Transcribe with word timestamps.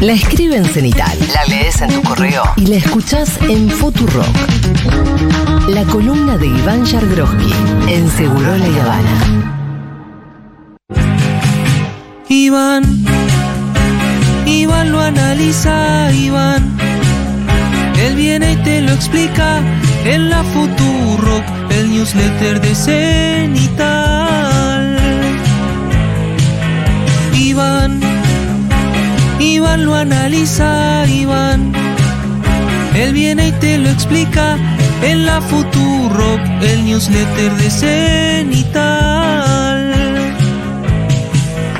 La 0.00 0.12
escribe 0.12 0.56
en 0.56 0.64
Cenital. 0.66 1.18
La 1.32 1.46
lees 1.46 1.80
en 1.80 1.88
tu 1.88 2.02
correo. 2.02 2.42
Y 2.56 2.66
la 2.66 2.76
escuchás 2.76 3.38
en 3.48 3.70
Futurock. 3.70 4.26
La 5.68 5.84
columna 5.84 6.36
de 6.36 6.48
Iván 6.48 6.84
Yargroski 6.84 7.50
en 7.88 8.10
Seguro 8.10 8.56
La 8.58 8.66
Habana. 8.66 9.54
Iván, 12.28 12.84
Iván 14.44 14.92
lo 14.92 15.00
analiza, 15.00 16.12
Iván. 16.12 16.76
Él 17.98 18.16
viene 18.16 18.52
y 18.52 18.56
te 18.56 18.82
lo 18.82 18.92
explica 18.92 19.62
en 20.04 20.28
la 20.28 20.44
Futurock, 20.44 21.44
el 21.70 21.90
newsletter 21.90 22.60
de 22.60 22.74
Cenital. 22.74 24.45
Iván 29.56 29.86
lo 29.86 29.94
analiza, 29.94 31.06
Iván. 31.06 31.72
Él 32.94 33.14
viene 33.14 33.48
y 33.48 33.52
te 33.52 33.78
lo 33.78 33.88
explica 33.88 34.58
en 35.02 35.24
la 35.24 35.40
Futurock, 35.40 36.40
el 36.60 36.84
newsletter 36.84 37.52
de 37.52 37.70
Cenital. 37.70 38.74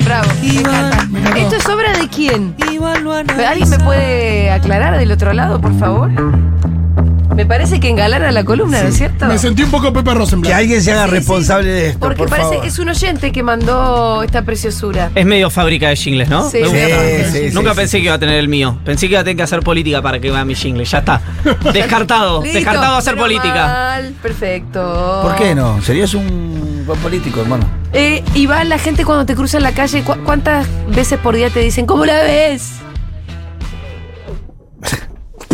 Bravo, 0.07 0.31
Iván. 0.43 1.12
Me. 1.12 1.43
¿Esto 1.43 1.57
es 1.57 1.67
obra 1.67 1.98
de 1.98 2.09
quién? 2.09 2.55
Iván 2.73 3.05
lo 3.05 3.12
analiza. 3.12 3.51
¿Alguien 3.51 3.69
me 3.69 3.79
puede 3.81 4.51
aclarar 4.51 4.97
del 4.97 5.12
otro 5.12 5.34
lado, 5.34 5.61
por 5.61 5.79
favor? 5.79 6.11
Me 7.37 7.45
parece 7.47 7.79
que 7.81 7.89
engalana 7.91 8.33
la 8.33 8.45
columna, 8.45 8.83
¿no 8.83 8.89
es 8.89 8.97
cierto? 8.97 9.27
Me 9.27 9.39
sentí 9.39 9.63
un 9.63 9.71
poco 9.71 9.93
Pepe 9.93 10.11
Que 10.11 10.17
Rosenblatt. 10.17 10.53
alguien 10.55 10.83
se 10.83 10.93
haga 10.93 11.05
Sí, 11.05 11.11
sí. 11.11 11.17
responsable 11.17 11.69
de 11.71 11.87
esto. 11.89 11.99
Porque 12.01 12.17
por 12.17 12.29
parece 12.31 12.49
favor. 12.49 12.62
que 12.62 12.69
es 12.69 12.79
un 12.79 12.89
oyente 12.89 13.31
que 13.31 13.43
mandó 13.43 14.23
esta 14.23 14.43
preciosura. 14.43 15.11
Es 15.15 15.27
medio 15.27 15.51
fábrica 15.51 15.89
de 15.91 15.97
jingles, 15.97 16.29
¿no? 16.31 16.49
Sí, 16.49 16.59
Me 16.62 16.69
sí, 16.69 17.31
sí, 17.33 17.49
sí, 17.51 17.55
Nunca 17.55 17.71
sí, 17.73 17.77
pensé 17.77 17.99
que 17.99 18.05
iba 18.07 18.15
a 18.15 18.19
tener 18.19 18.39
el 18.39 18.49
mío. 18.49 18.79
Pensé 18.85 19.07
que 19.07 19.12
iba 19.12 19.21
a 19.21 19.25
tener 19.25 19.37
que 19.37 19.43
hacer 19.43 19.61
política 19.61 20.01
para 20.01 20.19
que 20.19 20.31
vea 20.31 20.45
mi 20.47 20.55
jingle. 20.55 20.85
Ya 20.87 20.99
está. 20.99 21.21
Descartado. 21.73 22.43
Listo, 22.43 22.56
Descartado 22.59 22.97
hacer 22.97 23.15
menos 23.15 23.27
política. 23.28 23.67
mal, 23.67 24.15
perfecto. 24.23 25.21
¿Por 25.23 25.34
qué 25.37 25.55
no? 25.55 25.81
Serías 25.83 26.15
un 26.15 26.84
buen 26.87 26.98
político, 27.00 27.43
hermano. 27.43 27.65
Eh, 27.93 28.23
Iván, 28.34 28.69
la 28.71 28.78
gente 28.78 29.05
cuando 29.05 29.27
te 29.27 29.34
cruza 29.34 29.59
en 29.59 29.62
la 29.62 29.73
calle, 29.73 30.03
¿cu- 30.03 30.17
¿cuántas 30.25 30.67
veces 30.89 31.19
por 31.19 31.37
día 31.37 31.50
te 31.50 31.61
dicen, 31.61 31.84
¿cómo 31.87 32.06
la 32.06 32.15
ves? 32.23 32.73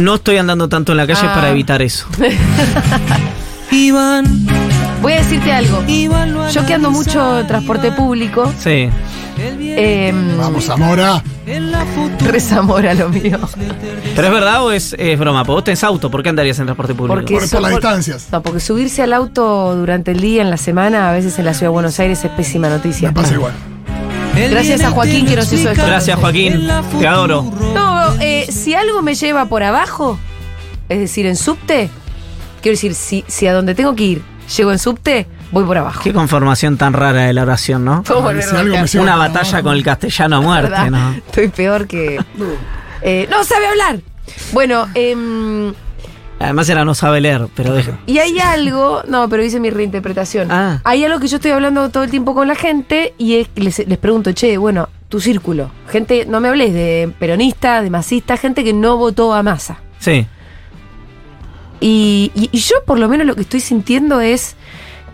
No 0.03 0.17
estoy 0.17 0.36
andando 0.39 0.69
tanto 0.69 0.92
en 0.92 0.98
la 0.98 1.06
calle 1.06 1.20
Ah. 1.25 1.34
para 1.34 1.50
evitar 1.50 1.81
eso. 1.83 2.06
Iván, 3.70 4.47
Voy 5.00 5.14
a 5.14 5.17
decirte 5.17 5.53
algo. 5.53 5.83
Iván 5.89 6.34
lo 6.34 6.48
Yo 6.50 6.64
que 6.67 6.75
ando 6.75 6.91
mucho 6.91 7.45
transporte 7.47 7.91
público, 7.92 8.53
Sí. 8.58 8.89
Eh, 9.39 10.12
Vamos, 10.39 10.64
Zamora. 10.67 11.23
en 11.47 11.73
la 11.73 11.84
Futurock. 11.86 12.20
Rezamora 12.30 12.95
lo 12.95 13.08
mío. 13.08 13.39
¿Pero 14.14 14.28
es 14.28 14.33
verdad 14.34 14.62
o 14.64 14.70
es, 14.73 14.95
es 14.98 15.19
broma? 15.19 15.42
Porque 15.42 15.55
vos 15.55 15.64
tenés 15.64 15.83
auto. 15.83 16.11
¿Por 16.11 16.23
qué 16.23 16.28
andarías 16.28 16.58
en 16.58 16.67
transporte 16.67 16.95
público? 16.95 17.14
Porque 17.14 17.34
Por- 17.34 17.48
por 17.50 17.62
las 17.62 17.70
distancias. 17.73 18.28
No, 18.30 18.42
porque 18.42 18.61
subirse 18.61 19.03
al 19.03 19.12
auto 19.14 19.75
durante 19.75 20.11
el 20.12 20.20
día, 20.20 20.42
en 20.42 20.50
la 20.50 20.58
semana, 20.58 21.08
a 21.08 21.12
veces 21.12 21.39
en 21.39 21.47
la 21.47 21.55
ciudad 21.55 21.70
de 21.70 21.75
Buenos 21.75 21.98
Aires 21.98 22.23
es 22.25 22.30
pésima 22.33 22.69
noticia. 22.69 23.08
Me 23.08 23.14
pasa 23.14 23.34
igual. 23.34 23.53
Gracias 24.34 24.83
a 24.83 24.91
Joaquín 24.91 25.27
que 25.27 25.36
nos 25.36 25.52
hizo 25.52 25.70
esto. 25.70 25.84
Gracias, 25.86 26.19
Joaquín. 26.19 26.69
Te 26.98 27.06
adoro. 27.06 27.42
No, 27.75 28.14
eh, 28.20 28.47
si 28.50 28.74
algo 28.74 29.02
me 29.02 29.14
lleva 29.14 29.47
por 29.47 29.62
abajo, 29.62 30.19
es 30.89 30.98
decir, 30.98 31.27
en 31.27 31.36
subte, 31.36 31.91
quiero 32.61 32.74
decir, 32.74 32.94
si, 32.94 33.24
si 33.28 33.47
a 33.47 33.52
donde 33.52 33.74
tengo 33.74 33.94
que 33.94 34.05
ir 34.05 34.22
llego 34.56 34.72
en 34.72 34.78
subte, 34.78 35.27
voy 35.50 35.64
por 35.64 35.78
abajo. 35.78 36.02
Qué 36.02 36.12
conformación 36.12 36.77
tan 36.77 36.92
rara 36.92 37.22
de 37.22 37.33
la 37.33 37.42
oración, 37.42 37.84
¿no? 37.84 38.02
Puedo 38.02 38.22
volver 38.22 38.42
Si 38.42 38.55
a 38.55 38.58
algo 38.61 38.70
me 38.74 38.80
bancar. 38.80 38.89
lleva 38.91 39.05
Una 39.05 39.16
batalla 39.16 39.62
con 39.62 39.74
el 39.74 39.83
castellano 39.83 40.36
a 40.36 40.41
muerte. 40.41 40.91
¿no? 40.91 41.12
Estoy 41.14 41.48
peor 41.48 41.86
que. 41.86 42.19
Eh, 43.02 43.27
no 43.30 43.44
sabe 43.44 43.67
hablar. 43.67 44.00
Bueno, 44.52 44.89
em, 44.94 45.72
Además 46.42 46.68
era 46.68 46.84
no 46.84 46.94
sabe 46.94 47.20
leer, 47.20 47.48
pero 47.54 47.72
deja. 47.74 47.98
y 48.06 48.18
hay 48.18 48.38
algo. 48.38 49.02
No, 49.08 49.28
pero 49.28 49.44
hice 49.44 49.60
mi 49.60 49.70
reinterpretación. 49.70 50.50
Ah. 50.50 50.80
Hay 50.84 51.05
algo 51.05 51.20
que 51.20 51.28
yo 51.28 51.36
estoy 51.36 51.50
hablando 51.52 51.89
todo 51.90 52.02
el 52.02 52.11
tiempo 52.11 52.34
con 52.34 52.48
la 52.48 52.55
gente 52.55 53.14
y 53.18 53.36
es 53.36 53.48
que 53.48 53.61
les, 53.62 53.86
les 53.86 53.98
pregunto, 53.98 54.33
che, 54.33 54.56
bueno, 54.56 54.89
tu 55.08 55.20
círculo. 55.20 55.70
Gente, 55.89 56.27
no 56.27 56.40
me 56.40 56.48
hables 56.48 56.72
de 56.74 57.12
peronista, 57.18 57.83
de 57.83 57.90
masista, 57.90 58.36
gente 58.36 58.64
que 58.64 58.72
no 58.72 58.96
votó 58.96 59.33
a 59.34 59.42
masa. 59.42 59.78
Sí. 59.98 60.27
Y, 61.80 62.30
y- 62.34 62.48
y 62.52 62.58
yo 62.58 62.77
por 62.86 62.98
lo 62.98 63.08
menos 63.08 63.27
lo 63.27 63.34
que 63.34 63.42
estoy 63.42 63.61
sintiendo 63.61 64.20
es 64.20 64.55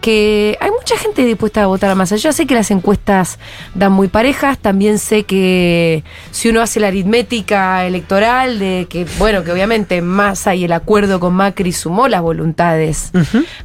que 0.01 0.57
hay 0.61 0.71
mucha 0.71 0.97
gente 0.97 1.25
dispuesta 1.25 1.63
a 1.63 1.67
votar 1.67 1.91
a 1.91 1.95
Massa. 1.95 2.17
Yo 2.17 2.33
sé 2.33 2.47
que 2.47 2.55
las 2.55 2.71
encuestas 2.71 3.39
dan 3.75 3.93
muy 3.93 4.09
parejas, 4.09 4.59
también 4.59 4.99
sé 4.99 5.25
que 5.25 6.05
si 6.31 6.49
uno 6.49 6.61
hace 6.61 6.81
la 6.81 6.89
aritmética 6.89 7.85
electoral 7.87 8.59
de 8.59 8.87
que, 8.89 9.07
bueno, 9.19 9.45
que 9.45 9.53
obviamente 9.53 10.01
Massa 10.03 10.55
y 10.55 10.65
el 10.65 10.73
acuerdo 10.73 11.21
con 11.21 11.35
Macri 11.35 11.73
sumó 11.73 12.09
las 12.09 12.23
voluntades, 12.23 13.11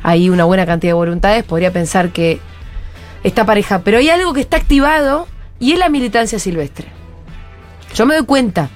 hay 0.02 0.30
una 0.30 0.46
buena 0.46 0.66
cantidad 0.66 0.92
de 0.92 0.96
voluntades, 0.96 1.44
podría 1.44 1.72
pensar 1.72 2.10
que 2.10 2.40
está 3.24 3.46
pareja, 3.46 3.80
pero 3.80 3.98
hay 3.98 4.10
algo 4.10 4.34
que 4.34 4.42
está 4.42 4.58
activado 4.58 5.28
y 5.60 5.74
es 5.74 5.80
la 5.80 5.90
militancia 5.90 6.40
silvestre. 6.40 6.88
Yo 7.96 8.06
me 8.06 8.16
doy 8.16 8.26
cuenta. 8.26 8.70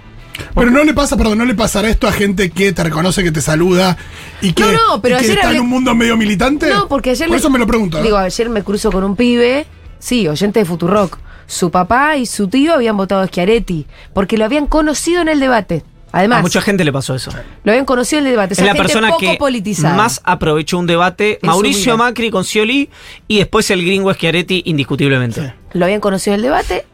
Pero 0.55 0.71
no 0.71 0.83
le 0.83 0.93
pasa, 0.93 1.17
perdón, 1.17 1.37
no 1.39 1.45
le 1.45 1.53
pasará 1.55 1.89
esto 1.89 2.07
a 2.07 2.11
gente 2.11 2.49
que 2.51 2.71
te 2.73 2.83
reconoce, 2.83 3.23
que 3.23 3.31
te 3.31 3.41
saluda 3.41 3.97
y 4.41 4.53
que, 4.53 4.63
No, 4.63 4.71
no, 4.71 5.01
pero 5.01 5.15
y 5.15 5.19
que 5.19 5.25
ayer 5.25 5.37
está 5.37 5.49
hablé- 5.49 5.55
en 5.57 5.61
un 5.61 5.69
mundo 5.69 5.93
medio 5.95 6.17
militante. 6.17 6.69
No, 6.69 6.87
porque 6.87 7.11
ayer. 7.11 7.27
Por 7.27 7.35
le- 7.35 7.39
eso 7.39 7.49
me 7.49 7.59
lo 7.59 7.67
pregunto. 7.67 7.99
¿eh? 7.99 8.03
Digo, 8.03 8.17
ayer 8.17 8.49
me 8.49 8.63
cruzo 8.63 8.91
con 8.91 9.03
un 9.03 9.15
pibe, 9.15 9.65
sí, 9.99 10.27
oyente 10.27 10.59
de 10.59 10.65
Futurock. 10.65 11.17
Su 11.47 11.71
papá 11.71 12.17
y 12.17 12.25
su 12.25 12.47
tío 12.49 12.73
habían 12.73 12.97
votado 12.97 13.21
a 13.21 13.27
Schiaretti, 13.27 13.85
porque 14.13 14.37
lo 14.37 14.43
habían 14.45 14.67
conocido 14.67 15.21
en 15.21 15.29
el 15.29 15.39
debate. 15.39 15.83
Además, 16.11 16.39
A 16.39 16.41
mucha 16.41 16.61
gente 16.61 16.83
le 16.85 16.91
pasó 16.91 17.15
eso. 17.15 17.31
lo 17.63 17.71
habían 17.71 17.85
conocido 17.85 18.19
en 18.21 18.25
el 18.27 18.31
debate. 18.31 18.51
O 18.51 18.53
Es 18.53 18.57
sea, 18.57 18.65
la 18.67 18.71
gente 18.73 18.83
persona 18.87 19.07
poco 19.09 19.19
que 19.19 19.35
politizada. 19.37 19.95
más 19.95 20.19
aprovechó 20.23 20.77
un 20.77 20.87
debate. 20.87 21.37
Mauricio. 21.43 21.97
Macri 21.97 22.31
con 22.31 22.43
Scioli 22.43 22.89
y 23.27 23.37
después 23.37 23.69
el 23.71 23.85
gringo 23.85 24.13
Schiaretti, 24.13 24.63
indiscutiblemente. 24.65 25.53
Lo 25.73 25.85
habían 25.85 25.99
conocido 25.99 26.33
en 26.33 26.39
el 26.39 26.43
debate, 26.43 26.85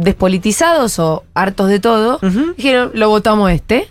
despolitizados 0.00 0.98
o 0.98 1.24
hartos 1.34 1.68
de 1.68 1.78
todo. 1.78 2.18
Dijeron, 2.56 2.90
lo 2.94 3.08
votamos 3.08 3.50
este. 3.50 3.88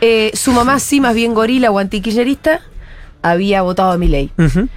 Eh, 0.00 0.30
su 0.34 0.52
mamá, 0.52 0.78
sí, 0.78 1.00
más 1.00 1.14
bien 1.14 1.34
gorila 1.34 1.70
o 1.70 1.78
antikirchnerista, 1.78 2.60
había 3.22 3.62
votado 3.62 3.92
a 3.92 3.98
Milei. 3.98 4.30
Ujú. 4.38 4.68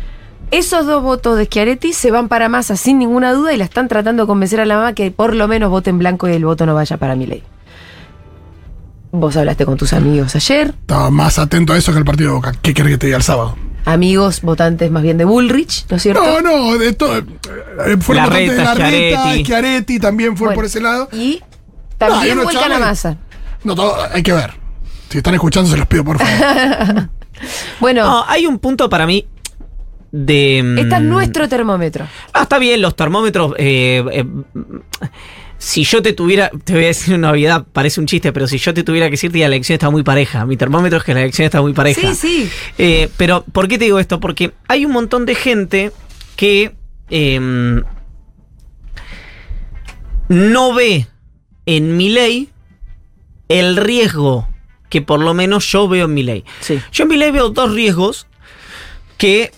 Esos 0.52 0.86
dos 0.86 1.04
votos 1.04 1.38
de 1.38 1.46
Schiaretti 1.46 1.92
se 1.92 2.10
van 2.10 2.30
para 2.30 2.48
Massa 2.48 2.78
sin 2.78 3.00
ninguna 3.00 3.34
duda 3.34 3.54
y 3.54 3.58
la 3.58 3.66
están 3.66 3.90
tratando 3.90 4.24
de 4.24 4.28
convencer 4.28 4.62
a 4.62 4.66
la 4.66 4.78
mamá 4.78 4.94
que 4.94 5.12
por 5.12 5.36
lo 5.36 5.48
menos 5.50 5.70
vote 5.70 5.90
en 5.90 6.00
blanco 6.00 6.30
y 6.30 6.32
el 6.32 6.46
voto 6.46 6.66
no 6.66 6.74
vaya 6.74 6.96
para 6.96 7.16
Milei. 7.16 7.44
Vos 9.12 9.36
hablaste 9.36 9.66
con 9.66 9.78
tus 9.78 9.94
amigos 9.94 10.36
ayer, 10.36 10.74
Estaba 10.82 11.10
más 11.10 11.40
atento 11.40 11.74
a 11.74 11.78
eso 11.78 11.92
que 11.92 11.98
al 11.98 12.06
partido 12.06 12.30
de 12.30 12.36
Boca. 12.36 12.54
¿Qué 12.62 12.74
querés 12.74 12.94
que 12.94 12.98
te 12.98 13.08
diga 13.08 13.18
el 13.18 13.24
sábado? 13.24 13.56
Amigos 13.86 14.42
votantes 14.42 14.92
más 14.92 15.04
bien 15.04 15.18
de 15.18 15.26
Bullrich, 15.26 15.86
¿no 15.90 15.98
es 15.98 16.04
cierto? 16.04 16.24
No, 16.24 16.42
no, 16.42 16.78
de 16.78 16.94
todo. 16.94 17.18
eh, 17.18 17.98
Fueron 18.00 18.26
Larreta, 18.30 18.52
votantes 18.54 18.58
de 18.58 18.64
la 18.64 18.74
reta, 18.76 19.36
Schiaretti. 19.44 20.00
También 20.00 20.36
fue 20.38 20.48
Bueno, 20.48 20.56
por 20.56 20.66
ese 20.66 20.80
lado. 20.82 21.10
Y 21.14 21.40
No, 21.42 21.48
también 21.98 22.22
hay 22.24 22.32
unos 22.32 22.44
vuelcan 22.46 22.64
a 22.64 22.76
chavales- 22.76 22.88
Massa. 22.88 23.18
No, 23.64 23.76
todo, 23.76 23.96
hay 24.14 24.24
que 24.24 24.34
ver. 24.34 24.54
Si 25.10 25.18
están 25.20 25.34
escuchando, 25.34 25.70
se 25.70 25.78
los 25.78 25.88
pido, 25.88 26.04
por 26.04 26.18
favor. 26.20 27.10
Bueno, 27.80 28.04
No, 28.04 28.26
hay 28.28 28.48
un 28.48 28.58
punto 28.58 28.90
para 28.90 29.06
mí 29.06 29.28
de. 30.12 30.62
mm, 30.64 30.78
este 30.80 30.96
es 30.96 31.02
nuestro 31.04 31.48
termómetro. 31.48 32.08
Ah, 32.34 32.44
está 32.44 32.58
bien, 32.58 32.82
los 32.82 32.96
termómetros. 32.96 33.54
eh, 33.60 34.04
eh, 34.12 34.26
si 35.58 35.84
yo 35.84 36.02
te 36.02 36.14
tuviera, 36.14 36.52
te 36.64 36.74
voy 36.74 36.84
a 36.84 36.88
decir 36.88 37.16
una 37.16 37.32
obviedad, 37.32 37.66
parece 37.74 38.00
un 38.00 38.06
chiste, 38.06 38.32
pero 38.32 38.48
si 38.48 38.58
yo 38.58 38.74
te 38.74 38.84
tuviera 38.84 39.08
que 39.08 39.12
decirte, 39.12 39.40
la 39.40 39.48
elección 39.48 39.76
está 39.76 39.90
muy 39.90 40.04
pareja. 40.04 40.46
Mi 40.46 40.58
termómetro 40.58 41.00
es 41.00 41.04
que 41.04 41.14
la 41.14 41.22
elección 41.22 41.46
está 41.46 41.62
muy 41.62 41.74
pareja. 41.74 42.14
Sí, 42.14 42.46
sí. 42.46 42.50
Eh, 42.78 43.10
pero, 43.18 43.44
¿por 43.52 43.68
qué 43.68 43.78
te 43.78 43.86
digo 43.86 44.00
esto? 44.00 44.20
Porque 44.20 44.54
hay 44.68 44.86
un 44.86 44.92
montón 44.92 45.26
de 45.26 45.36
gente 45.36 45.92
que 46.36 46.76
eh, 47.10 47.82
no 50.30 50.74
ve 50.74 51.08
en 51.66 51.98
mi 51.98 52.10
ley 52.10 52.50
el 53.50 53.78
riesgo 53.78 54.48
que 54.90 55.02
por 55.02 55.20
lo 55.20 55.34
menos 55.34 55.70
yo 55.70 55.88
veo 55.88 56.06
en 56.06 56.14
mi 56.14 56.24
ley. 56.24 56.46
Sí. 56.62 56.80
Yo 56.92 57.04
en 57.04 57.10
mi 57.10 57.18
ley 57.18 57.32
veo 57.32 57.50
dos 57.50 57.74
riesgos 57.74 58.28
que 59.18 59.52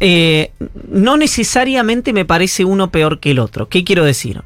eh, 0.00 0.52
no 0.88 1.16
necesariamente 1.16 2.12
me 2.12 2.24
parece 2.24 2.64
uno 2.64 2.90
peor 2.90 3.20
que 3.20 3.30
el 3.30 3.38
otro. 3.38 3.68
¿Qué 3.68 3.84
quiero 3.84 4.04
decir? 4.04 4.42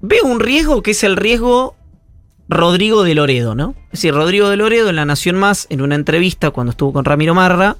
Veo 0.00 0.24
un 0.24 0.40
riesgo 0.40 0.82
que 0.82 0.92
es 0.92 1.04
el 1.04 1.16
riesgo 1.16 1.74
Rodrigo 2.48 3.04
de 3.04 3.14
Loredo, 3.14 3.54
¿no? 3.54 3.74
Es 3.86 4.00
decir, 4.00 4.14
Rodrigo 4.14 4.48
de 4.48 4.56
Loredo 4.56 4.88
en 4.88 4.96
La 4.96 5.04
Nación 5.04 5.36
Más, 5.36 5.66
en 5.70 5.82
una 5.82 5.94
entrevista 5.94 6.50
cuando 6.50 6.70
estuvo 6.70 6.92
con 6.92 7.04
Ramiro 7.04 7.34
Marra, 7.34 7.76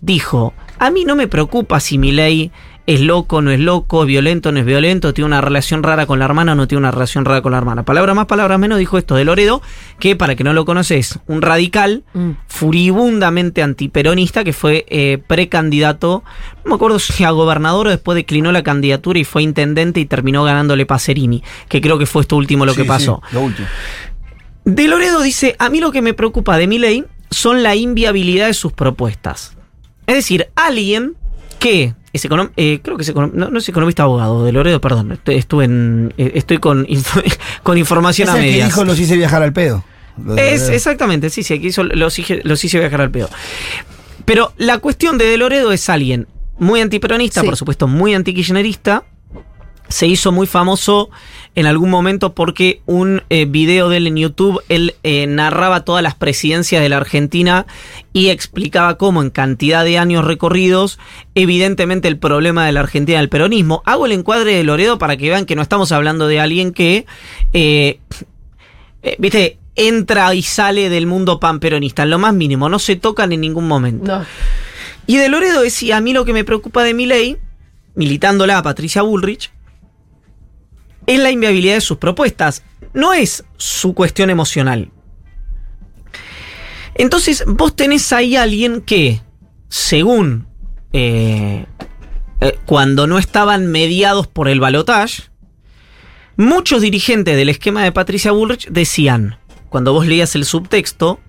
dijo, 0.00 0.52
a 0.78 0.90
mí 0.90 1.04
no 1.04 1.16
me 1.16 1.28
preocupa 1.28 1.80
si 1.80 1.96
mi 1.96 2.12
ley 2.12 2.52
es 2.84 3.00
loco, 3.00 3.42
no 3.42 3.52
es 3.52 3.60
loco, 3.60 4.02
es 4.02 4.08
violento, 4.08 4.50
no 4.50 4.58
es 4.58 4.66
violento, 4.66 5.14
tiene 5.14 5.26
una 5.26 5.40
relación 5.40 5.84
rara 5.84 6.06
con 6.06 6.18
la 6.18 6.24
hermana, 6.24 6.54
no 6.56 6.66
tiene 6.66 6.80
una 6.80 6.90
relación 6.90 7.24
rara 7.24 7.40
con 7.40 7.52
la 7.52 7.58
hermana. 7.58 7.84
Palabra 7.84 8.12
más, 8.14 8.26
palabra 8.26 8.58
menos, 8.58 8.78
dijo 8.78 8.98
esto 8.98 9.14
de 9.14 9.24
Loredo, 9.24 9.62
que 10.00 10.16
para 10.16 10.34
que 10.34 10.42
no 10.42 10.52
lo 10.52 10.64
conoces, 10.64 11.18
un 11.26 11.42
radical 11.42 12.02
Mm. 12.14 12.30
furibundamente 12.48 13.62
antiperonista 13.62 14.42
que 14.44 14.52
fue 14.52 14.84
eh, 14.88 15.18
precandidato, 15.26 16.24
no 16.64 16.70
me 16.70 16.74
acuerdo 16.74 16.98
si 16.98 17.22
a 17.24 17.30
gobernador 17.30 17.86
o 17.86 17.90
después 17.90 18.16
declinó 18.16 18.50
la 18.50 18.62
candidatura 18.62 19.18
y 19.18 19.24
fue 19.24 19.42
intendente 19.42 20.00
y 20.00 20.06
terminó 20.06 20.42
ganándole 20.42 20.84
Pacerini, 20.84 21.42
que 21.68 21.80
creo 21.80 21.98
que 21.98 22.06
fue 22.06 22.22
esto 22.22 22.36
último 22.36 22.66
lo 22.66 22.74
que 22.74 22.84
pasó. 22.84 23.22
sí, 23.28 23.34
lo 23.34 23.42
último. 23.42 23.68
De 24.64 24.88
Loredo 24.88 25.22
dice, 25.22 25.54
a 25.58 25.70
mí 25.70 25.80
lo 25.80 25.92
que 25.92 26.02
me 26.02 26.14
preocupa 26.14 26.56
de 26.56 26.66
mi 26.66 26.78
ley 26.78 27.04
son 27.30 27.62
la 27.62 27.74
inviabilidad 27.76 28.46
de 28.48 28.54
sus 28.54 28.72
propuestas. 28.72 29.56
Es 30.06 30.16
decir, 30.16 30.48
alguien 30.56 31.14
que 31.58 31.94
es 32.12 32.24
econom- 32.28 32.50
eh, 32.56 32.80
creo 32.82 32.96
que 32.96 33.02
es 33.02 33.14
econom- 33.14 33.32
no, 33.32 33.50
no 33.50 33.58
es 33.58 33.68
economista 33.68 34.02
abogado, 34.04 34.44
de 34.44 34.52
Loredo, 34.52 34.80
perdón, 34.80 35.12
estoy, 35.12 35.36
estuve 35.36 35.64
en, 35.64 36.12
eh, 36.18 36.32
estoy 36.34 36.58
con, 36.58 36.86
con 37.62 37.78
información 37.78 38.28
Es 38.28 38.34
a 38.34 38.38
el 38.38 38.44
que 38.44 38.50
medias. 38.50 38.68
dijo 38.68 38.84
los 38.84 38.98
hice 39.00 39.16
viajar 39.16 39.42
al 39.42 39.52
pedo. 39.52 39.84
Es, 40.36 40.68
exactamente, 40.68 41.30
sí, 41.30 41.42
sí, 41.42 41.54
aquí 41.54 41.68
hizo, 41.68 41.84
los, 41.84 42.18
hice, 42.18 42.40
los 42.44 42.62
hice 42.64 42.78
viajar 42.78 43.00
al 43.00 43.10
pedo. 43.10 43.30
Pero 44.24 44.52
la 44.58 44.78
cuestión 44.78 45.16
de 45.18 45.24
De 45.26 45.36
Loredo 45.38 45.72
es 45.72 45.88
alguien 45.88 46.26
muy 46.58 46.80
antiperonista, 46.80 47.40
Sí. 47.40 47.46
por 47.46 47.56
supuesto, 47.56 47.88
muy 47.88 48.14
antikirchnerista. 48.14 49.04
Se 49.92 50.06
hizo 50.06 50.32
muy 50.32 50.46
famoso 50.46 51.10
en 51.54 51.66
algún 51.66 51.90
momento 51.90 52.34
porque 52.34 52.80
un 52.86 53.22
eh, 53.28 53.44
video 53.44 53.90
de 53.90 53.98
él 53.98 54.06
en 54.06 54.16
YouTube, 54.16 54.62
él 54.70 54.94
eh, 55.02 55.26
narraba 55.26 55.84
todas 55.84 56.02
las 56.02 56.14
presidencias 56.14 56.80
de 56.80 56.88
la 56.88 56.96
Argentina 56.96 57.66
y 58.14 58.30
explicaba 58.30 58.96
cómo 58.96 59.20
en 59.20 59.28
cantidad 59.28 59.84
de 59.84 59.98
años 59.98 60.24
recorridos, 60.24 60.98
evidentemente 61.34 62.08
el 62.08 62.16
problema 62.16 62.64
de 62.64 62.72
la 62.72 62.80
Argentina 62.80 63.18
del 63.18 63.28
peronismo. 63.28 63.82
Hago 63.84 64.06
el 64.06 64.12
encuadre 64.12 64.54
de 64.54 64.64
Loredo 64.64 64.98
para 64.98 65.18
que 65.18 65.28
vean 65.28 65.44
que 65.44 65.56
no 65.56 65.62
estamos 65.62 65.92
hablando 65.92 66.26
de 66.26 66.40
alguien 66.40 66.72
que 66.72 67.04
eh, 67.52 68.00
viste, 69.18 69.58
entra 69.76 70.34
y 70.34 70.42
sale 70.42 70.88
del 70.88 71.06
mundo 71.06 71.38
panperonista, 71.38 72.02
en 72.04 72.10
lo 72.10 72.18
más 72.18 72.32
mínimo, 72.32 72.68
no 72.68 72.78
se 72.78 72.96
tocan 72.96 73.32
en 73.32 73.42
ningún 73.42 73.68
momento. 73.68 74.18
No. 74.18 74.26
Y 75.06 75.16
de 75.16 75.28
Loredo 75.28 75.62
decía, 75.62 75.98
a 75.98 76.00
mí 76.00 76.12
lo 76.12 76.24
que 76.24 76.32
me 76.32 76.44
preocupa 76.44 76.82
de 76.82 76.94
mi 76.94 77.06
ley, 77.06 77.36
militándola 77.94 78.58
a 78.58 78.62
Patricia 78.62 79.02
Bullrich, 79.02 79.50
es 81.06 81.18
la 81.18 81.30
inviabilidad 81.30 81.74
de 81.74 81.80
sus 81.80 81.98
propuestas, 81.98 82.62
no 82.94 83.12
es 83.12 83.44
su 83.56 83.94
cuestión 83.94 84.30
emocional. 84.30 84.90
Entonces, 86.94 87.44
vos 87.46 87.74
tenés 87.74 88.12
ahí 88.12 88.36
a 88.36 88.42
alguien 88.42 88.82
que, 88.82 89.22
según 89.68 90.46
eh, 90.92 91.64
eh, 92.40 92.58
cuando 92.66 93.06
no 93.06 93.18
estaban 93.18 93.66
mediados 93.66 94.26
por 94.26 94.48
el 94.48 94.60
balotage, 94.60 95.30
muchos 96.36 96.82
dirigentes 96.82 97.36
del 97.36 97.48
esquema 97.48 97.82
de 97.82 97.92
Patricia 97.92 98.32
Bullrich 98.32 98.68
decían, 98.68 99.38
cuando 99.68 99.92
vos 99.92 100.06
leías 100.06 100.34
el 100.34 100.44
subtexto, 100.44 101.20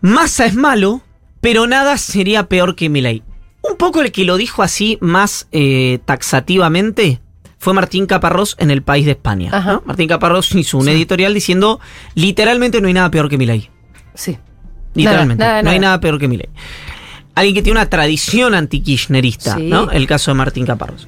Massa 0.00 0.46
es 0.46 0.54
malo, 0.54 1.02
pero 1.40 1.66
nada 1.66 1.96
sería 1.96 2.48
peor 2.48 2.74
que 2.74 2.88
Milei. 2.88 3.22
Un 3.62 3.76
poco 3.76 4.00
el 4.00 4.10
que 4.10 4.24
lo 4.24 4.36
dijo 4.36 4.62
así 4.62 4.98
más 5.00 5.48
eh, 5.52 6.00
taxativamente 6.04 7.20
fue 7.62 7.74
Martín 7.74 8.06
Caparrós 8.06 8.56
en 8.58 8.72
El 8.72 8.82
País 8.82 9.04
de 9.06 9.12
España. 9.12 9.50
Ajá. 9.52 9.74
¿no? 9.74 9.82
Martín 9.86 10.08
Caparrós 10.08 10.52
hizo 10.56 10.78
un 10.78 10.88
editorial 10.88 11.32
diciendo, 11.32 11.78
literalmente 12.16 12.80
no 12.80 12.88
hay 12.88 12.94
nada 12.94 13.08
peor 13.08 13.28
que 13.28 13.38
Milei. 13.38 13.70
Sí. 14.14 14.36
Literalmente. 14.94 15.38
Nada, 15.44 15.52
nada, 15.52 15.62
no 15.62 15.70
hay 15.70 15.78
nada. 15.78 15.90
nada 15.92 16.00
peor 16.00 16.18
que 16.18 16.26
Milei. 16.26 16.48
Alguien 17.36 17.54
que 17.54 17.62
tiene 17.62 17.78
una 17.78 17.88
tradición 17.88 18.54
anti-kirchnerista, 18.56 19.54
Sí. 19.58 19.68
¿no? 19.68 19.92
El 19.92 20.08
caso 20.08 20.32
de 20.32 20.34
Martín 20.34 20.66
Caparrós. 20.66 21.06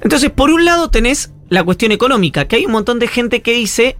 Entonces, 0.00 0.30
por 0.30 0.50
un 0.50 0.64
lado 0.64 0.90
tenés 0.90 1.32
la 1.48 1.64
cuestión 1.64 1.90
económica, 1.90 2.46
que 2.46 2.54
hay 2.54 2.64
un 2.66 2.70
montón 2.72 3.00
de 3.00 3.08
gente 3.08 3.42
que 3.42 3.52
dice 3.52 3.96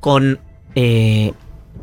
con... 0.00 0.40
eh, 0.74 1.32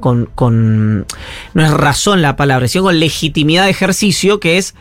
con, 0.01 0.25
con- 0.35 1.05
no 1.53 1.63
es 1.65 1.71
razón 1.71 2.21
la 2.21 2.35
palabra, 2.35 2.67
sino 2.67 2.83
con 2.83 2.99
legitimidad 2.99 3.63
de 3.63 3.69
ejercicio, 3.69 4.41
que 4.41 4.57
es, 4.57 4.75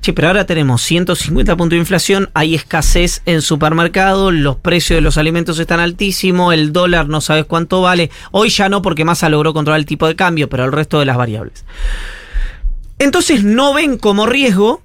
che, 0.00 0.12
pero 0.12 0.28
ahora 0.28 0.46
tenemos 0.46 0.82
150 0.82 1.56
puntos 1.56 1.76
de 1.76 1.80
inflación, 1.80 2.30
hay 2.34 2.54
escasez 2.54 3.22
en 3.26 3.42
supermercados, 3.42 4.32
los 4.32 4.56
precios 4.56 4.96
de 4.96 5.00
los 5.00 5.18
alimentos 5.18 5.58
están 5.58 5.80
altísimos, 5.80 6.54
el 6.54 6.72
dólar 6.72 7.08
no 7.08 7.20
sabes 7.20 7.44
cuánto 7.46 7.82
vale, 7.82 8.10
hoy 8.30 8.48
ya 8.50 8.68
no 8.68 8.80
porque 8.82 9.04
Massa 9.04 9.28
logró 9.28 9.52
controlar 9.52 9.80
el 9.80 9.86
tipo 9.86 10.06
de 10.06 10.16
cambio, 10.16 10.48
pero 10.48 10.64
el 10.64 10.72
resto 10.72 10.98
de 10.98 11.04
las 11.06 11.16
variables. 11.16 11.64
Entonces 12.98 13.44
no 13.44 13.74
ven 13.74 13.98
como 13.98 14.26
riesgo 14.26 14.82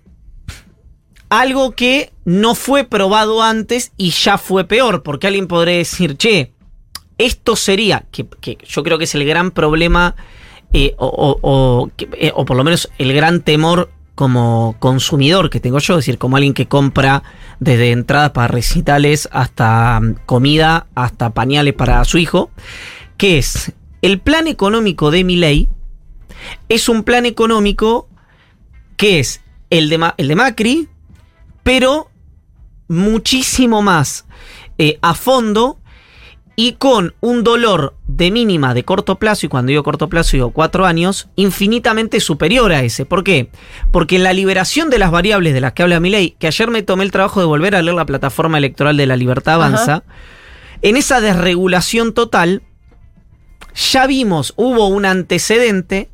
algo 1.30 1.72
que 1.72 2.12
no 2.26 2.54
fue 2.54 2.84
probado 2.84 3.42
antes 3.42 3.92
y 3.98 4.12
ya 4.12 4.38
fue 4.38 4.66
peor, 4.66 5.02
porque 5.04 5.28
alguien 5.28 5.48
podría 5.48 5.78
decir, 5.78 6.16
che, 6.16 6.52
esto 7.18 7.56
sería, 7.56 8.06
que, 8.12 8.28
que 8.40 8.58
yo 8.68 8.84
creo 8.84 8.98
que 8.98 9.06
es 9.06 9.16
el 9.16 9.26
gran 9.26 9.50
problema, 9.52 10.16
eh, 10.74 10.94
o, 10.98 11.38
o- 11.42 11.92
eh, 12.18 12.32
o 12.36 12.46
por 12.46 12.58
lo 12.58 12.64
menos 12.64 12.90
el 13.00 13.14
gran 13.14 13.42
temor 13.42 13.90
como 14.16 14.76
consumidor 14.80 15.50
que 15.50 15.60
tengo 15.60 15.80
yo, 15.80 15.96
es 15.96 16.06
decir, 16.06 16.18
como 16.20 16.36
alguien 16.38 16.54
que 16.54 16.68
compra 16.68 17.24
desde 17.60 17.92
entradas 17.92 18.32
para 18.32 18.48
recitales 18.48 19.28
hasta 19.32 20.00
mm, 20.00 20.16
comida, 20.26 20.88
hasta 20.96 21.32
pañales 21.32 21.74
para 21.74 22.04
su 22.06 22.18
hijo, 22.18 22.52
que 23.18 23.38
es 23.40 23.74
el 24.02 24.20
plan 24.20 24.48
económico 24.48 25.10
de 25.12 25.24
mi 25.24 25.36
ley, 25.36 25.70
es 26.70 26.90
un 26.90 27.04
plan 27.04 27.26
económico 27.26 28.08
que 28.98 29.20
es 29.20 29.42
el 29.70 29.90
de, 29.90 29.98
Ma- 29.98 30.16
el 30.18 30.28
de 30.28 30.36
Macri, 30.36 30.90
pero 31.64 32.12
muchísimo 32.88 33.82
más 33.82 34.26
eh, 34.78 35.00
a 35.02 35.14
fondo 35.14 35.80
y 36.56 36.74
con 36.74 37.16
un 37.20 37.44
dolor 37.44 37.96
de 38.08 38.30
mínima 38.30 38.74
de 38.74 38.84
corto 38.84 39.18
plazo, 39.18 39.46
y 39.46 39.50
cuando 39.50 39.70
digo 39.72 39.84
corto 39.84 40.10
plazo 40.10 40.38
digo 40.38 40.52
cuatro 40.52 40.86
años, 40.86 41.30
infinitamente 41.36 42.20
superior 42.20 42.72
a 42.72 42.84
ese. 42.84 43.06
¿Por 43.06 43.24
qué? 43.24 43.50
Porque 43.92 44.18
en 44.18 44.24
la 44.24 44.34
liberación 44.34 44.90
de 44.90 45.00
las 45.00 45.12
variables 45.12 45.54
de 45.54 45.62
las 45.62 45.74
que 45.74 45.84
habla 45.84 46.00
mi 46.00 46.10
ley, 46.10 46.36
que 46.38 46.48
ayer 46.48 46.70
me 46.70 46.84
tomé 46.84 47.04
el 47.04 47.12
trabajo 47.12 47.40
de 47.40 47.48
volver 47.48 47.76
a 47.76 47.82
leer 47.82 47.96
la 47.96 48.06
plataforma 48.06 48.58
electoral 48.58 48.98
de 48.98 49.08
la 49.08 49.16
Libertad 49.16 49.56
Avanza, 49.56 50.04
en 50.84 50.98
esa 50.98 51.22
desregulación 51.22 52.14
total, 52.14 52.62
ya 53.74 54.06
vimos, 54.06 54.54
hubo 54.56 54.88
un 54.88 55.06
antecedente, 55.06 56.10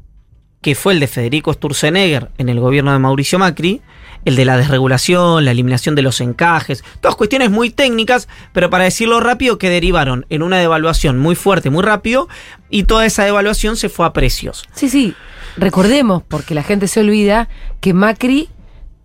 que 0.61 0.75
fue 0.75 0.93
el 0.93 0.99
de 0.99 1.07
Federico 1.07 1.53
Sturzenegger 1.53 2.29
en 2.37 2.49
el 2.49 2.59
gobierno 2.59 2.91
de 2.91 2.99
Mauricio 2.99 3.39
Macri, 3.39 3.81
el 4.25 4.35
de 4.35 4.43
la 4.43 4.57
desregulación, 4.57 5.45
la 5.45 5.51
eliminación 5.51 5.95
de 5.95 6.01
los 6.01 6.19
encajes, 6.19 6.83
todas 6.99 7.15
cuestiones 7.15 7.49
muy 7.49 7.69
técnicas, 7.69 8.27
pero 8.51 8.69
para 8.69 8.83
decirlo 8.83 9.21
rápido, 9.21 9.57
que 9.57 9.69
derivaron 9.69 10.25
en 10.29 10.43
una 10.43 10.57
devaluación 10.57 11.17
muy 11.17 11.35
fuerte, 11.35 11.69
muy 11.69 11.83
rápido, 11.83 12.27
y 12.69 12.83
toda 12.83 13.05
esa 13.05 13.23
devaluación 13.23 13.77
se 13.77 13.87
fue 13.87 14.05
a 14.05 14.11
precios. 14.11 14.65
Sí, 14.73 14.89
sí. 14.89 15.15
Recordemos, 15.55 16.23
porque 16.27 16.53
la 16.53 16.63
gente 16.63 16.89
se 16.89 16.99
olvida, 16.99 17.47
que 17.79 17.93
Macri 17.93 18.49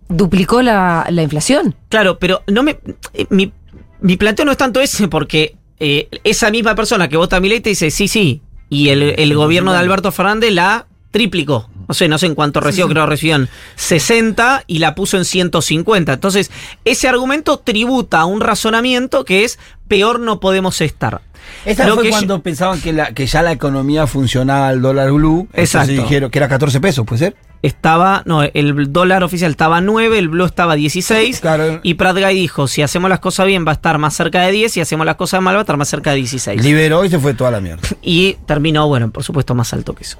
duplicó 0.09 0.61
la, 0.61 1.07
la 1.09 1.23
inflación. 1.23 1.75
Claro, 1.89 2.19
pero 2.19 2.43
no 2.47 2.63
me. 2.63 2.77
eh, 3.13 3.25
Mi, 3.29 3.53
mi 4.01 4.17
planteo 4.17 4.45
no 4.45 4.51
es 4.51 4.57
tanto 4.57 4.81
ese, 4.81 5.07
porque 5.07 5.55
eh, 5.79 6.09
esa 6.25 6.51
misma 6.51 6.75
persona 6.75 7.07
que 7.07 7.15
vota 7.15 7.37
a 7.37 7.39
mi 7.39 7.47
ley 7.47 7.61
te 7.61 7.69
dice, 7.69 7.89
sí, 7.89 8.09
sí, 8.09 8.41
y 8.69 8.89
el, 8.89 9.01
el 9.17 9.33
gobierno 9.33 9.71
de 9.71 9.79
Alberto 9.79 10.11
Fernández 10.11 10.51
la 10.51 10.87
triplicó. 11.15 11.69
No 11.87 11.93
sé, 11.93 12.09
no 12.09 12.17
sé 12.17 12.25
en 12.25 12.35
cuánto 12.35 12.59
recibió, 12.59 12.89
creo 12.89 13.05
que 13.05 13.11
recibían 13.11 13.47
60 13.77 14.65
y 14.67 14.79
la 14.79 14.95
puso 14.95 15.15
en 15.15 15.23
150. 15.23 16.11
Entonces, 16.11 16.51
ese 16.83 17.07
argumento 17.07 17.57
tributa 17.57 18.19
a 18.19 18.25
un 18.25 18.41
razonamiento 18.41 19.23
que 19.23 19.45
es 19.45 19.57
peor 19.87 20.19
no 20.19 20.41
podemos 20.41 20.81
estar. 20.81 21.21
Esa 21.65 21.87
Lo 21.87 21.95
fue 21.95 22.03
que 22.03 22.09
yo- 22.09 22.15
cuando 22.15 22.41
pensaban 22.41 22.79
que, 22.81 22.93
la, 22.93 23.11
que 23.13 23.25
ya 23.25 23.41
la 23.41 23.51
economía 23.51 24.07
funcionaba 24.07 24.67
al 24.69 24.81
dólar 24.81 25.11
blue. 25.11 25.47
Exacto. 25.53 25.91
Dijeron 25.91 26.29
que 26.31 26.39
era 26.39 26.47
14 26.47 26.79
pesos, 26.79 27.05
¿puede 27.05 27.19
ser? 27.19 27.35
Estaba, 27.61 28.21
no, 28.27 28.43
el 28.43 28.93
dólar 28.93 29.23
oficial 29.23 29.49
estaba 29.49 29.81
9, 29.81 30.19
el 30.19 30.29
blue 30.29 30.45
estaba 30.45 30.75
16. 30.75 31.39
Claro. 31.39 31.79
Y 31.81 31.95
Prat 31.95 32.15
Guy 32.15 32.35
dijo, 32.35 32.67
si 32.67 32.83
hacemos 32.83 33.09
las 33.09 33.19
cosas 33.19 33.47
bien 33.47 33.65
va 33.65 33.71
a 33.71 33.73
estar 33.73 33.97
más 33.97 34.13
cerca 34.13 34.41
de 34.43 34.51
10, 34.51 34.71
si 34.71 34.81
hacemos 34.81 35.03
las 35.03 35.15
cosas 35.15 35.41
mal 35.41 35.55
va 35.55 35.59
a 35.59 35.61
estar 35.61 35.75
más 35.75 35.87
cerca 35.89 36.11
de 36.11 36.17
16. 36.17 36.63
Liberó 36.63 37.03
y 37.05 37.09
se 37.09 37.17
fue 37.17 37.33
toda 37.33 37.49
la 37.49 37.61
mierda. 37.61 37.81
y 38.03 38.33
terminó, 38.45 38.87
bueno, 38.87 39.09
por 39.09 39.23
supuesto, 39.23 39.55
más 39.55 39.73
alto 39.73 39.95
que 39.95 40.03
eso. 40.03 40.17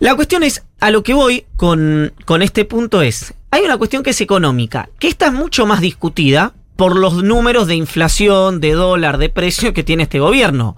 La 0.00 0.16
cuestión 0.16 0.42
es, 0.42 0.64
a 0.80 0.90
lo 0.90 1.04
que 1.04 1.14
voy 1.14 1.44
con, 1.56 2.12
con 2.24 2.42
este 2.42 2.64
punto 2.64 3.00
es, 3.00 3.32
hay 3.52 3.62
una 3.62 3.76
cuestión 3.78 4.02
que 4.02 4.10
es 4.10 4.20
económica, 4.20 4.88
que 4.98 5.06
esta 5.06 5.26
es 5.26 5.32
mucho 5.32 5.66
más 5.66 5.80
discutida 5.80 6.52
por 6.82 6.96
los 6.96 7.22
números 7.22 7.68
de 7.68 7.76
inflación, 7.76 8.60
de 8.60 8.72
dólar, 8.72 9.18
de 9.18 9.28
precio 9.28 9.72
que 9.72 9.84
tiene 9.84 10.02
este 10.02 10.18
gobierno, 10.18 10.76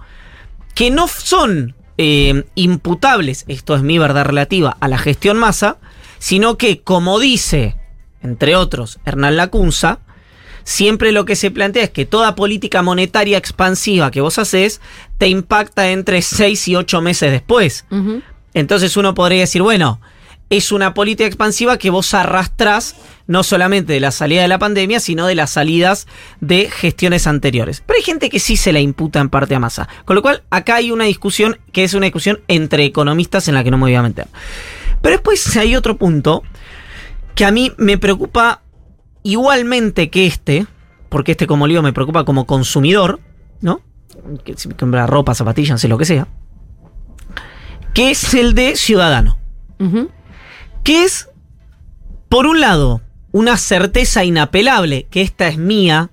que 0.75 0.91
no 0.91 1.07
son 1.07 1.73
eh, 1.97 2.43
imputables, 2.53 3.43
esto 3.47 3.75
es 3.75 3.81
mi 3.81 3.97
verdad 3.97 4.23
relativa, 4.23 4.77
a 4.79 4.87
la 4.87 4.99
gestión 4.99 5.35
masa, 5.35 5.77
sino 6.19 6.59
que, 6.59 6.81
como 6.81 7.17
dice, 7.17 7.75
entre 8.21 8.55
otros, 8.55 8.99
Hernán 9.03 9.35
Lacunza, 9.35 9.97
siempre 10.63 11.11
lo 11.11 11.25
que 11.25 11.35
se 11.35 11.49
plantea 11.49 11.85
es 11.85 11.89
que 11.89 12.05
toda 12.05 12.35
política 12.35 12.83
monetaria 12.83 13.39
expansiva 13.39 14.11
que 14.11 14.21
vos 14.21 14.37
haces 14.37 14.81
te 15.17 15.27
impacta 15.27 15.89
entre 15.89 16.21
6 16.21 16.67
y 16.67 16.75
8 16.75 17.01
meses 17.01 17.31
después. 17.31 17.83
Entonces 18.53 18.95
uno 18.95 19.15
podría 19.15 19.39
decir, 19.39 19.63
bueno, 19.63 19.99
es 20.49 20.71
una 20.71 20.93
política 20.93 21.25
expansiva 21.25 21.77
que 21.77 21.89
vos 21.89 22.13
arrastrás 22.13 22.95
no 23.27 23.41
solamente 23.43 23.93
de 23.93 23.99
la 23.99 24.11
salida 24.11 24.43
de 24.43 24.47
la 24.47 24.59
pandemia, 24.59 24.99
sino 24.99 25.25
de 25.25 25.35
las 25.35 25.49
salidas 25.51 26.07
de 26.39 26.69
gestiones 26.69 27.25
anteriores. 27.25 27.81
Pero 27.85 27.97
hay 27.97 28.03
gente 28.03 28.29
que 28.29 28.39
sí 28.39 28.55
se 28.55 28.71
la 28.71 28.79
imputa 28.79 29.19
en 29.19 29.29
parte 29.29 29.55
a 29.55 29.59
masa. 29.59 29.87
Con 30.05 30.15
lo 30.15 30.21
cual, 30.21 30.43
acá 30.51 30.75
hay 30.75 30.91
una 30.91 31.05
discusión 31.05 31.57
que 31.71 31.83
es 31.83 31.95
una 31.95 32.05
discusión 32.05 32.41
entre 32.47 32.85
economistas 32.85 33.47
en 33.47 33.55
la 33.55 33.63
que 33.63 33.71
no 33.71 33.77
me 33.77 33.83
voy 33.85 33.95
a 33.95 34.03
meter. 34.03 34.27
Pero 35.01 35.15
después 35.15 35.57
hay 35.57 35.75
otro 35.75 35.97
punto 35.97 36.43
que 37.33 37.45
a 37.45 37.51
mí 37.51 37.71
me 37.77 37.97
preocupa 37.97 38.61
igualmente 39.23 40.09
que 40.11 40.27
este, 40.27 40.67
porque 41.09 41.31
este 41.31 41.47
como 41.47 41.65
lío 41.65 41.81
me 41.81 41.93
preocupa 41.93 42.23
como 42.23 42.45
consumidor, 42.45 43.19
¿no? 43.61 43.81
Que 44.43 44.55
si 44.55 44.67
me 44.67 44.75
compra 44.75 45.07
ropa, 45.07 45.33
zapatillas, 45.33 45.83
no 45.83 45.89
lo 45.89 45.97
que 45.97 46.05
sea. 46.05 46.27
que 47.93 48.11
es 48.11 48.33
el 48.35 48.53
de 48.53 48.75
Ciudadano. 48.75 49.37
Que 50.85 51.03
es, 51.03 51.29
por 52.29 52.45
un 52.45 52.61
lado, 52.61 53.01
una 53.31 53.57
certeza 53.57 54.23
inapelable, 54.23 55.07
que 55.09 55.23
esta 55.23 55.47
es 55.47 55.57
mía, 55.57 56.11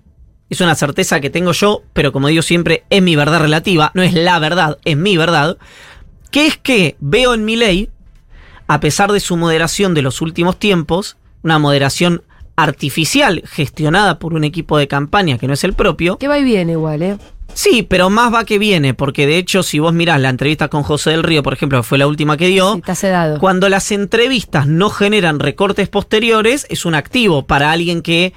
es 0.48 0.62
una 0.62 0.74
certeza 0.74 1.20
que 1.20 1.28
tengo 1.28 1.52
yo, 1.52 1.82
pero 1.92 2.10
como 2.10 2.28
digo 2.28 2.40
siempre, 2.40 2.84
es 2.88 3.02
mi 3.02 3.14
verdad 3.14 3.40
relativa, 3.40 3.90
no 3.92 4.02
es 4.02 4.14
la 4.14 4.38
verdad, 4.38 4.78
es 4.86 4.96
mi 4.96 5.18
verdad, 5.18 5.58
que 6.30 6.46
es 6.46 6.56
que 6.56 6.96
veo 7.00 7.34
en 7.34 7.44
mi 7.44 7.54
ley, 7.54 7.90
a 8.66 8.80
pesar 8.80 9.12
de 9.12 9.20
su 9.20 9.36
moderación 9.36 9.92
de 9.92 10.00
los 10.00 10.22
últimos 10.22 10.58
tiempos, 10.58 11.18
una 11.42 11.58
moderación 11.58 12.22
artificial 12.56 13.42
gestionada 13.44 14.18
por 14.18 14.32
un 14.32 14.44
equipo 14.44 14.78
de 14.78 14.88
campaña 14.88 15.36
que 15.36 15.48
no 15.48 15.52
es 15.52 15.64
el 15.64 15.74
propio, 15.74 16.16
Que 16.16 16.28
va 16.28 16.38
y 16.38 16.44
viene 16.44 16.72
igual, 16.72 17.02
¿eh? 17.02 17.18
Sí, 17.54 17.82
pero 17.82 18.10
más 18.10 18.32
va 18.32 18.44
que 18.44 18.58
viene, 18.58 18.94
porque 18.94 19.26
de 19.26 19.38
hecho 19.38 19.62
si 19.62 19.78
vos 19.78 19.92
mirás 19.92 20.20
la 20.20 20.28
entrevista 20.28 20.68
con 20.68 20.82
José 20.82 21.10
del 21.10 21.22
Río, 21.22 21.42
por 21.42 21.52
ejemplo, 21.52 21.78
que 21.78 21.82
fue 21.82 21.98
la 21.98 22.06
última 22.06 22.36
que 22.36 22.48
dio, 22.48 22.76
está 22.76 22.94
sedado. 22.94 23.38
cuando 23.38 23.68
las 23.68 23.90
entrevistas 23.92 24.66
no 24.66 24.90
generan 24.90 25.38
recortes 25.38 25.88
posteriores, 25.88 26.66
es 26.68 26.84
un 26.84 26.94
activo 26.94 27.46
para 27.46 27.72
alguien 27.72 28.02
que 28.02 28.32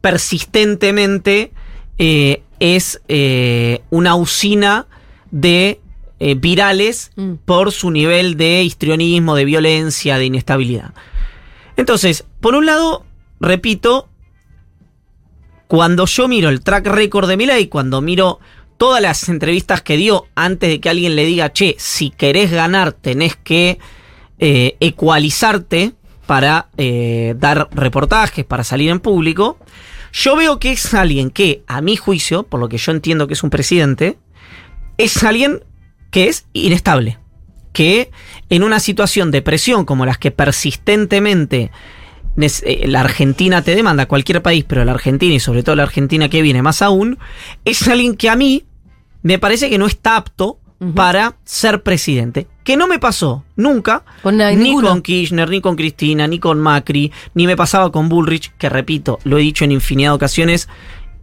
persistentemente 0.00 1.52
eh, 1.98 2.42
es 2.60 3.00
eh, 3.08 3.82
una 3.90 4.14
usina 4.14 4.86
de 5.30 5.80
eh, 6.22 6.34
virales 6.34 7.12
Mm. 7.16 7.36
por 7.46 7.72
su 7.72 7.90
nivel 7.90 8.36
de 8.36 8.62
histrionismo, 8.62 9.34
de 9.34 9.46
violencia, 9.46 10.18
de 10.18 10.26
inestabilidad. 10.26 10.92
Entonces, 11.76 12.26
por 12.40 12.54
un 12.54 12.66
lado, 12.66 13.06
repito, 13.40 14.09
cuando 15.70 16.06
yo 16.06 16.26
miro 16.26 16.48
el 16.48 16.62
track 16.62 16.88
record 16.88 17.28
de 17.28 17.36
Milei, 17.36 17.68
cuando 17.68 18.00
miro 18.00 18.40
todas 18.76 19.00
las 19.00 19.28
entrevistas 19.28 19.82
que 19.82 19.96
dio 19.96 20.26
antes 20.34 20.68
de 20.68 20.80
que 20.80 20.90
alguien 20.90 21.14
le 21.14 21.24
diga, 21.24 21.52
che, 21.52 21.76
si 21.78 22.10
querés 22.10 22.50
ganar 22.50 22.90
tenés 22.90 23.36
que 23.36 23.78
eh, 24.40 24.76
ecualizarte 24.80 25.92
para 26.26 26.70
eh, 26.76 27.36
dar 27.38 27.68
reportajes, 27.70 28.44
para 28.44 28.64
salir 28.64 28.90
en 28.90 28.98
público, 28.98 29.58
yo 30.12 30.34
veo 30.34 30.58
que 30.58 30.72
es 30.72 30.92
alguien 30.92 31.30
que, 31.30 31.62
a 31.68 31.80
mi 31.80 31.96
juicio, 31.96 32.42
por 32.42 32.58
lo 32.58 32.68
que 32.68 32.78
yo 32.78 32.90
entiendo 32.90 33.28
que 33.28 33.34
es 33.34 33.44
un 33.44 33.50
presidente, 33.50 34.18
es 34.98 35.22
alguien 35.22 35.62
que 36.10 36.26
es 36.26 36.46
inestable. 36.52 37.20
Que 37.72 38.10
en 38.48 38.64
una 38.64 38.80
situación 38.80 39.30
de 39.30 39.40
presión 39.40 39.84
como 39.84 40.04
las 40.04 40.18
que 40.18 40.32
persistentemente 40.32 41.70
la 42.86 43.00
Argentina 43.00 43.62
te 43.62 43.74
demanda, 43.74 44.06
cualquier 44.06 44.42
país, 44.42 44.64
pero 44.66 44.84
la 44.84 44.92
Argentina 44.92 45.34
y 45.34 45.40
sobre 45.40 45.62
todo 45.62 45.76
la 45.76 45.84
Argentina 45.84 46.28
que 46.28 46.42
viene 46.42 46.62
más 46.62 46.82
aún, 46.82 47.18
es 47.64 47.86
alguien 47.88 48.16
que 48.16 48.28
a 48.28 48.36
mí 48.36 48.64
me 49.22 49.38
parece 49.38 49.68
que 49.68 49.78
no 49.78 49.86
está 49.86 50.16
apto 50.16 50.58
para 50.94 51.36
ser 51.44 51.82
presidente. 51.82 52.46
Que 52.64 52.76
no 52.76 52.86
me 52.86 52.98
pasó 52.98 53.44
nunca, 53.56 54.04
Con 54.22 54.38
ni 54.38 54.80
con 54.80 55.02
Kirchner, 55.02 55.48
ni 55.48 55.60
con 55.60 55.76
Cristina, 55.76 56.26
ni 56.26 56.38
con 56.38 56.58
Macri, 56.58 57.12
ni 57.34 57.46
me 57.46 57.56
pasaba 57.56 57.92
con 57.92 58.08
Bullrich, 58.08 58.52
que 58.56 58.68
repito, 58.68 59.18
lo 59.24 59.38
he 59.38 59.42
dicho 59.42 59.64
en 59.64 59.72
infinidad 59.72 60.10
de 60.10 60.16
ocasiones 60.16 60.68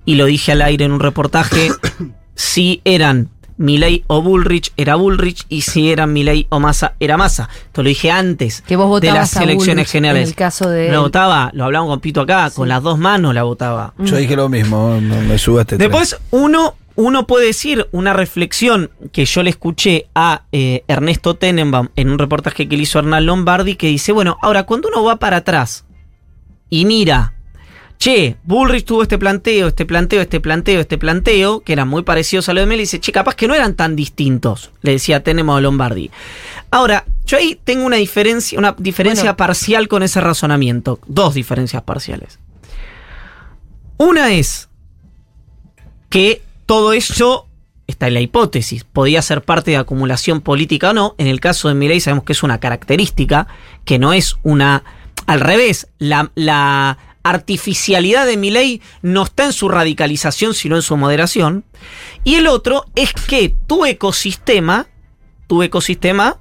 y 0.06 0.16
lo 0.16 0.26
dije 0.26 0.52
al 0.52 0.62
aire 0.62 0.86
en 0.86 0.92
un 0.92 1.00
reportaje, 1.00 1.70
si 2.36 2.82
eran 2.86 3.30
Milei 3.58 4.04
o 4.08 4.22
Bullrich, 4.22 4.72
era 4.78 4.96
Bullrich, 4.96 5.46
y 5.50 5.62
si 5.62 5.92
eran 5.92 6.14
Milei 6.14 6.48
o 6.50 6.60
Massa, 6.60 6.94
era 7.00 7.18
Massa. 7.18 7.50
Esto 7.66 7.84
lo 7.84 7.90
dije 7.90 8.12
antes 8.12 8.64
Que 8.68 8.76
vos 8.76 9.02
de 9.02 9.12
las 9.12 9.36
a 9.36 9.44
elecciones 9.44 9.76
Bullrich 9.76 9.92
generales. 9.92 10.24
En 10.24 10.30
el 10.30 10.36
caso 10.36 10.70
de. 10.70 10.92
Lo 10.92 11.02
votaba, 11.02 11.50
lo 11.54 11.66
hablamos 11.66 11.90
con 11.90 12.00
Pito 12.00 12.22
acá, 12.22 12.50
con 12.52 12.70
las 12.70 12.84
dos 12.84 12.98
manos 12.98 13.34
la 13.34 13.44
votaba. 13.44 13.94
Yo 13.98 14.16
dije 14.16 14.36
lo 14.36 14.50
mismo, 14.50 15.00
no 15.02 15.22
me 15.22 15.38
suba 15.38 15.62
este 15.62 15.78
tren. 15.78 15.90
Después, 15.90 16.18
uno, 16.32 16.76
uno 16.96 17.28
puede 17.28 17.48
decir 17.48 17.88
una 17.92 18.14
reflexión 18.14 18.92
que 19.12 19.26
yo 19.26 19.44
le 19.44 19.50
escuché 19.50 20.08
a 20.16 20.44
eh, 20.52 20.84
Ernesto 20.88 21.36
Tenenbaum 21.36 21.90
en 21.96 22.10
un 22.10 22.20
reportaje 22.20 22.68
que 22.68 22.78
le 22.78 22.84
hizo 22.84 23.00
Hernán 23.00 23.26
Lombardi, 23.26 23.76
que 23.76 23.88
dice, 23.88 24.12
bueno, 24.12 24.38
ahora 24.42 24.64
cuando 24.64 24.90
uno 24.90 25.04
va 25.04 25.18
para 25.18 25.38
atrás 25.38 25.86
y 26.70 26.86
mira, 26.86 27.34
che, 27.98 28.38
Bullrich 28.44 28.86
tuvo 28.86 29.04
este 29.04 29.18
planteo, 29.18 29.68
este 29.68 29.86
planteo, 29.86 30.22
este 30.22 30.40
planteo, 30.40 30.80
este 30.80 30.98
planteo, 30.98 31.62
que 31.62 31.74
eran 31.74 31.88
muy 31.88 32.04
parecidos 32.04 32.48
a 32.50 32.54
lo 32.54 32.62
de 32.62 32.66
Mel, 32.68 32.80
y 32.80 32.84
dice, 32.84 33.00
che, 33.00 33.12
capaz 33.12 33.36
que 33.36 33.48
no 33.48 33.56
eran 33.56 33.76
tan 33.76 33.96
distintos, 33.96 34.72
le 34.82 34.92
decía 34.92 35.24
Tenenbaum 35.24 35.58
a 35.58 35.62
Lombardi. 35.62 36.12
Ahora, 36.70 37.06
yo 37.26 37.38
ahí 37.38 37.60
tengo 37.64 37.86
una 37.86 37.98
diferencia, 37.98 38.58
una 38.58 38.76
diferencia 38.78 39.24
Bueno. 39.24 39.38
parcial 39.38 39.88
con 39.88 40.04
ese 40.04 40.22
razonamiento, 40.22 41.00
dos 41.08 41.34
diferencias 41.34 41.84
parciales. 41.84 42.40
Una 43.98 44.32
es 44.34 44.70
que 46.10 46.42
todo 46.66 46.94
eso 46.94 47.48
está 47.88 48.08
en 48.08 48.14
la 48.14 48.22
hipótesis. 48.22 48.84
Podía 48.84 49.22
ser 49.22 49.42
parte 49.42 49.72
de 49.72 49.78
acumulación 49.78 50.42
política 50.42 50.92
o 50.92 50.94
no. 50.94 51.16
En 51.18 51.28
el 51.28 51.40
caso 51.40 51.68
de 51.68 51.74
Milei 51.74 52.00
sabemos 52.00 52.26
que 52.26 52.34
es 52.34 52.44
una 52.44 52.60
característica, 52.60 53.48
que 53.86 53.98
no 53.98 54.14
es 54.14 54.36
una... 54.44 54.84
Al 55.26 55.40
revés, 55.40 55.88
la, 55.98 56.32
la 56.36 56.98
artificialidad 57.24 58.26
de 58.26 58.38
Milei 58.38 58.82
no 59.02 59.24
está 59.24 59.46
en 59.46 59.54
su 59.54 59.70
radicalización, 59.70 60.54
sino 60.54 60.76
en 60.76 60.82
su 60.82 60.96
moderación. 60.98 61.64
Y 62.24 62.36
el 62.36 62.48
otro 62.48 62.86
es 62.96 63.14
que 63.14 63.54
tu 63.68 63.86
ecosistema, 63.86 64.88
tu 65.48 65.62
ecosistema, 65.64 66.38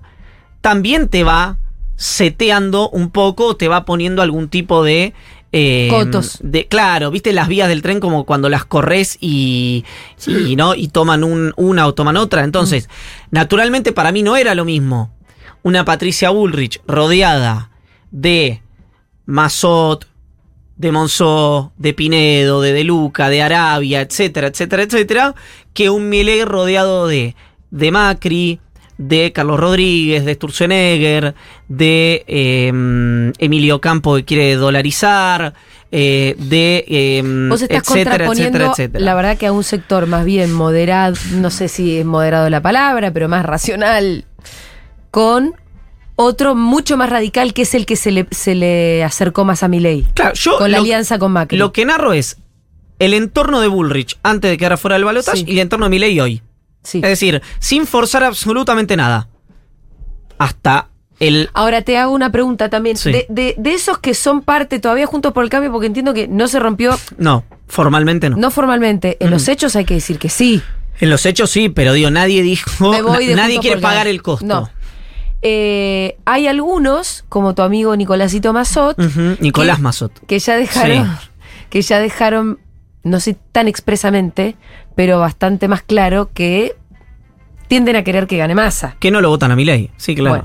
también 0.61 1.09
te 1.09 1.25
va 1.25 1.59
seteando 1.97 2.89
un 2.91 3.11
poco, 3.11 3.57
te 3.57 3.69
va 3.69 3.85
poniendo 3.85 4.21
algún 4.23 4.49
tipo 4.49 4.85
de... 4.85 5.15
eh, 5.53 5.89
Cotos. 5.91 6.39
de, 6.43 6.67
claro, 6.67 7.11
viste 7.11 7.33
las 7.33 7.49
vías 7.49 7.69
del 7.69 7.83
tren 7.83 8.01
como 8.01 8.25
cuando 8.25 8.49
las 8.49 8.65
corres 8.65 9.17
y, 9.21 9.85
y, 10.27 10.57
no 10.57 10.75
y 10.75 10.89
toman 10.89 11.25
un- 11.25 11.55
una 11.57 11.87
o 11.87 11.95
toman 11.95 12.17
otra. 12.17 12.45
Entonces, 12.45 12.89
naturalmente 13.31 13.93
para 13.93 14.13
mí 14.13 14.23
no 14.23 14.37
era 14.37 14.55
lo 14.55 14.65
mismo 14.65 15.11
una 15.63 15.85
Patricia 15.85 16.31
Bullrich 16.31 16.81
rodeada 16.87 17.71
de 18.13 18.61
Mazot, 19.25 20.07
de 20.77 20.93
Monzó, 20.93 21.73
de 21.79 21.95
Pinedo, 21.95 22.61
de 22.61 22.73
De 22.73 22.85
Luca, 22.85 23.29
de 23.29 23.43
Arabia, 23.43 24.01
etcétera, 24.03 24.49
etcétera, 24.49 24.83
etcétera, 24.83 25.35
que 25.73 25.91
un 25.91 26.09
Milei 26.09 26.45
rodeado 26.45 27.07
de, 27.07 27.35
de 27.71 27.91
Macri, 27.91 28.61
de 28.99 29.33
Carlos 29.33 29.61
Rodríguez, 29.61 30.25
de 30.25 30.35
Sturzenegger, 30.35 31.35
de 31.69 32.25
eh, 32.27 33.33
Emilio 33.39 33.81
Campo 33.81 34.17
que 34.17 34.25
quiere 34.25 34.55
dolarizar, 34.57 35.55
eh, 35.93 36.35
de 36.39 36.85
eh, 36.89 37.23
Vos 37.49 37.63
estás 37.63 37.83
etcétera, 37.83 38.11
contraponiendo, 38.11 38.59
etcétera, 38.59 38.73
etcétera. 38.73 39.05
la 39.05 39.15
verdad 39.15 39.39
que 39.39 39.47
a 39.47 39.53
un 39.53 39.65
sector 39.65 40.07
más 40.07 40.25
bien 40.25 40.53
moderado, 40.53 41.17
no 41.33 41.51
sé 41.51 41.69
si 41.69 41.99
es 41.99 42.05
moderado 42.05 42.51
la 42.51 42.61
palabra, 42.61 43.13
pero 43.13 43.29
más 43.29 43.45
racional, 43.45 44.25
con 45.11 45.55
otro 46.17 46.55
mucho 46.55 46.97
más 46.97 47.09
radical 47.11 47.53
que 47.55 47.63
es 47.63 47.75
el 47.75 47.87
que 47.87 47.95
se 47.97 48.11
le, 48.11 48.27
se 48.31 48.55
le 48.55 49.05
acercó 49.05 49.45
más 49.45 49.63
a 49.63 49.69
Milei. 49.69 50.05
Claro, 50.15 50.35
yo 50.35 50.59
Con 50.59 50.71
la 50.73 50.79
lo- 50.79 50.83
alianza 50.85 51.19
con 51.19 51.33
Macri. 51.33 51.57
Lo 51.59 51.73
que 51.73 51.85
narro 51.85 52.13
es 52.13 52.39
el 52.99 53.13
entorno 53.15 53.61
de 53.61 53.69
Bullrich 53.69 54.19
antes 54.23 54.51
de 54.51 54.57
quedar 54.57 54.79
fuera 54.79 54.95
del 54.95 55.05
balotaje 55.05 55.39
Sí. 55.39 55.45
y 55.47 55.53
el 55.53 55.59
entorno 55.61 55.87
de 55.87 55.91
Milei 55.91 56.19
hoy. 56.21 56.43
Sí. 56.83 56.99
Es 56.99 57.09
decir, 57.11 57.43
sin 57.59 57.87
forzar 57.87 58.25
absolutamente 58.25 58.97
nada. 58.97 59.29
Hasta 60.39 60.89
el... 61.19 61.51
Ahora 61.55 61.83
te 61.83 61.97
hago 61.99 62.13
una 62.13 62.31
pregunta 62.31 62.69
también. 62.69 62.97
Sí. 62.97 63.11
De, 63.13 63.27
de- 63.29 63.55
de 63.59 63.75
esos 63.75 63.99
que 63.99 64.15
son 64.15 64.43
parte 64.43 64.79
todavía 64.79 65.07
juntos 65.07 65.33
por 65.33 65.45
el 65.45 65.51
cambio, 65.51 65.73
porque 65.73 65.87
entiendo 65.87 66.15
que 66.15 66.29
no 66.29 66.47
se 66.49 66.59
rompió, 66.59 66.97
No, 67.19 67.45
formalmente 67.67 68.31
no. 68.31 68.37
no 68.37 68.51
formalmente, 68.51 69.17
en 69.21 69.29
Mm. 69.29 69.33
los 69.33 69.49
hechos 69.49 69.77
hay 69.77 69.85
que 69.85 69.95
decir 69.95 70.19
que 70.19 70.29
sí. 70.29 70.63
En 71.01 71.11
los 71.11 71.27
hechos 71.27 71.51
sí, 71.51 71.69
pero 71.69 71.93
digo, 71.93 72.11
nadie 72.11 72.43
dijo... 72.43 72.91
Me 72.91 73.03
voy 73.03 73.27
de 73.27 73.35
na- 73.35 73.43
nadie 73.43 73.59
quiere 73.61 73.81
pagar 73.81 74.07
el 74.09 74.23
costo. 74.23 74.47
No. 74.47 74.71
Eh, 75.49 76.17
hay 76.25 76.49
algunos, 76.49 77.25
como 77.29 77.55
tu 77.55 77.63
amigo 77.63 77.95
Nicolásito 77.95 78.53
Mazot, 78.53 78.99
Nicolás 79.39 79.77
que- 79.77 79.83
Mazot. 79.83 80.27
que 80.27 80.41
ya 80.41 80.57
dejaron, 80.57 81.17
que 81.71 81.83
ya 81.83 82.01
dejaron, 82.01 82.59
no 83.05 83.21
sé 83.21 83.37
tan 83.53 83.69
expresamente, 83.69 84.57
pero 84.97 85.21
bastante 85.21 85.69
más 85.69 85.83
claro 85.83 86.31
que 86.35 86.75
tienden 87.69 87.95
a 87.95 88.03
querer 88.03 88.27
que 88.27 88.39
gane 88.39 88.57
masa. 88.57 88.97
Que 88.99 89.13
no 89.13 89.21
lo 89.21 89.29
votan 89.29 89.53
a 89.53 89.57
Milei. 89.57 89.93
Sí, 89.97 90.17
claro. 90.17 90.43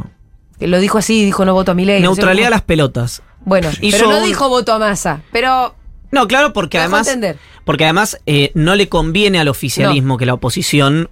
Bueno, 0.60 0.72
lo 0.72 0.80
dijo 0.80 1.00
así, 1.00 1.26
dijo 1.26 1.46
no 1.46 1.56
voto 1.56 1.72
a 1.72 1.74
mi 1.74 1.86
ley. 1.86 2.00
Neutralidad 2.00 2.48
a 2.50 2.52
las 2.52 2.62
pelotas. 2.62 3.24
Bueno, 3.44 3.70
Hizo 3.82 3.98
pero 3.98 4.12
no 4.12 4.20
un- 4.20 4.26
dijo 4.26 4.50
voto 4.50 4.72
a 4.72 4.78
masa. 4.78 5.22
Pero 5.32 5.74
No, 6.12 6.28
claro, 6.28 6.54
porque 6.54 6.78
además... 6.78 7.08
entender. 7.08 7.38
Porque 7.66 7.86
además 7.86 8.20
eh, 8.28 8.52
no 8.54 8.76
le 8.76 8.88
conviene 8.88 9.40
al 9.40 9.48
oficialismo 9.48 10.18
que 10.20 10.28
la 10.28 10.36
oposición 10.36 11.10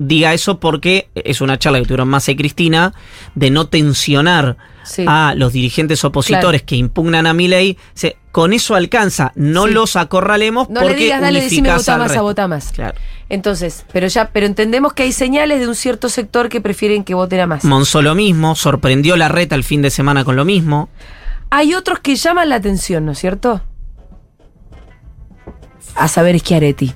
diga 0.00 0.32
eso 0.34 0.58
porque 0.58 1.08
es 1.14 1.40
una 1.42 1.58
charla 1.58 1.78
que 1.78 1.84
tuvieron 1.84 2.08
Massa 2.08 2.32
y 2.32 2.36
Cristina 2.36 2.92
de 3.34 3.50
no 3.50 3.68
tensionar 3.68 4.56
Sí. 4.82 5.04
a 5.06 5.34
los 5.36 5.52
dirigentes 5.52 6.02
opositores 6.04 6.62
Claro. 6.62 6.66
que 6.66 6.76
impugnan 6.76 7.26
a 7.26 7.34
mi 7.34 7.46
ley. 7.48 7.76
Con 8.32 8.52
eso 8.54 8.74
alcanza, 8.74 9.30
no 9.36 9.66
Sí. 9.66 9.74
los 9.74 9.94
acorralemos 9.96 10.68
no 10.70 10.80
porque 10.80 10.96
le 10.96 11.02
digas, 11.04 11.20
dale, 11.20 11.42
decime 11.42 11.68
vota 11.68 11.98
masa, 11.98 12.08
resto. 12.14 12.22
vota 12.22 12.48
más. 12.48 12.72
Claro. 12.72 12.98
Entonces, 13.28 13.84
pero 13.92 14.06
ya, 14.08 14.30
pero 14.32 14.46
entendemos 14.46 14.92
que 14.94 15.02
hay 15.04 15.12
señales 15.12 15.60
de 15.60 15.68
un 15.68 15.74
cierto 15.74 16.08
sector 16.08 16.48
que 16.48 16.60
prefieren 16.60 17.04
que 17.04 17.14
voten 17.14 17.40
a 17.40 17.46
masa. 17.46 17.68
Monzó 17.68 18.00
lo 18.02 18.14
mismo, 18.14 18.54
sorprendió 18.56 19.16
la 19.16 19.28
reta 19.28 19.54
el 19.54 19.64
fin 19.64 19.82
de 19.82 19.90
semana 19.90 20.24
con 20.24 20.34
lo 20.34 20.44
mismo. 20.46 20.88
Hay 21.50 21.74
otros 21.74 21.98
que 22.00 22.16
llaman 22.16 22.48
la 22.48 22.56
atención, 22.56 23.04
¿no 23.04 23.12
es 23.12 23.18
cierto? 23.18 23.60
A 25.94 26.08
saber 26.08 26.38
Schiaretti. 26.38 26.94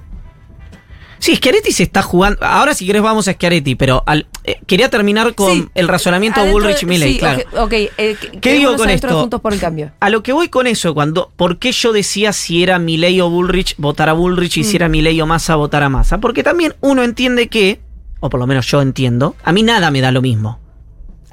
Sí, 1.24 1.36
Schiaretti 1.36 1.72
se 1.72 1.84
está 1.84 2.02
jugando. 2.02 2.38
Ahora, 2.44 2.74
si 2.74 2.84
querés, 2.86 3.00
vamos 3.00 3.26
a 3.28 3.32
Schiaretti, 3.32 3.76
pero 3.76 4.02
al- 4.04 4.26
eh, 4.44 4.58
quería 4.66 4.90
terminar 4.90 5.34
con 5.34 5.52
Sí, 5.54 5.68
el 5.74 5.88
razonamiento 5.88 6.40
adentro 6.40 6.60
de- 6.60 6.66
Bullrich 6.66 6.82
y 6.82 6.86
Milley, 6.86 7.12
sí, 7.14 7.18
claro. 7.18 7.42
ok, 7.64 7.72
eh, 7.72 8.16
¿Qué 8.42 8.52
digo 8.52 8.76
con 8.76 8.90
esto? 8.90 9.20
Juntos 9.20 9.40
por 9.40 9.54
el 9.54 9.58
cambio. 9.58 9.90
A 10.00 10.10
lo 10.10 10.22
que 10.22 10.34
voy 10.34 10.48
con 10.50 10.66
eso, 10.66 10.92
cuando, 10.92 11.32
¿por 11.36 11.58
qué 11.58 11.72
yo 11.72 11.94
decía 11.94 12.34
si 12.34 12.62
era 12.62 12.78
Milley 12.78 13.22
o 13.22 13.30
Bullrich 13.30 13.74
votar 13.78 14.10
a 14.10 14.12
Bullrich 14.12 14.58
y 14.58 14.60
Mm. 14.60 14.64
si 14.64 14.76
era 14.76 14.90
Milley 14.90 15.18
o 15.22 15.26
Massa 15.26 15.56
votar 15.56 15.82
a 15.82 15.88
Massa? 15.88 16.18
Porque 16.20 16.42
también 16.42 16.74
uno 16.82 17.02
entiende 17.02 17.48
que, 17.48 17.80
o 18.20 18.28
por 18.28 18.38
lo 18.38 18.46
menos 18.46 18.66
yo 18.66 18.82
entiendo, 18.82 19.34
a 19.44 19.52
mí 19.52 19.62
nada 19.62 19.90
me 19.90 20.02
da 20.02 20.12
lo 20.12 20.20
mismo. 20.20 20.60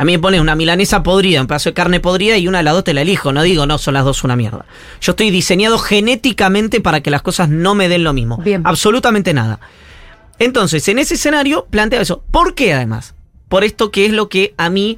A 0.01 0.03
mí 0.03 0.13
me 0.13 0.19
pones 0.19 0.41
una 0.41 0.55
milanesa 0.55 1.03
podrida, 1.03 1.41
un 1.41 1.45
pedazo 1.45 1.69
de 1.69 1.73
carne 1.75 1.99
podrida 1.99 2.35
y 2.35 2.47
una 2.47 2.57
de 2.57 2.63
las 2.63 2.73
dos 2.73 2.83
te 2.83 2.95
la 2.95 3.03
elijo. 3.03 3.31
No 3.33 3.43
digo, 3.43 3.67
no, 3.67 3.77
son 3.77 3.93
las 3.93 4.03
dos 4.03 4.23
una 4.23 4.35
mierda. 4.35 4.65
Yo 4.99 5.11
estoy 5.11 5.29
diseñado 5.29 5.77
genéticamente 5.77 6.81
para 6.81 7.01
que 7.01 7.11
las 7.11 7.21
cosas 7.21 7.49
no 7.49 7.75
me 7.75 7.87
den 7.87 8.03
lo 8.03 8.11
mismo. 8.11 8.37
Bien. 8.37 8.63
Absolutamente 8.65 9.31
nada. 9.35 9.59
Entonces, 10.39 10.87
en 10.87 10.97
ese 10.97 11.13
escenario, 11.13 11.67
planteo 11.69 12.01
eso. 12.01 12.23
¿Por 12.31 12.55
qué 12.55 12.73
además? 12.73 13.13
Por 13.47 13.63
esto 13.63 13.91
que 13.91 14.07
es 14.07 14.11
lo 14.11 14.27
que 14.27 14.55
a 14.57 14.71
mí 14.71 14.97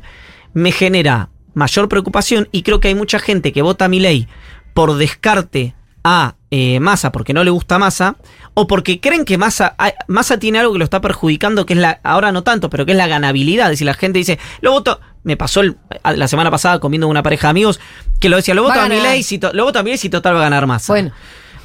me 0.54 0.72
genera 0.72 1.28
mayor 1.54 1.90
preocupación 1.90 2.48
y 2.54 2.64
creo 2.64 2.80
que 2.80 2.88
hay 2.88 2.96
mucha 2.96 3.20
gente 3.20 3.52
que 3.52 3.62
vota 3.62 3.90
mi 3.90 4.00
ley 4.00 4.30
por 4.74 4.96
descarte 4.96 5.76
a 6.04 6.36
eh, 6.52 6.80
Massa 6.80 7.12
porque 7.12 7.34
no 7.34 7.44
le 7.44 7.52
gusta 7.52 7.80
Massa 7.80 8.18
o 8.54 8.68
porque 8.68 9.00
creen 9.00 9.26
que 9.26 9.38
Massa, 9.38 9.74
hay- 9.78 9.94
Massa 10.08 10.38
tiene 10.38 10.60
algo 10.60 10.74
que 10.74 10.80
lo 10.80 10.84
está 10.86 11.02
perjudicando 11.02 11.66
que 11.66 11.74
es 11.74 11.80
la, 11.80 12.00
ahora 12.04 12.32
no 12.32 12.44
tanto, 12.44 12.70
pero 12.70 12.86
que 12.86 12.92
es 12.92 12.98
la 12.98 13.08
ganabilidad. 13.08 13.68
Es 13.68 13.72
decir, 13.72 13.86
la 13.88 13.94
gente 13.94 14.20
dice, 14.20 14.38
lo 14.62 14.72
voto, 14.72 15.00
me 15.24 15.38
pasó 15.38 15.62
el- 15.62 15.78
la 16.16 16.28
semana 16.28 16.52
pasada 16.52 16.80
comiendo 16.80 17.08
con 17.08 17.12
una 17.12 17.24
pareja 17.24 17.48
de 17.48 17.52
amigos 17.52 17.80
que 18.20 18.30
lo 18.30 18.36
decía, 18.38 18.54
lo 18.54 18.64
voto 18.64 18.80
a 18.80 18.86
a 18.86 18.90
mi 18.90 19.00
ley, 19.00 19.24
si 19.24 19.38
to- 19.40 19.54
lo 19.54 19.64
voto 19.64 19.80
a 19.80 19.84
mi 19.84 19.92
ley 19.92 19.98
si 19.98 20.10
total 20.10 20.36
va 20.36 20.40
a 20.40 20.44
ganar 20.44 20.68
Massa. 20.68 20.94
Bueno. 20.94 21.12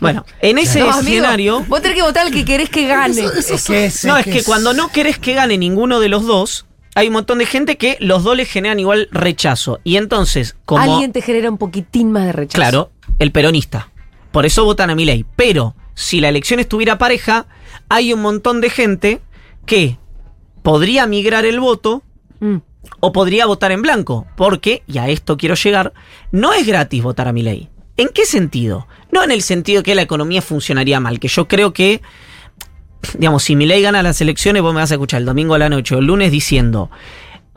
Bueno, 0.01 0.25
en 0.41 0.59
ese 0.59 0.79
No, 0.79 0.91
amigo, 0.93 1.01
escenario... 1.09 1.65
vos 1.67 1.83
tenés 1.83 1.97
que 1.97 2.03
votar 2.05 2.25
al 2.27 2.33
que 2.33 2.45
querés 2.45 2.71
que 2.71 2.87
gane. 2.87 3.21
Es 3.21 3.65
que 3.67 3.87
es, 3.87 4.05
No, 4.05 4.17
es 4.17 4.27
que 4.27 4.45
cuando 4.45 4.73
no 4.73 4.93
querés 4.93 5.19
que 5.19 5.35
gane 5.35 5.59
ninguno 5.59 5.99
de 5.99 6.09
los 6.09 6.25
dos, 6.25 6.67
hay 6.95 7.09
un 7.09 7.15
montón 7.15 7.39
de 7.39 7.47
gente 7.47 7.77
que 7.79 7.97
los 7.99 8.23
dos 8.23 8.37
le 8.37 8.45
generan 8.45 8.79
igual 8.79 9.09
rechazo. 9.11 9.81
Y 9.83 9.97
entonces, 9.97 10.55
como. 10.65 10.83
Alguien 10.83 11.11
te 11.11 11.21
genera 11.21 11.51
un 11.51 11.59
poquitín 11.59 12.13
más 12.13 12.27
de 12.27 12.33
rechazo. 12.33 12.55
Claro, 12.57 12.93
el 13.19 13.33
peronista. 13.33 13.88
Por 14.33 14.47
eso 14.47 14.65
votan 14.65 14.91
a 14.91 14.95
mi 14.95 15.05
ley. 15.05 15.25
Pero, 15.37 15.75
si 15.95 16.21
la 16.21 16.29
elección 16.29 16.61
estuviera 16.61 16.99
pareja, 16.99 17.47
hay 17.89 18.13
un 18.13 18.21
montón 18.21 18.61
de 18.61 18.71
gente 18.71 19.21
que 19.67 19.99
podría 20.63 21.07
migrar 21.07 21.45
el 21.45 21.61
voto 21.61 22.03
Mm. 22.41 22.59
o 23.01 23.13
podría 23.13 23.47
votar 23.47 23.73
en 23.73 23.83
blanco. 23.83 24.27
Porque, 24.37 24.83
y 24.87 24.99
a 24.99 25.09
esto 25.09 25.37
quiero 25.37 25.55
llegar, 25.57 25.93
no 26.31 26.53
es 26.53 26.67
gratis 26.67 27.03
votar 27.03 27.27
a 27.29 27.33
mi 27.33 27.43
ley. 27.43 27.69
¿En 27.97 28.09
qué 28.15 28.25
sentido? 28.27 28.87
No 29.11 29.25
en 29.25 29.33
el 29.33 29.43
sentido 29.43 29.83
que 29.83 29.97
la 29.97 30.03
economía 30.03 30.41
funcionaría 30.41 31.01
mal, 31.01 31.19
que 31.19 31.27
yo 31.27 31.49
creo 31.49 31.73
que, 31.73 32.01
digamos, 33.15 33.43
si 33.43 33.57
mi 33.57 33.67
ley 33.67 33.83
gana 33.83 34.05
las 34.05 34.21
elecciones, 34.21 34.63
vos 34.63 34.73
me 34.73 34.81
vas 34.81 34.93
a 34.93 34.95
escuchar 34.95 35.21
el 35.21 35.27
domingo 35.27 35.55
a 35.55 35.59
la 35.59 35.69
noche 35.69 35.97
o 35.97 35.99
el 35.99 36.07
lunes 36.07 36.31
diciendo, 36.31 36.91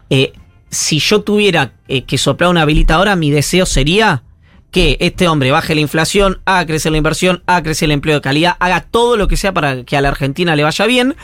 eh, 0.09 0.33
si 0.71 0.97
yo 0.97 1.21
tuviera 1.21 1.73
eh, 1.87 2.05
que 2.05 2.17
soplar 2.17 2.49
una 2.49 2.63
habilitadora, 2.63 3.15
mi 3.15 3.29
deseo 3.29 3.67
sería 3.67 4.23
que 4.71 4.97
este 5.01 5.27
hombre 5.27 5.51
baje 5.51 5.75
la 5.75 5.81
inflación, 5.81 6.41
haga 6.45 6.65
crecer 6.65 6.91
la 6.91 6.97
inversión, 6.97 7.43
haga 7.45 7.63
crecer 7.63 7.87
el 7.87 7.91
empleo 7.91 8.15
de 8.15 8.21
calidad, 8.21 8.55
haga 8.59 8.81
todo 8.81 9.17
lo 9.17 9.27
que 9.27 9.37
sea 9.37 9.53
para 9.53 9.83
que 9.83 9.97
a 9.97 10.01
la 10.01 10.09
Argentina 10.09 10.55
le 10.55 10.63
vaya 10.63 10.85
bien. 10.85 11.15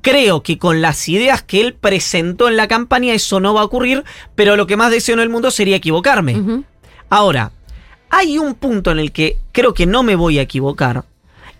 Creo 0.00 0.42
que 0.42 0.58
con 0.58 0.80
las 0.80 1.08
ideas 1.08 1.42
que 1.42 1.60
él 1.60 1.74
presentó 1.74 2.48
en 2.48 2.56
la 2.56 2.68
campaña 2.68 3.12
eso 3.12 3.38
no 3.40 3.54
va 3.54 3.60
a 3.60 3.64
ocurrir, 3.64 4.04
pero 4.34 4.56
lo 4.56 4.66
que 4.66 4.76
más 4.76 4.90
deseo 4.90 5.14
en 5.14 5.20
el 5.20 5.28
mundo 5.28 5.50
sería 5.50 5.76
equivocarme. 5.76 6.64
Ahora, 7.10 7.52
hay 8.08 8.38
un 8.38 8.54
punto 8.54 8.90
en 8.90 8.98
el 8.98 9.12
que 9.12 9.36
creo 9.52 9.74
que 9.74 9.86
no 9.86 10.02
me 10.02 10.16
voy 10.16 10.38
a 10.38 10.42
equivocar 10.42 11.04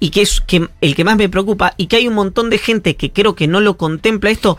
y 0.00 0.11
que 0.11 0.23
es 0.23 0.40
que 0.40 0.69
el 0.81 0.95
que 0.95 1.05
más 1.05 1.16
me 1.16 1.28
preocupa 1.28 1.75
y 1.76 1.87
que 1.87 1.97
hay 1.97 2.09
un 2.09 2.14
montón 2.14 2.50
de 2.50 2.59
gente 2.59 2.97
que 2.97 3.12
creo 3.12 3.35
que 3.35 3.47
no 3.47 3.61
lo 3.61 3.76
contempla 3.76 4.31
esto 4.31 4.59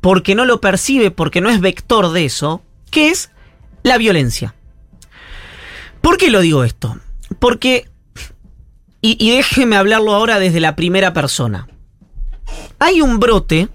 porque 0.00 0.34
no 0.34 0.44
lo 0.44 0.60
percibe, 0.60 1.10
porque 1.10 1.40
no 1.40 1.50
es 1.50 1.60
vector 1.60 2.12
de 2.12 2.24
eso, 2.24 2.62
que 2.90 3.08
es 3.08 3.30
la 3.82 3.98
violencia. 3.98 4.54
¿Por 6.00 6.16
qué 6.16 6.30
lo 6.30 6.40
digo 6.40 6.64
esto? 6.64 6.98
Porque, 7.38 7.88
y, 9.00 9.30
déjeme 9.30 9.76
hablarlo 9.76 10.14
ahora 10.14 10.38
desde 10.38 10.60
la 10.60 10.76
primera 10.76 11.12
persona, 11.12 11.68
hay 12.78 13.00
un 13.00 13.18
brote 13.18 13.68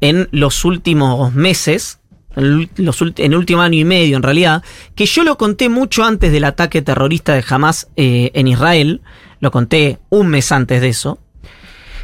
en 0.00 0.28
los 0.32 0.64
últimos 0.64 1.32
meses, 1.34 2.00
en 2.36 2.68
el 2.76 3.36
último 3.36 3.62
año 3.62 3.78
y 3.78 3.84
medio 3.84 4.16
en 4.16 4.22
realidad, 4.22 4.62
que 4.94 5.06
yo 5.06 5.24
lo 5.24 5.38
conté 5.38 5.68
mucho 5.68 6.04
antes 6.04 6.32
del 6.32 6.44
ataque 6.44 6.82
terrorista 6.82 7.34
de 7.34 7.44
Hamas 7.48 7.88
eh, 7.96 8.30
en 8.34 8.48
Israel, 8.48 9.02
lo 9.40 9.50
conté 9.50 9.98
un 10.08 10.28
mes 10.28 10.52
antes 10.52 10.80
de 10.80 10.88
eso, 10.88 11.18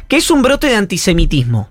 que 0.07 0.17
es 0.17 0.29
un 0.31 0.41
brote 0.41 0.67
de 0.67 0.75
antisemitismo. 0.75 1.69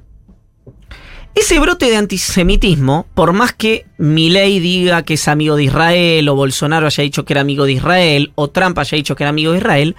Ese 1.35 1.59
brote 1.59 1.87
de 1.87 1.97
antisemitismo, 1.97 3.07
por 3.13 3.33
más 3.33 3.53
que 3.53 3.87
Milei 3.99 4.61
diga 4.61 5.03
que 5.03 5.15
es 5.15 5.27
amigo 5.27 5.57
de 5.57 5.65
Israel, 5.65 6.29
o 6.29 6.37
Bolsonaro 6.37 6.87
haya 6.87 7.03
dicho 7.03 7.25
que 7.25 7.33
era 7.33 7.41
amigo 7.41 7.65
de 7.65 7.73
Israel, 7.73 8.33
o 8.37 8.51
Trump 8.51 8.79
haya 8.79 8.97
dicho 8.97 9.17
que 9.17 9.25
era 9.25 9.31
amigo 9.31 9.51
de 9.51 9.59
Israel, 9.59 9.97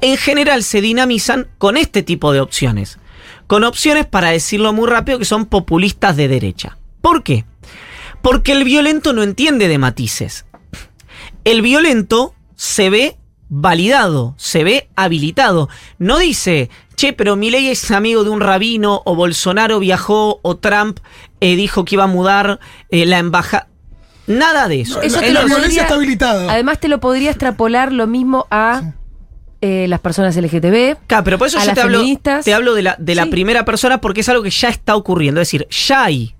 en 0.00 0.16
general 0.16 0.62
se 0.62 0.80
dinamizan 0.80 1.46
con 1.58 1.76
este 1.76 2.02
tipo 2.02 2.32
de 2.32 2.40
opciones. 2.40 2.98
Con 3.46 3.64
opciones, 3.64 4.06
para 4.06 4.30
decirlo 4.30 4.72
muy 4.72 4.88
rápido, 4.88 5.18
que 5.18 5.26
son 5.26 5.44
populistas 5.44 6.16
de 6.16 6.28
derecha. 6.28 6.78
¿Por 7.02 7.22
qué? 7.22 7.44
Porque 8.22 8.52
el 8.52 8.64
violento 8.64 9.12
no 9.12 9.22
entiende 9.22 9.68
de 9.68 9.78
matices. 9.78 10.46
El 11.44 11.60
violento 11.60 12.34
se 12.56 12.88
ve 12.88 13.16
validado, 13.50 14.34
se 14.38 14.64
ve 14.64 14.88
habilitado. 14.96 15.68
No 15.98 16.18
dice, 16.18 16.70
che, 16.98 17.12
pero 17.14 17.36
Milei 17.36 17.68
es 17.68 17.90
amigo 17.90 18.24
de 18.24 18.30
un 18.30 18.40
rabino, 18.40 19.02
o 19.06 19.14
Bolsonaro 19.14 19.78
viajó, 19.78 20.40
o 20.42 20.56
Trump 20.56 20.98
eh, 21.40 21.56
dijo 21.56 21.84
que 21.84 21.94
iba 21.94 22.04
a 22.04 22.08
mudar 22.08 22.58
eh, 22.90 23.06
la 23.06 23.18
embajada. 23.18 23.68
Nada 24.26 24.68
de 24.68 24.82
eso. 24.82 25.00
Eso 25.00 25.16
la 25.16 25.26
te 25.26 25.32
la 25.32 25.40
lo 25.40 25.46
violencia 25.46 25.68
podría- 25.68 25.82
está 25.84 25.94
habilitada. 25.94 26.52
Además 26.52 26.80
te 26.80 26.88
lo 26.88 27.00
podría 27.00 27.30
extrapolar 27.30 27.92
lo 27.92 28.06
mismo 28.06 28.46
a 28.50 28.92
eh, 29.62 29.86
las 29.88 30.00
personas 30.00 30.36
LGTB. 30.36 30.98
Claro, 31.06 31.24
pero 31.24 31.38
por 31.38 31.46
eso 31.48 31.58
a 31.58 31.62
yo 31.62 31.66
las 31.68 31.74
te 31.74 31.80
hablo, 31.80 31.98
feministas. 31.98 32.44
te 32.44 32.52
hablo 32.54 32.74
de 32.74 32.82
la, 32.82 32.96
de 32.98 33.14
la 33.14 33.24
Sí. 33.24 33.30
primera 33.30 33.64
persona 33.64 34.00
porque 34.00 34.20
es 34.20 34.28
algo 34.28 34.42
que 34.42 34.50
ya 34.50 34.68
está 34.68 34.94
ocurriendo. 34.96 35.40
Es 35.40 35.48
decir, 35.48 35.66
ya 35.70 36.04
hay 36.04 36.34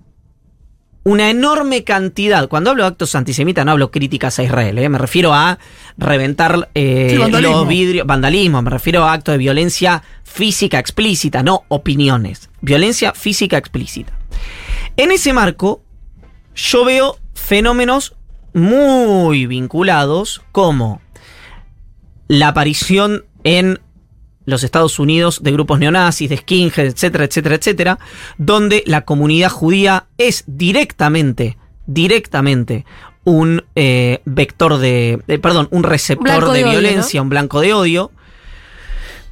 una 1.09 1.31
enorme 1.31 1.85
cantidad. 1.85 2.49
Cuando 2.49 2.69
hablo 2.69 2.83
de 2.83 2.89
actos 2.89 3.15
antisemitas, 3.15 3.65
no 3.65 3.73
hablo 3.73 3.91
críticas 3.91 4.39
a 4.39 4.43
Israel. 4.43 4.77
¿eh? 4.79 4.91
Me 4.91 4.99
refiero 4.99 5.33
a 5.33 5.59
reventar 5.97 6.69
eh, 6.75 7.09
Sí, 7.11 7.41
los 7.41 7.67
vidrios. 7.67 8.07
Vandalismo. 8.07 8.61
Me 8.61 8.69
refiero 8.69 9.05
a 9.05 9.15
actos 9.15 9.33
de 9.33 9.39
violencia 9.39 10.03
física 10.23 10.79
explícita, 10.79 11.43
no 11.43 11.65
opiniones. 11.69 12.51
Violencia 12.61 13.15
física 13.15 13.57
explícita. 13.57 14.13
En 14.99 15.11
ese 15.11 15.33
marco, 15.33 15.81
yo 16.55 16.85
veo 16.85 17.17
fenómenos 17.33 18.15
muy 18.53 19.47
vinculados 19.47 20.43
como 20.53 21.01
la 22.27 22.49
aparición 22.49 23.25
en 23.45 23.81
los 24.49 24.65
Estados 24.65 24.99
Unidos 24.99 25.43
de 25.43 25.53
grupos 25.53 25.79
neonazis, 25.79 26.31
de 26.31 26.39
skinheads, 26.39 26.95
etcétera, 26.95 27.25
etcétera, 27.25 27.55
etcétera, 27.57 27.99
donde 28.39 28.83
la 28.87 29.03
comunidad 29.03 29.51
judía 29.51 30.07
es 30.17 30.45
directamente, 30.47 31.59
directamente 31.87 32.87
un 33.25 33.63
eh, 33.75 34.23
vector 34.25 34.79
de, 34.79 35.23
eh, 35.29 35.39
perdón, 35.39 35.69
un 35.71 35.83
receptor 35.83 36.25
Blanco 36.25 36.53
de, 36.53 36.61
de 36.61 36.65
odio, 36.65 36.81
violencia, 36.81 37.21
un 37.21 37.29
blanco 37.29 37.61
de 37.61 37.75
odio. 37.75 38.11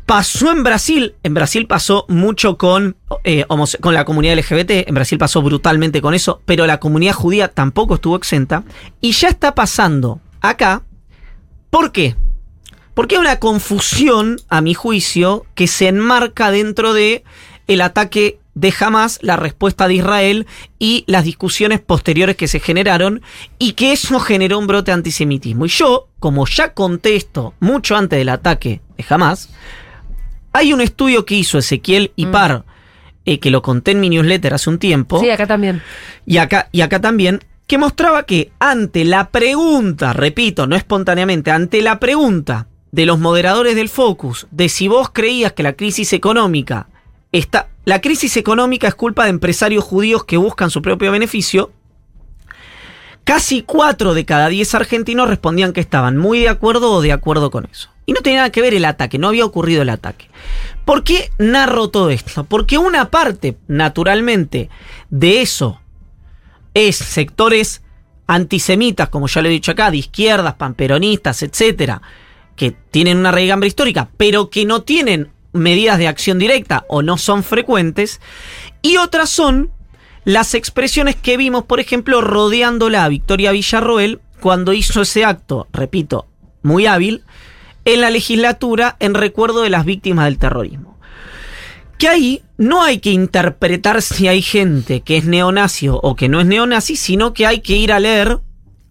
Pasó 0.05 0.53
en 0.53 0.63
Brasil, 0.63 1.15
en 1.23 1.33
Brasil 1.33 1.67
pasó 1.67 2.05
mucho 2.09 2.59
con, 2.59 2.97
eh, 3.25 3.47
con 3.81 3.95
la 3.95 4.05
comunidad 4.05 4.37
LGBT, 4.37 4.87
en 4.87 4.95
Brasil 4.95 5.19
pasó 5.19 5.41
brutalmente 5.41 6.03
con 6.03 6.13
eso, 6.13 6.43
pero 6.45 6.67
la 6.67 6.79
comunidad 6.79 7.15
judía 7.15 7.49
tampoco 7.49 7.95
estuvo 7.95 8.17
exenta, 8.17 8.65
y 9.01 9.13
ya 9.13 9.29
está 9.29 9.55
pasando 9.55 10.21
acá. 10.43 10.83
¿Por 11.71 11.91
qué? 11.91 12.15
Porque 12.97 13.17
hay 13.17 13.21
una 13.21 13.39
confusión, 13.39 14.41
a 14.49 14.63
mi 14.63 14.73
juicio, 14.73 15.45
que 15.55 15.67
se 15.67 15.87
enmarca 15.87 16.51
dentro 16.51 16.95
de 16.95 17.25
el 17.67 17.83
ataque 17.83 18.39
de 18.55 18.73
Hamas, 18.81 19.19
la 19.21 19.37
respuesta 19.37 19.87
de 19.87 19.97
Israel 19.97 20.47
y 20.79 21.05
las 21.07 21.25
discusiones 21.25 21.81
posteriores 21.81 22.37
que 22.37 22.49
se 22.49 22.59
generaron 22.59 23.21
y 23.59 23.73
que 23.75 23.93
eso 23.93 24.19
generó 24.19 24.59
un 24.59 24.67
brote 24.67 24.93
de 24.93 24.95
antisemitismo. 24.95 25.67
Y 25.67 25.69
yo, 25.69 26.09
como 26.19 26.47
ya 26.47 26.73
conté 26.73 27.17
esto 27.17 27.53
mucho 27.61 27.97
antes 27.97 28.19
del 28.19 28.31
ataque 28.31 28.81
de 28.97 29.05
Hamas, 29.11 29.51
hay 30.55 30.73
un 30.73 30.81
estudio 30.81 31.27
que 31.27 31.35
hizo 31.35 31.59
Ezequiel 31.59 32.13
Ipar, 32.17 32.65
eh, 33.27 33.41
que 33.41 33.51
lo 33.51 33.61
conté 33.61 33.91
en 33.91 34.01
mi 34.01 34.09
newsletter 34.09 34.55
hace 34.55 34.71
un 34.71 34.79
tiempo, 34.79 35.21
Sí, 35.21 35.29
acá 35.29 35.47
también. 35.47 35.83
y 36.25 36.39
acá, 36.39 36.71
y 36.73 36.81
acá 36.81 36.99
también, 36.99 37.45
que 37.67 37.77
mostraba 37.77 38.23
que 38.23 38.53
ante 38.59 39.05
la 39.05 39.29
pregunta, 39.29 40.15
repito, 40.15 40.67
no 40.67 40.77
espontáneamente, 40.77 41.51
ante 41.51 41.83
la 41.83 42.01
pregunta 42.01 42.69
de 42.97 43.05
los 43.05 43.19
moderadores 43.19 43.77
del 43.77 43.91
Focus 43.91 44.47
de 44.51 44.71
si 44.71 44.89
vos 44.89 45.11
creías 45.13 45.53
que 45.53 45.63
la 45.63 45.75
crisis 45.75 46.15
económica 46.15 46.89
está. 47.31 47.69
La 47.85 48.01
crisis 48.01 48.39
económica 48.39 48.89
es 48.89 48.95
culpa 48.95 49.25
de 49.25 49.31
empresarios 49.31 49.85
judíos 49.85 50.25
que 50.25 50.39
buscan 50.39 50.71
su 50.71 50.81
propio 50.81 51.13
beneficio. 51.13 51.73
casi 53.25 53.61
4 53.61 54.15
de 54.15 54.25
cada 54.25 54.49
10 54.49 54.75
argentinos 54.77 55.29
respondían 55.29 55.75
que 55.75 55.81
estaban 55.81 56.17
muy 56.17 56.39
de 56.39 56.49
acuerdo 56.49 56.91
o 56.91 57.03
de 57.03 57.13
acuerdo 57.13 57.51
con 57.51 57.67
eso. 57.71 57.91
Y 58.07 58.15
no 58.15 58.23
tenía 58.23 58.39
nada 58.39 58.51
que 58.51 58.63
ver 58.63 58.73
el 58.73 58.87
ataque, 58.87 59.19
no 59.19 59.29
había 59.29 59.45
ocurrido 59.45 59.83
el 59.83 59.91
ataque. 59.91 60.31
¿Por 60.87 61.05
qué 61.05 61.31
narro 61.37 61.91
todo 61.91 62.09
esto? 62.09 62.45
Porque 62.45 62.79
una 62.79 63.11
parte, 63.11 63.59
naturalmente, 63.69 64.71
de 65.11 65.43
eso 65.43 65.83
es 66.73 66.97
sectores 66.97 67.83
antisemitas, 68.27 69.11
como 69.11 69.27
ya 69.27 69.43
lo 69.43 69.49
he 69.49 69.51
dicho 69.51 69.73
acá, 69.73 69.91
de 69.91 69.99
izquierdas, 69.99 70.55
panperonistas, 70.55 71.43
etcétera, 71.43 72.01
que 72.57 72.73
tienen 72.91 73.19
una 73.19 73.33
raigambre 73.33 73.69
histórica, 73.69 74.09
pero 74.17 74.51
que 74.51 74.65
no 74.65 74.83
tienen 74.83 75.31
medidas 75.53 75.99
de 75.99 76.09
acción 76.09 76.39
directa 76.39 76.85
o 76.89 77.03
no 77.03 77.19
son 77.19 77.43
frecuentes, 77.43 78.21
y 78.83 78.97
otras 78.97 79.31
son 79.31 79.71
las 80.25 80.55
expresiones 80.55 81.15
que 81.17 81.37
vimos, 81.37 81.65
por 81.65 81.79
ejemplo, 81.79 82.21
rodeándola 82.21 83.05
a 83.05 83.09
Victoria 83.09 83.53
Villarroel 83.53 84.21
cuando 84.41 84.73
hizo 84.73 85.03
ese 85.03 85.25
acto, 85.25 85.69
repito, 85.73 86.27
muy 86.63 86.87
hábil, 86.87 87.23
en 87.85 88.01
la 88.01 88.11
legislatura 88.11 88.97
en 88.99 89.15
recuerdo 89.15 89.63
de 89.63 89.71
las 89.71 89.85
víctimas 89.85 90.25
del 90.25 90.39
terrorismo. 90.39 90.99
Que 91.99 92.09
ahí 92.09 92.43
no 92.59 92.83
hay 92.83 92.99
que 92.99 93.11
interpretar 93.11 94.03
si 94.03 94.29
hay 94.29 94.43
gente 94.43 95.01
que 95.01 95.17
es 95.17 95.25
neonazi 95.25 95.89
o 95.91 96.17
que 96.17 96.29
no 96.29 96.41
es 96.41 96.47
neonazi, 96.47 96.97
sino 96.97 97.33
que 97.33 97.47
hay 97.47 97.61
que 97.61 97.77
ir 97.77 97.93
a 97.93 98.01
leer 98.01 98.41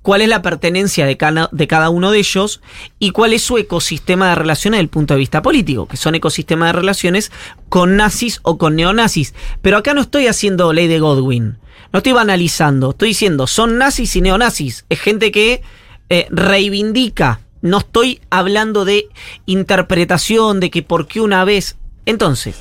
cuál 0.06 0.22
es 0.22 0.30
la 0.30 0.44
pertenencia 0.44 1.08
de 1.08 1.18
cada, 1.18 1.50
de 1.52 1.66
cada 1.66 1.90
uno 1.90 2.12
de 2.12 2.20
ellos 2.20 2.62
y 3.00 3.10
cuál 3.10 3.34
es 3.34 3.42
su 3.42 3.58
ecosistema 3.58 4.30
de 4.30 4.36
relaciones 4.36 4.78
desde 4.78 4.84
el 4.84 4.90
punto 4.90 5.16
de 5.16 5.20
vista 5.20 5.42
político, 5.42 5.88
que 5.88 5.98
son 5.98 6.14
ecosistemas 6.14 6.70
de 6.70 6.74
relaciones 6.74 7.32
con 7.70 7.98
nazis 7.98 8.40
o 8.44 8.60
con 8.60 8.76
neonazis. 8.76 9.34
Pero 9.64 9.78
acá 9.78 9.96
no 9.96 10.02
estoy 10.02 10.28
haciendo 10.28 10.74
ley 10.74 10.88
de 10.88 11.00
Godwin, 11.00 11.58
no 11.92 11.98
estoy 11.98 12.14
banalizando, 12.14 12.92
estoy 12.92 13.10
diciendo 13.10 13.48
son 13.48 13.80
nazis 13.80 14.16
y 14.16 14.22
neonazis, 14.22 14.86
es 14.90 15.00
gente 15.00 15.32
que 15.32 15.64
eh, 16.10 16.28
reivindica, 16.30 17.40
no 17.64 17.80
estoy 17.80 18.22
hablando 18.30 18.86
de 18.86 19.08
interpretación, 19.48 20.60
de 20.60 20.70
que 20.70 20.84
por 20.84 21.08
qué 21.08 21.20
una 21.20 21.44
vez... 21.46 21.78
Entonces, 22.06 22.58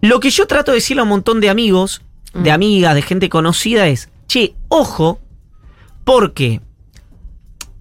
lo 0.00 0.18
que 0.18 0.30
yo 0.30 0.48
trato 0.48 0.72
de 0.72 0.78
decirle 0.78 1.02
a 1.02 1.04
un 1.04 1.10
montón 1.10 1.40
de 1.40 1.50
amigos, 1.50 2.02
de 2.34 2.50
amigas, 2.50 2.96
de 2.96 3.02
gente 3.02 3.28
conocida 3.28 3.86
es, 3.86 4.08
che, 4.26 4.56
ojo, 4.66 5.20
porque 6.06 6.60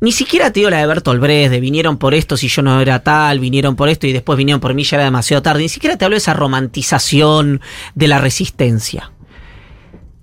ni 0.01 0.11
siquiera 0.11 0.51
te 0.51 0.59
digo 0.59 0.71
la 0.71 0.79
de 0.79 0.87
Bertolt 0.87 1.21
Brecht, 1.21 1.51
de 1.51 1.59
vinieron 1.59 1.97
por 1.97 2.15
esto 2.15 2.37
si 2.37 2.47
yo 2.47 2.63
no 2.63 2.81
era 2.81 3.03
tal, 3.03 3.39
vinieron 3.39 3.75
por 3.75 3.87
esto 3.87 4.07
y 4.07 4.13
después 4.13 4.35
vinieron 4.35 4.59
por 4.59 4.73
mí 4.73 4.83
ya 4.83 4.97
era 4.97 5.03
demasiado 5.03 5.43
tarde. 5.43 5.61
Ni 5.61 5.69
siquiera 5.69 5.95
te 5.95 6.05
hablo 6.05 6.15
de 6.15 6.19
esa 6.21 6.33
romantización 6.33 7.61
de 7.93 8.07
la 8.07 8.17
resistencia. 8.17 9.11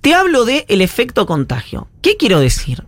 Te 0.01 0.15
hablo 0.15 0.45
de 0.45 0.65
el 0.69 0.81
efecto 0.81 1.27
contagio. 1.27 1.87
¿Qué 2.03 2.17
quiero 2.17 2.41
decir? 2.41 2.85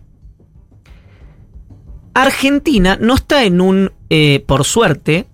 Argentina 2.13 2.97
no 2.99 3.15
está 3.15 3.45
en 3.45 3.61
un, 3.61 3.93
eh, 4.09 4.43
por 4.45 4.65
suerte, 4.65 5.27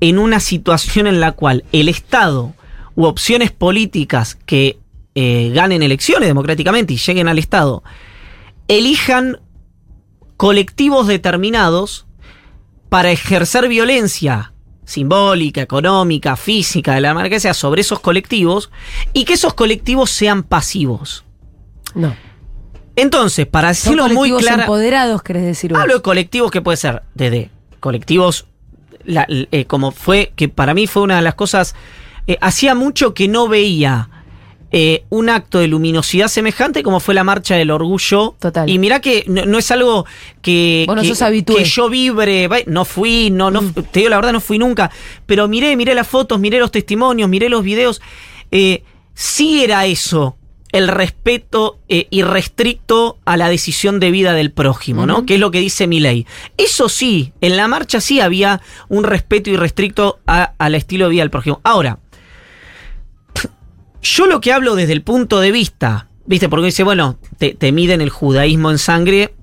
en 0.00 0.18
una 0.18 0.40
situación 0.40 1.06
en 1.06 1.20
la 1.20 1.32
cual 1.32 1.64
el 1.72 1.88
Estado 1.88 2.52
u 2.96 3.06
opciones 3.06 3.50
políticas 3.50 4.34
que 4.44 4.78
eh, 5.14 5.52
ganen 5.54 5.82
elecciones 5.82 6.28
democráticamente 6.28 6.92
y 6.92 6.98
lleguen 6.98 7.28
al 7.28 7.38
Estado 7.38 7.82
elijan 8.76 9.38
colectivos 10.36 11.06
determinados 11.06 12.06
para 12.88 13.10
ejercer 13.10 13.68
violencia 13.68 14.52
simbólica, 14.84 15.62
económica, 15.62 16.36
física, 16.36 16.94
de 16.94 17.00
la 17.00 17.14
manera 17.14 17.30
que 17.30 17.40
sea, 17.40 17.54
sobre 17.54 17.80
esos 17.80 18.00
colectivos 18.00 18.70
y 19.12 19.24
que 19.24 19.34
esos 19.34 19.54
colectivos 19.54 20.10
sean 20.10 20.42
pasivos. 20.42 21.24
No. 21.94 22.14
Entonces, 22.96 23.46
para 23.46 23.68
decirlo 23.68 24.04
muy 24.08 24.30
colectivos 24.30 24.42
claro, 24.42 24.62
empoderados, 24.62 25.22
querés 25.22 25.44
decir 25.44 25.72
vos. 25.72 25.80
hablo 25.80 25.94
de 25.94 26.02
colectivos 26.02 26.50
que 26.50 26.60
puede 26.60 26.76
ser 26.76 27.02
desde 27.14 27.50
colectivos, 27.80 28.46
la- 29.04 29.26
eh, 29.28 29.64
como 29.64 29.92
fue, 29.92 30.32
que 30.36 30.48
para 30.48 30.74
mí 30.74 30.86
fue 30.86 31.02
una 31.02 31.16
de 31.16 31.22
las 31.22 31.34
cosas, 31.36 31.74
eh, 32.26 32.36
hacía 32.42 32.74
mucho 32.74 33.14
que 33.14 33.28
no 33.28 33.48
veía 33.48 34.10
eh, 34.72 35.04
un 35.10 35.28
acto 35.28 35.58
de 35.58 35.68
luminosidad 35.68 36.28
semejante 36.28 36.82
como 36.82 36.98
fue 36.98 37.14
la 37.14 37.24
marcha 37.24 37.54
del 37.56 37.70
orgullo. 37.70 38.34
Total. 38.40 38.68
Y 38.68 38.78
mirá 38.78 39.00
que 39.00 39.24
no, 39.28 39.44
no 39.44 39.58
es 39.58 39.70
algo 39.70 40.06
que, 40.40 40.84
Vos 40.86 40.96
no 40.96 41.02
que, 41.02 41.08
sos 41.14 41.28
que 41.46 41.64
yo 41.64 41.88
vibre, 41.90 42.48
no 42.66 42.84
fui, 42.86 43.30
no, 43.30 43.50
no, 43.50 43.60
Mm. 43.62 43.72
te 43.92 44.00
digo 44.00 44.08
la 44.10 44.16
verdad, 44.16 44.32
no 44.32 44.40
fui 44.40 44.58
nunca, 44.58 44.90
pero 45.26 45.46
miré, 45.46 45.76
miré 45.76 45.94
las 45.94 46.08
fotos, 46.08 46.40
miré 46.40 46.58
los 46.58 46.70
testimonios, 46.70 47.28
miré 47.28 47.48
los 47.50 47.62
videos, 47.62 48.00
eh, 48.50 48.82
sí 49.14 49.62
era 49.62 49.84
eso, 49.86 50.36
el 50.72 50.88
respeto 50.88 51.78
eh, 51.90 52.06
irrestricto 52.08 53.18
a 53.26 53.36
la 53.36 53.50
decisión 53.50 54.00
de 54.00 54.10
vida 54.10 54.32
del 54.32 54.52
prójimo, 54.52 55.04
¿no? 55.06 55.26
Que 55.26 55.34
es 55.34 55.40
lo 55.40 55.50
que 55.50 55.60
dice 55.60 55.86
mi 55.86 56.00
ley. 56.00 56.26
Eso 56.56 56.88
sí, 56.88 57.32
en 57.42 57.58
la 57.58 57.68
marcha 57.68 58.00
sí 58.00 58.20
había 58.20 58.62
un 58.88 59.04
respeto 59.04 59.50
irrestricto 59.50 60.20
a- 60.26 60.54
al 60.56 60.74
estilo 60.74 61.04
de 61.04 61.10
vida 61.10 61.22
del 61.22 61.30
prójimo. 61.30 61.60
Ahora, 61.62 61.98
yo 64.02 64.26
lo 64.26 64.40
que 64.40 64.52
hablo 64.52 64.74
desde 64.74 64.92
el 64.92 65.02
punto 65.02 65.40
de 65.40 65.52
vista, 65.52 66.08
¿viste? 66.26 66.48
Porque 66.48 66.66
dice, 66.66 66.82
bueno, 66.82 67.18
te, 67.38 67.54
te 67.54 67.72
miden 67.72 68.00
el 68.00 68.10
judaísmo 68.10 68.70
en 68.70 68.78
sangre. 68.78 69.34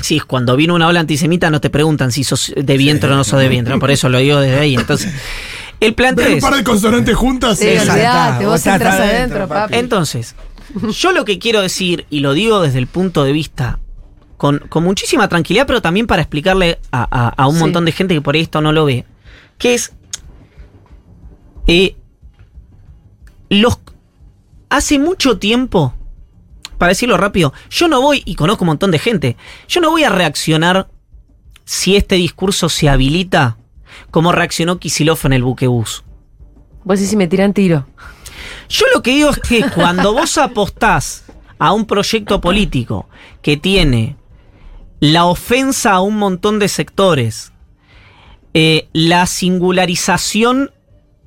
Sí, 0.00 0.18
cuando 0.20 0.56
vino 0.56 0.74
una 0.74 0.88
ola 0.88 0.98
antisemita 1.00 1.50
no 1.50 1.60
te 1.60 1.70
preguntan 1.70 2.10
si 2.10 2.24
sos 2.24 2.52
de 2.56 2.76
vientre 2.76 3.10
o 3.12 3.14
no 3.16 3.22
sos 3.22 3.38
de 3.38 3.48
vientre, 3.48 3.78
por 3.78 3.90
eso 3.92 4.08
lo 4.08 4.18
digo 4.18 4.40
desde 4.40 4.58
ahí. 4.58 4.74
Entonces, 4.74 5.12
el 5.78 5.94
planteo 5.94 6.24
Ver 6.24 6.32
un 6.32 6.38
es... 6.38 6.44
par 6.44 6.56
de 6.56 6.64
consonantes 6.64 7.14
juntas. 7.14 7.58
Sí, 7.58 7.68
eh, 7.68 7.80
olvidate, 7.80 8.44
Vos 8.46 8.66
entras 8.66 8.94
adentro, 8.94 9.16
adentro, 9.16 9.48
papi. 9.48 9.60
papi. 9.72 9.76
Entonces, 9.78 10.34
yo 10.98 11.12
lo 11.12 11.24
que 11.24 11.38
quiero 11.38 11.60
decir, 11.60 12.06
y 12.10 12.18
lo 12.20 12.32
digo 12.32 12.60
desde 12.60 12.78
el 12.80 12.88
punto 12.88 13.22
de 13.22 13.30
vista 13.30 13.78
con, 14.36 14.58
con 14.68 14.82
muchísima 14.82 15.28
tranquilidad, 15.28 15.66
pero 15.68 15.80
también 15.80 16.08
para 16.08 16.22
explicarle 16.22 16.80
a, 16.90 17.06
a- 17.08 17.28
a 17.28 17.46
un 17.46 17.54
Sí. 17.54 17.60
montón 17.60 17.84
de 17.84 17.92
gente 17.92 18.14
que 18.14 18.20
por 18.20 18.34
ahí 18.34 18.40
esto 18.40 18.60
no 18.60 18.72
lo 18.72 18.84
ve, 18.86 19.04
que 19.58 19.74
es, 19.74 19.92
eh, 21.68 21.94
los, 23.48 23.78
hace 24.68 24.98
mucho 24.98 25.38
tiempo, 25.38 25.94
para 26.78 26.90
decirlo 26.90 27.16
rápido, 27.16 27.52
yo 27.70 27.88
no 27.88 28.00
voy, 28.00 28.22
y 28.24 28.34
conozco 28.34 28.64
un 28.64 28.68
montón 28.68 28.90
de 28.90 28.98
gente, 28.98 29.36
yo 29.68 29.80
no 29.80 29.90
voy 29.90 30.04
a 30.04 30.10
reaccionar 30.10 30.88
si 31.64 31.96
este 31.96 32.16
discurso 32.16 32.68
se 32.68 32.88
habilita 32.88 33.56
como 34.10 34.32
reaccionó 34.32 34.78
Kisilov 34.78 35.18
en 35.24 35.32
el 35.32 35.42
buquebús. 35.42 36.04
Vos 36.84 36.98
decís 36.98 37.10
si 37.10 37.16
me 37.16 37.26
tiran 37.26 37.54
tiro. 37.54 37.86
Yo 38.68 38.86
lo 38.94 39.02
que 39.02 39.12
digo 39.12 39.30
es 39.30 39.38
que 39.38 39.64
cuando 39.74 40.12
vos 40.12 40.36
apostás 40.38 41.24
a 41.58 41.72
un 41.72 41.86
proyecto 41.86 42.40
político 42.40 43.08
que 43.40 43.56
tiene 43.56 44.16
la 45.00 45.26
ofensa 45.26 45.92
a 45.92 46.00
un 46.00 46.16
montón 46.16 46.58
de 46.58 46.68
sectores, 46.68 47.52
eh, 48.52 48.88
la 48.92 49.26
singularización 49.26 50.70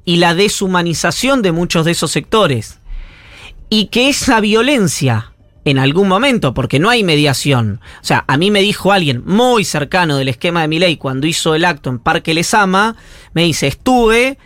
y 0.07 0.15
la 0.15 0.33
deshumanización 0.33 1.41
de 1.41 1.51
muchos 1.51 1.83
de 1.83 1.91
esos 1.91 2.11
sectores, 2.11 2.79
y 3.69 3.87
que 3.87 4.07
esa 4.07 4.39
violencia 4.39 5.33
en 5.65 5.79
algún 5.79 6.07
momento, 6.07 6.53
porque 6.53 6.79
no 6.79 6.89
hay 6.89 7.03
mediación. 7.03 7.81
O 8.01 8.05
sea, 8.05 8.23
a 8.29 8.37
mí 8.37 8.49
me 8.49 8.61
dijo 8.61 8.93
alguien 8.93 9.21
muy 9.25 9.65
cercano 9.65 10.15
del 10.15 10.29
esquema 10.29 10.61
de 10.61 10.69
mi 10.69 10.79
ley 10.79 10.95
cuando 10.95 11.27
hizo 11.27 11.55
el 11.55 11.65
acto 11.65 11.89
en 11.89 11.99
Parque 11.99 12.33
Lesama, 12.33 12.95
me 13.33 13.43
dice, 13.43 13.67
estuve, 13.67 14.37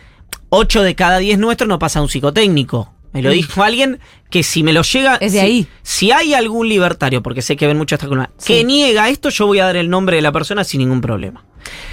8 0.48 0.82
de 0.82 0.96
cada 0.96 1.18
10 1.18 1.38
nuestros 1.38 1.68
no 1.68 1.78
pasa 1.78 2.02
un 2.02 2.08
psicotécnico. 2.08 2.92
Me 3.12 3.22
lo 3.22 3.30
dijo 3.30 3.62
alguien 3.62 4.00
que 4.30 4.42
si 4.42 4.64
me 4.64 4.72
lo 4.72 4.82
llega... 4.82 5.14
Es 5.16 5.32
de 5.32 5.38
si- 5.38 5.44
ahí. 5.44 5.66
Si 5.82 6.10
hay 6.10 6.34
algún 6.34 6.68
libertario, 6.68 7.22
porque 7.22 7.40
sé 7.42 7.56
que 7.56 7.68
ven 7.68 7.76
muchas 7.78 8.00
Sí. 8.00 8.54
que 8.54 8.64
niega 8.64 9.08
esto, 9.10 9.28
yo 9.28 9.46
voy 9.46 9.60
a 9.60 9.66
dar 9.66 9.76
el 9.76 9.88
nombre 9.90 10.16
de 10.16 10.22
la 10.22 10.32
persona 10.32 10.64
sin 10.64 10.80
ningún 10.80 11.00
problema. 11.00 11.44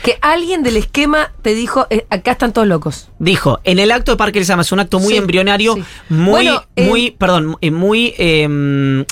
Que 0.04 0.18
alguien 0.22 0.64
del 0.64 0.78
esquema 0.78 1.32
te 1.42 1.54
dijo, 1.54 1.88
eh, 1.90 2.06
acá 2.10 2.32
están 2.32 2.54
todos 2.54 2.68
locos. 2.68 3.10
Dijo, 3.20 3.60
en 3.64 3.80
el 3.80 3.92
acto 3.92 4.12
de 4.12 4.18
Parque 4.18 4.40
Lesama 4.40 4.62
es 4.62 4.72
un 4.72 4.80
acto 4.80 5.00
muy 5.00 5.14
Sí, 5.14 5.18
embrionario, 5.18 5.76
sí. 5.76 5.84
muy, 6.10 6.30
Bueno, 6.32 6.64
eh, 6.76 6.88
muy, 6.88 7.12
perdón, 7.12 7.58
eh, 7.62 7.72
muy 7.72 8.14
eh, 8.18 9.06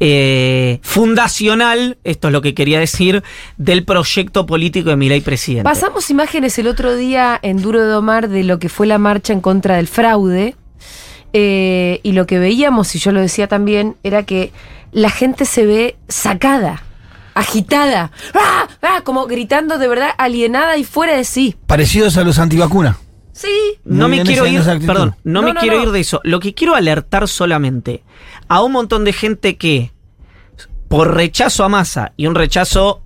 eh, 0.00 0.80
fundacional, 0.82 1.98
esto 2.04 2.28
es 2.28 2.32
lo 2.32 2.42
que 2.42 2.52
quería 2.54 2.80
decir, 2.80 3.22
del 3.56 3.84
proyecto 3.84 4.44
político 4.44 4.90
de 4.90 4.96
mi 4.96 5.08
ley 5.08 5.20
presidente. 5.20 5.64
Pasamos 5.64 6.10
imágenes 6.10 6.58
el 6.58 6.66
otro 6.66 6.96
día 6.96 7.38
en 7.42 7.62
Duro 7.62 7.80
de 7.80 7.86
Domar 7.88 8.28
de 8.28 8.42
lo 8.44 8.58
que 8.58 8.68
fue 8.68 8.86
la 8.86 8.98
marcha 8.98 9.32
en 9.32 9.40
contra 9.40 9.76
del 9.76 9.86
fraude. 9.88 10.56
eh, 11.32 11.98
y 12.04 12.12
lo 12.12 12.26
que 12.26 12.38
veíamos, 12.38 12.94
y 12.94 12.98
yo 13.00 13.10
lo 13.12 13.20
decía 13.20 13.48
también, 13.48 13.96
era 14.04 14.22
que 14.24 14.52
la 14.92 15.10
gente 15.10 15.44
se 15.46 15.64
ve 15.66 15.96
sacada, 16.08 16.82
agitada, 17.34 18.10
¡Ah! 18.34 18.68
¡Ah! 18.82 19.00
como 19.04 19.26
gritando 19.26 19.78
de 19.78 19.88
verdad 19.88 20.10
alienada 20.18 20.76
y 20.76 20.84
fuera 20.84 21.16
de 21.16 21.24
sí. 21.24 21.56
Parecidos 21.66 22.16
a 22.16 22.24
los 22.24 22.38
antivacunas. 22.38 22.96
Sí. 23.32 23.48
No 23.84 24.08
me 24.08 24.22
quiero 24.22 24.46
ir, 24.46 24.62
perdón, 24.86 25.16
no, 25.24 25.40
No, 25.40 25.48
me 25.48 25.54
no, 25.54 25.60
quiero 25.60 25.78
no. 25.78 25.82
ir 25.84 25.90
de 25.90 26.00
eso. 26.00 26.20
Lo 26.22 26.38
que 26.40 26.54
quiero 26.54 26.74
alertar 26.76 27.26
solamente 27.28 28.04
a 28.48 28.62
un 28.62 28.72
montón 28.72 29.04
de 29.04 29.12
gente 29.12 29.56
que, 29.56 29.90
por 30.88 31.14
rechazo 31.14 31.64
a 31.64 31.68
masa 31.68 32.12
y 32.16 32.26
un 32.28 32.34
rechazo 32.36 33.02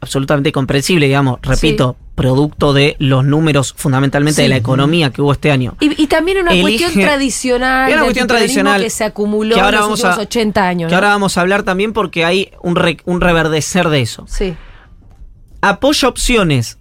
absolutamente 0.00 0.50
comprensible, 0.52 1.06
digamos, 1.06 1.38
repito, 1.42 1.96
producto 2.14 2.72
de 2.72 2.96
los 2.98 3.24
números 3.24 3.74
fundamentalmente 3.76 4.42
de 4.42 4.48
la 4.48 4.56
economía 4.56 5.10
que 5.10 5.20
hubo 5.20 5.32
este 5.32 5.50
año. 5.50 5.76
Y, 5.80 6.00
y 6.02 6.06
también 6.06 6.38
una 6.38 6.52
Elige- 6.52 6.62
cuestión 6.84 7.04
tradicional. 7.04 7.92
Una 7.92 8.02
cuestión 8.02 8.26
tradicional 8.28 8.82
que 8.82 8.90
se 8.90 9.04
acumuló 9.04 9.54
que 9.54 9.60
ahora 9.60 9.78
en 9.78 9.80
los 9.80 9.86
vamos 9.88 10.00
últimos 10.00 10.18
a- 10.18 10.22
80 10.22 10.68
años. 10.68 10.88
Que 10.88 10.92
¿no? 10.92 10.96
ahora 10.96 11.08
vamos 11.08 11.36
a 11.36 11.40
hablar 11.40 11.62
también 11.64 11.92
porque 11.92 12.24
hay 12.24 12.50
un, 12.62 12.76
re- 12.76 12.98
un 13.04 13.20
reverdecer 13.20 13.88
de 13.88 14.00
eso. 14.00 14.24
Sí. 14.28 14.54
Apoya 15.60 16.08
opciones 16.08 16.78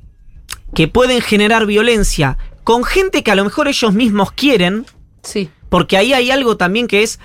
que 0.75 0.87
pueden 0.87 1.21
generar 1.21 1.65
violencia 1.65 2.37
con 2.63 2.83
gente 2.83 3.23
que 3.23 3.31
a 3.31 3.35
lo 3.35 3.43
mejor 3.43 3.67
ellos 3.67 3.93
mismos 3.93 4.31
quieren, 4.31 4.85
Sí. 5.23 5.49
porque 5.69 5.97
ahí 5.97 6.13
hay 6.13 6.31
algo 6.31 6.57
también 6.57 6.87
que 6.87 7.03
es, 7.03 7.19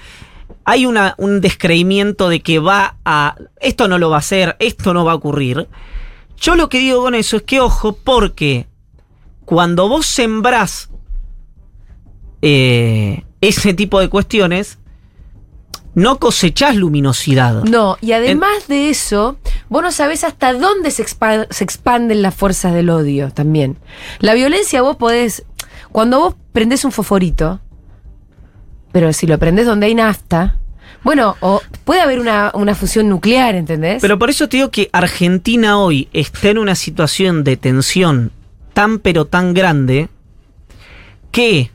hay 0.65 0.87
una, 0.87 1.15
un 1.19 1.41
descreimiento 1.41 2.29
de 2.29 2.41
que 2.41 2.59
va 2.59 2.97
a, 3.05 3.37
esto 3.61 3.89
no 3.89 3.99
lo 3.99 4.11
va 4.11 4.17
a 4.17 4.21
hacer, 4.21 4.57
esto 4.59 4.93
no 4.93 5.05
va 5.05 5.13
a 5.13 5.17
ocurrir. 5.17 5.69
Yo 6.37 6.57
lo 6.57 6.69
que 6.69 6.79
digo 6.79 7.03
con 7.03 7.15
eso 7.15 7.39
es 7.39 7.43
que 7.43 7.61
ojo, 7.61 7.93
porque 7.93 8.67
cuando 9.45 9.89
vos 9.89 10.07
sembrás 10.07 10.91
eh, 12.43 13.25
ese 13.41 13.75
tipo 13.75 13.99
de 13.99 14.09
cuestiones, 14.09 14.79
no 15.95 16.19
cosechás 16.19 16.77
luminosidad. 16.77 17.65
No, 17.65 17.97
y 18.01 18.13
además 18.13 18.69
de 18.69 18.91
eso, 18.91 19.39
vos 19.69 19.83
no 19.83 19.91
sabés 19.91 20.23
hasta 20.23 20.53
dónde 20.53 20.91
se, 20.91 21.05
se 21.05 21.65
expanden 21.65 22.23
las 22.23 22.35
fuerzas 22.35 22.73
del 22.75 22.91
odio 22.91 23.33
también. 23.33 23.79
La 24.21 24.35
violencia 24.35 24.83
vos 24.83 24.97
podés, 24.97 25.45
cuando 25.91 26.21
vos 26.21 26.35
prendés 26.53 26.85
un 26.85 26.93
fosforito, 26.93 27.61
pero 28.93 29.13
si 29.13 29.27
lo 29.27 29.39
prendés 29.39 29.67
donde 29.67 29.87
hay 29.87 29.95
nafta, 29.95 30.57
bueno, 31.05 31.37
puede 31.85 32.01
haber 32.01 32.21
una, 32.21 32.51
una 32.55 32.75
fusión 32.75 33.09
nuclear, 33.09 33.55
¿entendés? 33.55 34.01
Pero 34.01 34.19
por 34.19 34.31
eso 34.31 34.49
te 34.49 34.57
digo 34.57 34.71
que 34.71 34.91
Argentina 34.93 35.79
hoy 35.79 36.09
está 36.13 36.49
en 36.51 36.59
una 36.59 36.75
situación 36.75 37.45
de 37.45 37.57
tensión 37.57 38.33
tan 38.73 38.99
pero 38.99 39.25
tan 39.25 39.55
grande 39.55 40.09
que 41.31 41.71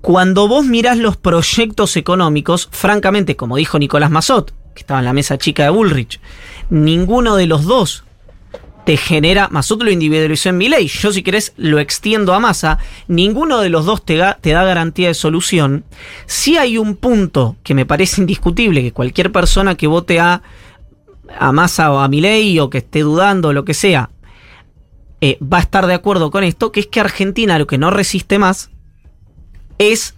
cuando 0.00 0.48
vos 0.48 0.64
mirás 0.64 0.98
los 0.98 1.16
proyectos 1.16 1.96
económicos, 1.96 2.68
francamente, 2.70 3.36
como 3.36 3.56
dijo 3.56 3.78
Nicolás 3.78 4.10
Mazot, 4.10 4.54
que 4.74 4.80
estaba 4.80 5.00
en 5.00 5.06
la 5.06 5.12
mesa 5.12 5.38
chica 5.38 5.64
de 5.64 5.70
Bullrich, 5.70 6.20
ninguno 6.70 7.36
de 7.36 7.46
los 7.46 7.64
dos 7.64 8.04
te 8.84 8.96
genera, 8.96 9.48
Mazot 9.50 9.82
lo 9.82 9.90
individualizó 9.90 10.48
en 10.48 10.58
mi 10.58 10.68
ley, 10.68 10.88
yo 10.88 11.12
si 11.12 11.22
querés 11.22 11.52
lo 11.56 11.78
extiendo 11.78 12.34
a 12.34 12.40
Massa, 12.40 12.78
ninguno 13.08 13.60
de 13.60 13.68
los 13.68 13.84
dos 13.84 14.04
te, 14.04 14.20
te 14.40 14.50
da 14.50 14.64
garantía 14.64 15.08
de 15.08 15.14
solución. 15.14 15.84
Si 16.26 16.56
hay 16.56 16.78
un 16.78 16.96
punto 16.96 17.56
que 17.62 17.74
me 17.74 17.86
parece 17.86 18.20
indiscutible, 18.20 18.82
que 18.82 18.92
cualquier 18.92 19.32
persona 19.32 19.74
que 19.74 19.86
vote 19.86 20.20
a, 20.20 20.42
a 21.38 21.52
Massa 21.52 21.92
o 21.92 21.98
a 21.98 22.08
Milei 22.08 22.58
o 22.58 22.70
que 22.70 22.78
esté 22.78 23.00
dudando 23.00 23.48
o 23.48 23.52
lo 23.52 23.64
que 23.64 23.74
sea, 23.74 24.10
eh, 25.20 25.38
va 25.40 25.58
a 25.58 25.60
estar 25.60 25.86
de 25.86 25.94
acuerdo 25.94 26.30
con 26.30 26.44
esto, 26.44 26.72
que 26.72 26.80
es 26.80 26.86
que 26.86 27.00
Argentina 27.00 27.58
lo 27.58 27.66
que 27.66 27.78
no 27.78 27.90
resiste 27.90 28.38
más 28.38 28.70
es 29.78 30.14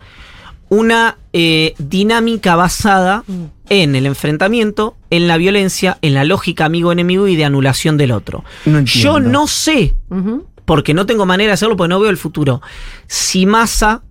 una 0.73 1.19
eh, 1.35 1.75
dinámica 1.79 2.57
basada 2.57 3.25
Mm. 3.27 3.45
en 3.69 3.95
el 3.95 4.07
enfrentamiento, 4.07 4.97
en 5.11 5.29
la 5.29 5.37
violencia, 5.37 5.99
en 6.01 6.15
la 6.15 6.25
lógica 6.25 6.65
amigo-enemigo 6.65 7.29
y 7.29 7.37
de 7.37 7.45
anulación 7.45 7.99
del 7.99 8.11
otro. 8.13 8.43
No. 8.65 8.81
Yo 8.81 9.21
no 9.21 9.47
sé, 9.49 9.95
porque 10.65 10.95
no 10.95 11.05
tengo 11.05 11.27
manera 11.27 11.49
de 11.51 11.55
hacerlo, 11.55 11.77
porque 11.77 11.91
no 11.91 12.01
veo 12.01 12.09
el 12.11 12.17
futuro, 12.17 12.63
si 13.07 13.45
Massa 13.45 14.03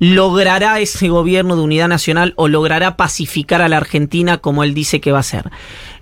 logrará 0.00 0.80
ese 0.80 1.08
gobierno 1.08 1.54
de 1.54 1.62
unidad 1.62 1.86
nacional 1.86 2.34
o 2.36 2.48
logrará 2.48 2.96
pacificar 2.96 3.62
a 3.62 3.68
la 3.68 3.76
Argentina 3.76 4.38
como 4.38 4.64
él 4.64 4.74
dice 4.74 5.00
que 5.00 5.12
va 5.12 5.18
a 5.18 5.20
hacer. 5.20 5.48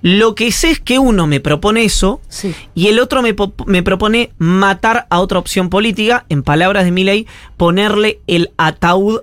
Lo 0.00 0.34
que 0.34 0.52
sé 0.52 0.70
es 0.70 0.80
que 0.80 0.98
uno 0.98 1.26
me 1.26 1.40
propone 1.40 1.84
eso 1.84 2.22
Sí. 2.30 2.54
y 2.74 2.86
el 2.86 2.98
otro 2.98 3.20
me, 3.20 3.36
me 3.66 3.82
propone 3.82 4.32
matar 4.38 5.06
a 5.10 5.20
otra 5.20 5.38
opción 5.38 5.68
política, 5.68 6.24
en 6.30 6.42
palabras 6.42 6.84
de 6.84 6.92
Milei, 6.92 7.26
ponerle 7.58 8.20
el 8.26 8.50
ataúd, 8.56 9.20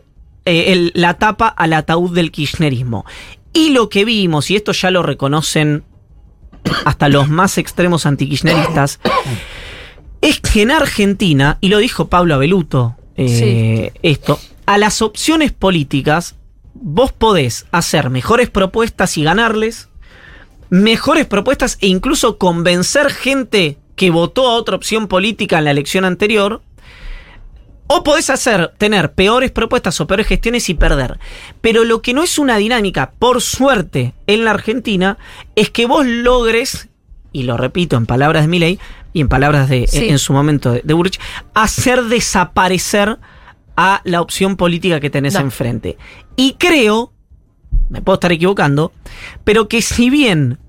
eh, 0.48 0.72
el- 0.74 0.92
la 0.96 1.16
tapa 1.16 1.48
al 1.48 1.74
ataúd 1.74 2.14
del 2.16 2.32
kirchnerismo. 2.32 3.06
Y 3.54 3.70
lo 3.72 3.90
que 3.90 4.06
vimos, 4.06 4.50
y 4.52 4.56
esto 4.56 4.72
ya 4.72 4.92
lo 4.92 5.04
reconocen 5.04 5.84
hasta 6.86 7.10
los 7.10 7.30
más 7.30 7.58
extremos 7.58 8.06
antikirchneristas, 8.06 9.00
es 10.22 10.40
que 10.40 10.62
en 10.64 10.72
Argentina, 10.72 11.58
y 11.62 11.70
lo 11.70 11.78
dijo 11.78 12.08
Pablo 12.08 12.36
Abeluto, 12.36 12.96
eh, 13.16 13.92
esto, 14.04 14.40
a 14.66 14.78
las 14.78 15.02
opciones 15.02 15.52
políticas 15.52 16.36
vos 16.74 17.12
podés 17.12 17.66
hacer 17.72 18.10
mejores 18.10 18.50
propuestas 18.50 19.18
y 19.18 19.24
ganarles, 19.24 19.90
mejores 20.70 21.26
propuestas 21.26 21.78
e 21.82 21.88
incluso 21.88 22.38
convencer 22.38 23.10
gente 23.12 23.78
que 23.96 24.12
votó 24.12 24.48
a 24.50 24.54
otra 24.54 24.76
opción 24.76 25.08
política 25.08 25.58
en 25.58 25.64
la 25.66 25.72
elección 25.72 26.06
anterior. 26.06 26.62
O 27.88 28.04
podés 28.04 28.30
hacer, 28.30 28.74
tener 28.78 29.14
peores 29.14 29.50
propuestas 29.52 30.00
o 30.02 30.08
peores 30.08 30.28
gestiones 30.28 30.68
y 30.70 30.74
perder. 30.74 31.20
Pero 31.62 31.86
lo 31.86 32.02
que 32.02 32.14
no 32.14 32.22
es 32.24 32.38
una 32.38 32.58
dinámica, 32.58 33.12
por 33.18 33.42
suerte, 33.42 34.14
en 34.28 34.44
la 34.44 34.52
Argentina, 34.52 35.18
es 35.56 35.70
que 35.70 35.86
vos 35.86 36.06
logres, 36.06 36.90
y 37.32 37.44
lo 37.44 37.56
repito 37.56 37.96
en 37.96 38.06
palabras 38.06 38.44
de 38.44 38.48
Milei 38.50 38.80
y 39.14 39.22
en 39.22 39.30
palabras 39.30 39.70
de, 39.70 39.88
Sí. 39.88 40.10
en 40.10 40.20
su 40.20 40.34
momento 40.34 40.72
de, 40.74 40.82
de 40.84 40.94
Burrich, 40.94 41.20
hacer 41.54 42.04
desaparecer 42.04 43.20
a 43.78 44.02
la 44.04 44.22
opción 44.22 44.58
política 44.58 45.00
que 45.00 45.10
tenés 45.10 45.36
No. 45.36 45.40
enfrente. 45.42 45.98
Y 46.36 46.56
creo, 46.60 47.14
me 47.90 48.02
puedo 48.02 48.16
estar 48.16 48.32
equivocando, 48.34 48.92
pero 49.46 49.70
que 49.70 49.82
si 49.82 50.10
bien 50.10 50.60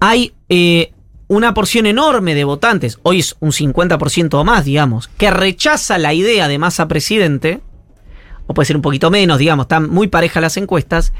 hay 0.00 0.32
eh, 0.48 0.93
una 1.34 1.54
porción 1.54 1.86
enorme 1.86 2.34
de 2.34 2.44
votantes, 2.44 2.98
hoy 3.02 3.20
es 3.20 3.36
un 3.40 3.50
50% 3.52 4.34
o 4.34 4.44
más, 4.44 4.64
digamos, 4.64 5.08
que 5.08 5.30
rechaza 5.30 5.98
la 5.98 6.14
idea 6.14 6.48
de 6.48 6.58
masa 6.58 6.88
presidente, 6.88 7.60
o 8.46 8.54
puede 8.54 8.66
ser 8.66 8.76
un 8.76 8.82
poquito 8.82 9.10
menos, 9.10 9.38
digamos, 9.38 9.64
están 9.64 9.88
muy 9.90 10.08
parejas 10.08 10.42
las 10.42 10.56
encuestas, 10.56 11.12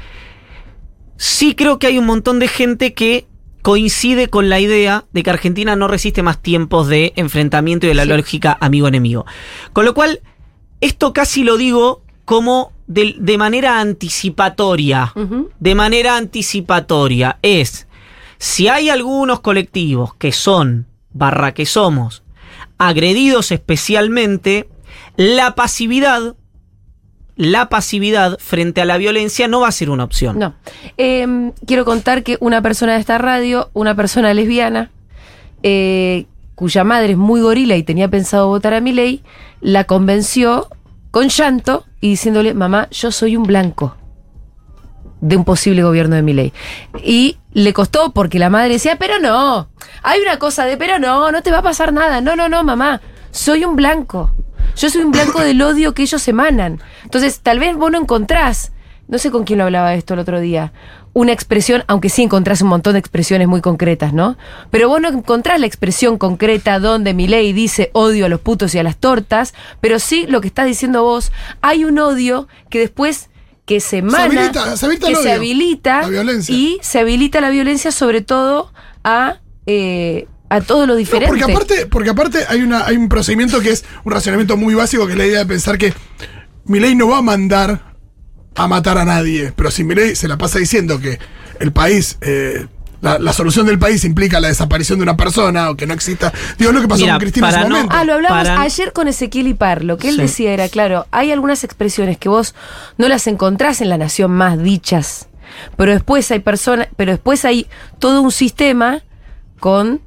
sí 1.17 1.55
creo 1.55 1.79
que 1.79 1.87
hay 1.87 1.97
un 1.97 2.05
montón 2.05 2.39
de 2.39 2.47
gente 2.47 2.93
que 2.93 3.27
coincide 3.61 4.27
con 4.27 4.47
la 4.49 4.59
idea 4.59 5.05
de 5.11 5.23
que 5.23 5.29
Argentina 5.31 5.75
no 5.75 5.87
resiste 5.87 6.21
más 6.21 6.41
tiempos 6.41 6.87
de 6.87 7.13
enfrentamiento 7.15 7.87
y 7.87 7.89
de 7.89 7.95
la 7.95 8.03
Sí. 8.03 8.09
lógica 8.09 8.57
amigo-enemigo. 8.61 9.25
Con 9.73 9.85
lo 9.85 9.93
cual, 9.95 10.21
esto 10.81 11.13
casi 11.13 11.43
lo 11.43 11.57
digo 11.57 12.03
como 12.25 12.73
de, 12.85 13.15
de 13.17 13.37
manera 13.39 13.79
anticipatoria. 13.79 15.13
De 15.59 15.73
manera 15.73 16.15
anticipatoria. 16.17 17.39
Es, 17.41 17.87
si 18.37 18.67
hay 18.67 18.89
algunos 18.89 19.39
colectivos 19.39 20.13
que 20.15 20.31
son, 20.31 20.87
barra 21.11 21.53
que 21.53 21.65
somos, 21.65 22.23
agredidos 22.77 23.51
especialmente, 23.51 24.67
la 25.15 25.55
pasividad, 25.55 26.35
la 27.35 27.69
pasividad 27.69 28.37
frente 28.39 28.81
a 28.81 28.85
la 28.85 28.97
violencia 28.97 29.47
no 29.47 29.61
va 29.61 29.69
a 29.69 29.71
ser 29.71 29.89
una 29.89 30.03
opción. 30.03 30.39
No. 30.39 30.53
Eh, 30.97 31.51
quiero 31.65 31.85
contar 31.85 32.23
que 32.23 32.37
una 32.39 32.61
persona 32.61 32.93
de 32.93 32.99
esta 32.99 33.17
radio, 33.17 33.69
una 33.73 33.95
persona 33.95 34.33
lesbiana, 34.33 34.91
eh, 35.63 36.25
cuya 36.55 36.83
madre 36.83 37.13
es 37.13 37.17
muy 37.17 37.41
gorila 37.41 37.75
y 37.75 37.83
tenía 37.83 38.09
pensado 38.09 38.47
votar 38.47 38.73
a 38.73 38.81
mi 38.81 38.93
ley, 38.93 39.23
la 39.61 39.85
convenció 39.85 40.67
con 41.11 41.29
llanto 41.29 41.85
y 42.01 42.09
diciéndole, 42.09 42.53
mamá, 42.53 42.89
yo 42.91 43.11
soy 43.11 43.35
un 43.35 43.43
blanco 43.43 43.95
de 45.25 45.37
un 45.37 45.43
posible 45.43 45.81
gobierno 45.81 46.15
de 46.15 46.21
mi 46.21 46.33
ley. 46.33 46.53
Y 47.03 47.37
le 47.53 47.73
costó 47.73 48.11
porque 48.13 48.37
la 48.37 48.49
madre 48.49 48.73
decía, 48.73 48.97
pero 48.97 49.19
no, 49.19 49.69
hay 50.03 50.21
una 50.21 50.37
cosa 50.37 50.65
de, 50.65 50.77
pero 50.77 50.99
no, 50.99 51.31
no 51.31 51.41
te 51.41 51.51
va 51.51 51.59
a 51.59 51.63
pasar 51.63 51.93
nada, 51.93 52.21
no, 52.21 52.35
no, 52.35 52.47
no, 52.47 52.63
mamá, 52.63 53.01
soy 53.31 53.65
un 53.65 53.75
blanco. 53.75 54.31
Yo 54.75 54.89
soy 54.89 55.01
un 55.01 55.11
blanco 55.11 55.39
del 55.39 55.61
odio 55.61 55.93
que 55.93 56.03
ellos 56.03 56.27
emanan. 56.27 56.79
Entonces, 57.03 57.39
tal 57.39 57.59
vez 57.59 57.75
vos 57.75 57.91
no 57.91 57.99
encontrás, 57.99 58.71
no 59.07 59.17
sé 59.17 59.31
con 59.31 59.45
quién 59.45 59.59
lo 59.59 59.65
hablaba 59.65 59.95
esto 59.95 60.13
el 60.13 60.19
otro 60.19 60.39
día, 60.39 60.73
una 61.13 61.31
expresión, 61.31 61.83
aunque 61.87 62.09
sí 62.09 62.21
encontrás 62.21 62.61
un 62.61 62.67
montón 62.67 62.93
de 62.93 62.99
expresiones 62.99 63.47
muy 63.47 63.61
concretas, 63.61 64.13
¿no? 64.13 64.37
Pero 64.69 64.89
vos 64.89 65.01
no 65.01 65.07
encontrás 65.07 65.59
la 65.59 65.65
expresión 65.65 66.17
concreta 66.17 66.77
donde 66.77 67.13
mi 67.13 67.27
ley 67.27 67.53
dice 67.53 67.89
odio 67.93 68.25
a 68.25 68.29
los 68.29 68.41
putos 68.41 68.75
y 68.75 68.79
a 68.79 68.83
las 68.83 68.97
tortas, 68.97 69.53
pero 69.79 69.97
sí 69.97 70.27
lo 70.27 70.41
que 70.41 70.47
estás 70.47 70.67
diciendo 70.67 71.03
vos, 71.03 71.31
hay 71.61 71.85
un 71.85 71.97
odio 71.97 72.47
que 72.69 72.79
después 72.79 73.29
que 73.65 73.79
se 73.79 73.97
emana, 73.97 74.25
habilita- 74.25 74.77
se 74.77 74.85
habilita 74.85 75.07
que 75.07 75.15
se 75.15 75.31
habilita 75.31 76.01
la 76.03 76.07
violencia. 76.09 76.55
y 76.55 76.77
se 76.81 76.99
habilita 76.99 77.41
la 77.41 77.49
violencia 77.49 77.91
sobre 77.91 78.21
todo 78.21 78.71
a, 79.03 79.39
eh, 79.65 80.27
a 80.49 80.61
todo 80.61 80.81
lo 80.85 80.93
No, 80.93 80.97
diferente. 80.97 81.27
porque 81.27 81.43
aparte, 81.51 81.85
porque 81.87 82.09
aparte 82.11 82.39
hay, 82.47 82.61
una, 82.61 82.85
hay 82.85 82.95
un 82.97 83.09
procedimiento 83.09 83.59
que 83.61 83.71
es 83.71 83.83
un 84.03 84.11
racionamiento 84.11 84.55
muy 84.57 84.75
básico, 84.75 85.05
que 85.07 85.13
es 85.13 85.17
la 85.17 85.25
idea 85.25 85.39
de 85.39 85.45
pensar 85.47 85.77
que 85.79 85.93
Milei 86.65 86.95
no 86.95 87.07
va 87.07 87.17
a 87.17 87.21
mandar 87.23 87.95
a 88.55 88.67
matar 88.67 88.97
a 88.99 89.05
nadie, 89.05 89.51
pero 89.55 89.69
si 89.71 89.83
Milei 89.83 90.15
se 90.15 90.27
la 90.27 90.37
pasa 90.37 90.59
diciendo 90.59 90.99
que 90.99 91.19
el 91.59 91.71
país, 91.73 92.17
eh, 92.21 92.67
la, 93.05 93.19
la 93.19 93.33
solución 93.33 93.65
del 93.65 93.79
país 93.79 94.03
implica 94.03 94.39
la 94.39 94.47
desaparición 94.49 94.99
de 94.99 95.03
una 95.03 95.15
persona 95.15 95.69
o 95.69 95.75
que 95.75 95.87
no 95.87 95.93
exista, 95.93 96.33
digo 96.57 96.71
lo 96.71 96.81
que 96.81 96.87
pasó 96.87 97.01
Mira, 97.03 97.13
con 97.13 97.19
Cristina 97.21 97.47
en 97.49 97.53
su 97.55 97.59
no- 97.61 97.69
momento. 97.69 97.95
Ah, 97.95 98.03
lo 98.03 98.13
hablamos 98.13 98.37
Para- 98.37 98.61
ayer 98.61 98.91
con 98.93 99.07
Ezequiel 99.07 99.47
Ipar. 99.47 99.83
Lo 99.83 99.97
que 99.97 100.09
él 100.09 100.15
Sí. 100.15 100.21
decía 100.23 100.51
era, 100.53 100.67
claro, 100.69 101.05
hay 101.11 101.31
algunas 101.31 101.63
expresiones 101.63 102.17
que 102.17 102.27
vos 102.29 102.55
no 102.97 103.07
las 103.07 103.27
encontrás 103.27 103.81
en 103.81 103.89
la 103.89 103.97
nación 103.97 104.31
más 104.31 104.61
dichas 104.61 105.29
Pero 105.77 105.91
después 105.93 106.29
hay 106.31 106.39
personas, 106.39 106.87
pero 106.97 107.11
después 107.11 107.45
hay 107.45 107.67
todo 107.99 108.21
un 108.21 108.31
sistema 108.31 109.03
con 109.59 110.01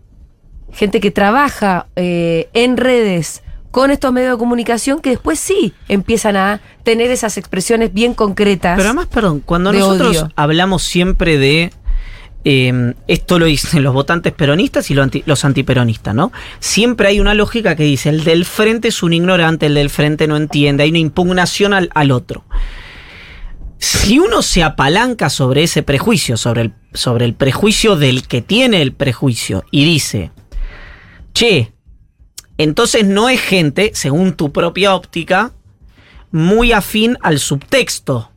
gente 0.73 1.01
que 1.01 1.11
trabaja 1.11 1.87
eh, 1.97 2.49
en 2.53 2.77
redes 2.77 3.43
con 3.71 3.91
estos 3.91 4.13
medios 4.13 4.33
de 4.33 4.39
comunicación 4.39 5.01
que 5.01 5.11
después 5.11 5.39
sí 5.39 5.75
empiezan 5.89 6.37
a 6.37 6.61
tener 6.85 7.11
esas 7.11 7.37
expresiones 7.39 7.93
bien 7.93 8.15
concretas. 8.15 8.77
Pero 8.77 8.89
además, 8.89 9.07
perdón, 9.07 9.41
cuando 9.45 9.73
nosotros 9.73 10.11
odio. 10.17 10.33
hablamos 10.37 10.83
siempre 10.83 11.39
de. 11.39 11.71
Eh, 12.45 12.95
esto 13.07 13.39
lo 13.39 13.47
dicen 13.47 13.83
los 13.85 13.95
votantes 13.95 14.33
peronistas 14.33 14.91
y 14.91 14.95
los, 14.95 15.05
anti- 15.05 15.23
los 15.27 15.45
antiperonistas, 15.45 16.15
¿no? 16.15 16.33
Siempre 16.61 17.09
hay 17.09 17.21
una 17.21 17.35
lógica 17.35 17.77
que 17.77 17.85
dice: 17.85 18.09
el 18.09 18.25
del 18.25 18.45
frente 18.45 18.89
es 18.89 19.03
un 19.03 19.13
ignorante, 19.13 19.67
el 19.67 19.75
del 19.75 19.91
frente 19.91 20.27
no 20.27 20.37
entiende, 20.37 20.85
hay 20.85 20.91
una 20.91 20.99
impugnación 20.99 21.75
al, 21.75 21.91
al 21.95 22.11
otro. 22.11 22.45
Si 23.79 24.19
uno 24.19 24.43
se 24.43 24.65
apalanca 24.65 25.31
sobre 25.31 25.63
ese 25.63 25.83
prejuicio, 25.85 26.37
sobre 26.37 26.63
el, 26.63 26.73
sobre 26.95 27.25
el 27.25 27.35
prejuicio 27.35 27.97
del 27.97 28.27
que 28.27 28.43
tiene 28.43 28.83
el 28.83 28.93
prejuicio, 28.93 29.65
y 29.71 29.85
dice: 29.85 30.33
Che, 31.33 31.73
entonces 32.57 33.07
no 33.07 33.29
es 33.29 33.41
gente, 33.41 33.93
según 33.95 34.33
tu 34.33 34.53
propia 34.53 34.95
óptica, 34.95 35.53
muy 36.31 36.73
afín 36.73 37.17
al 37.23 37.39
subtexto. 37.39 38.33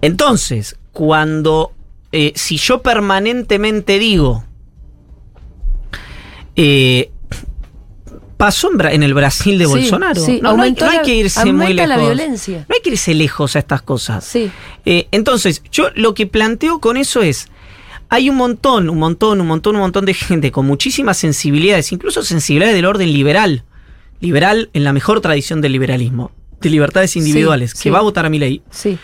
Entonces, 0.00 0.76
cuando, 0.92 1.72
eh, 2.12 2.32
si 2.34 2.56
yo 2.56 2.82
permanentemente 2.82 3.98
digo, 3.98 4.44
eh, 6.56 7.10
pasó 8.36 8.70
en, 8.72 9.02
el 9.02 9.14
Brasil 9.14 9.58
de 9.58 9.66
Sí, 9.66 9.70
Bolsonaro, 9.70 10.24
sí, 10.24 10.40
no, 10.42 10.56
no 10.56 10.62
hay, 10.62 10.72
no 10.72 11.02
que 11.04 11.14
irse 11.14 11.52
muy 11.52 11.74
lejos. 11.74 11.88
la 11.88 11.98
violencia. 11.98 12.64
No 12.68 12.74
hay 12.74 12.80
que 12.82 12.90
irse 12.90 13.14
lejos 13.14 13.54
a 13.54 13.58
estas 13.58 13.82
cosas. 13.82 14.24
Sí. 14.24 14.50
Eh, 14.86 15.08
entonces, 15.12 15.62
yo 15.70 15.90
lo 15.94 16.14
que 16.14 16.26
planteo 16.26 16.80
con 16.80 16.96
eso 16.96 17.22
es, 17.22 17.48
hay 18.08 18.30
un 18.30 18.36
montón, 18.36 18.88
un 18.88 18.98
montón, 18.98 19.40
un 19.40 19.46
montón, 19.46 19.76
un 19.76 19.82
montón 19.82 20.04
de 20.06 20.14
gente 20.14 20.50
con 20.50 20.66
muchísimas 20.66 21.18
sensibilidades, 21.18 21.92
incluso 21.92 22.22
sensibilidades 22.22 22.74
del 22.74 22.86
orden 22.86 23.12
liberal, 23.12 23.64
liberal 24.20 24.70
en 24.72 24.84
la 24.84 24.92
mejor 24.92 25.20
tradición 25.20 25.60
del 25.60 25.72
liberalismo, 25.72 26.32
de 26.60 26.70
libertades 26.70 27.14
individuales, 27.16 27.74
que 27.74 27.90
va 27.90 27.98
a 27.98 28.02
votar 28.02 28.26
a 28.26 28.30
mi 28.30 28.38
ley. 28.38 28.62
Sí. 28.70 28.98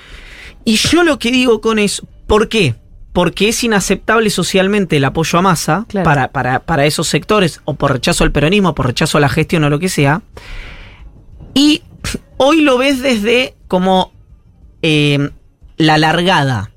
Y 0.65 0.77
yo 0.77 1.05
lo 1.05 1.19
que 1.19 1.31
digo 1.31 1.61
con 1.61 1.79
eso, 1.79 2.09
¿por 2.27 2.49
qué? 2.49 2.75
Porque 3.17 3.49
es 3.49 3.65
inaceptable 3.65 4.29
socialmente 4.29 4.99
el 4.99 5.05
apoyo 5.07 5.39
a 5.39 5.43
masa 5.43 5.87
Claro. 5.89 6.05
para, 6.05 6.29
para, 6.29 6.61
para 6.67 6.85
esos 6.85 7.09
sectores, 7.09 7.63
o 7.65 7.73
por 7.73 7.91
rechazo 7.91 8.25
al 8.25 8.31
peronismo, 8.31 8.75
por 8.75 8.87
rechazo 8.87 9.17
a 9.17 9.23
la 9.23 9.31
gestión 9.31 9.65
o 9.65 9.71
lo 9.71 9.79
que 9.79 9.89
sea. 9.89 10.21
Y 11.55 11.83
hoy 12.37 12.61
lo 12.61 12.77
ves 12.77 13.01
desde 13.01 13.55
como 13.69 14.13
eh, 14.83 15.31
la 15.79 15.97
largada. 15.97 16.73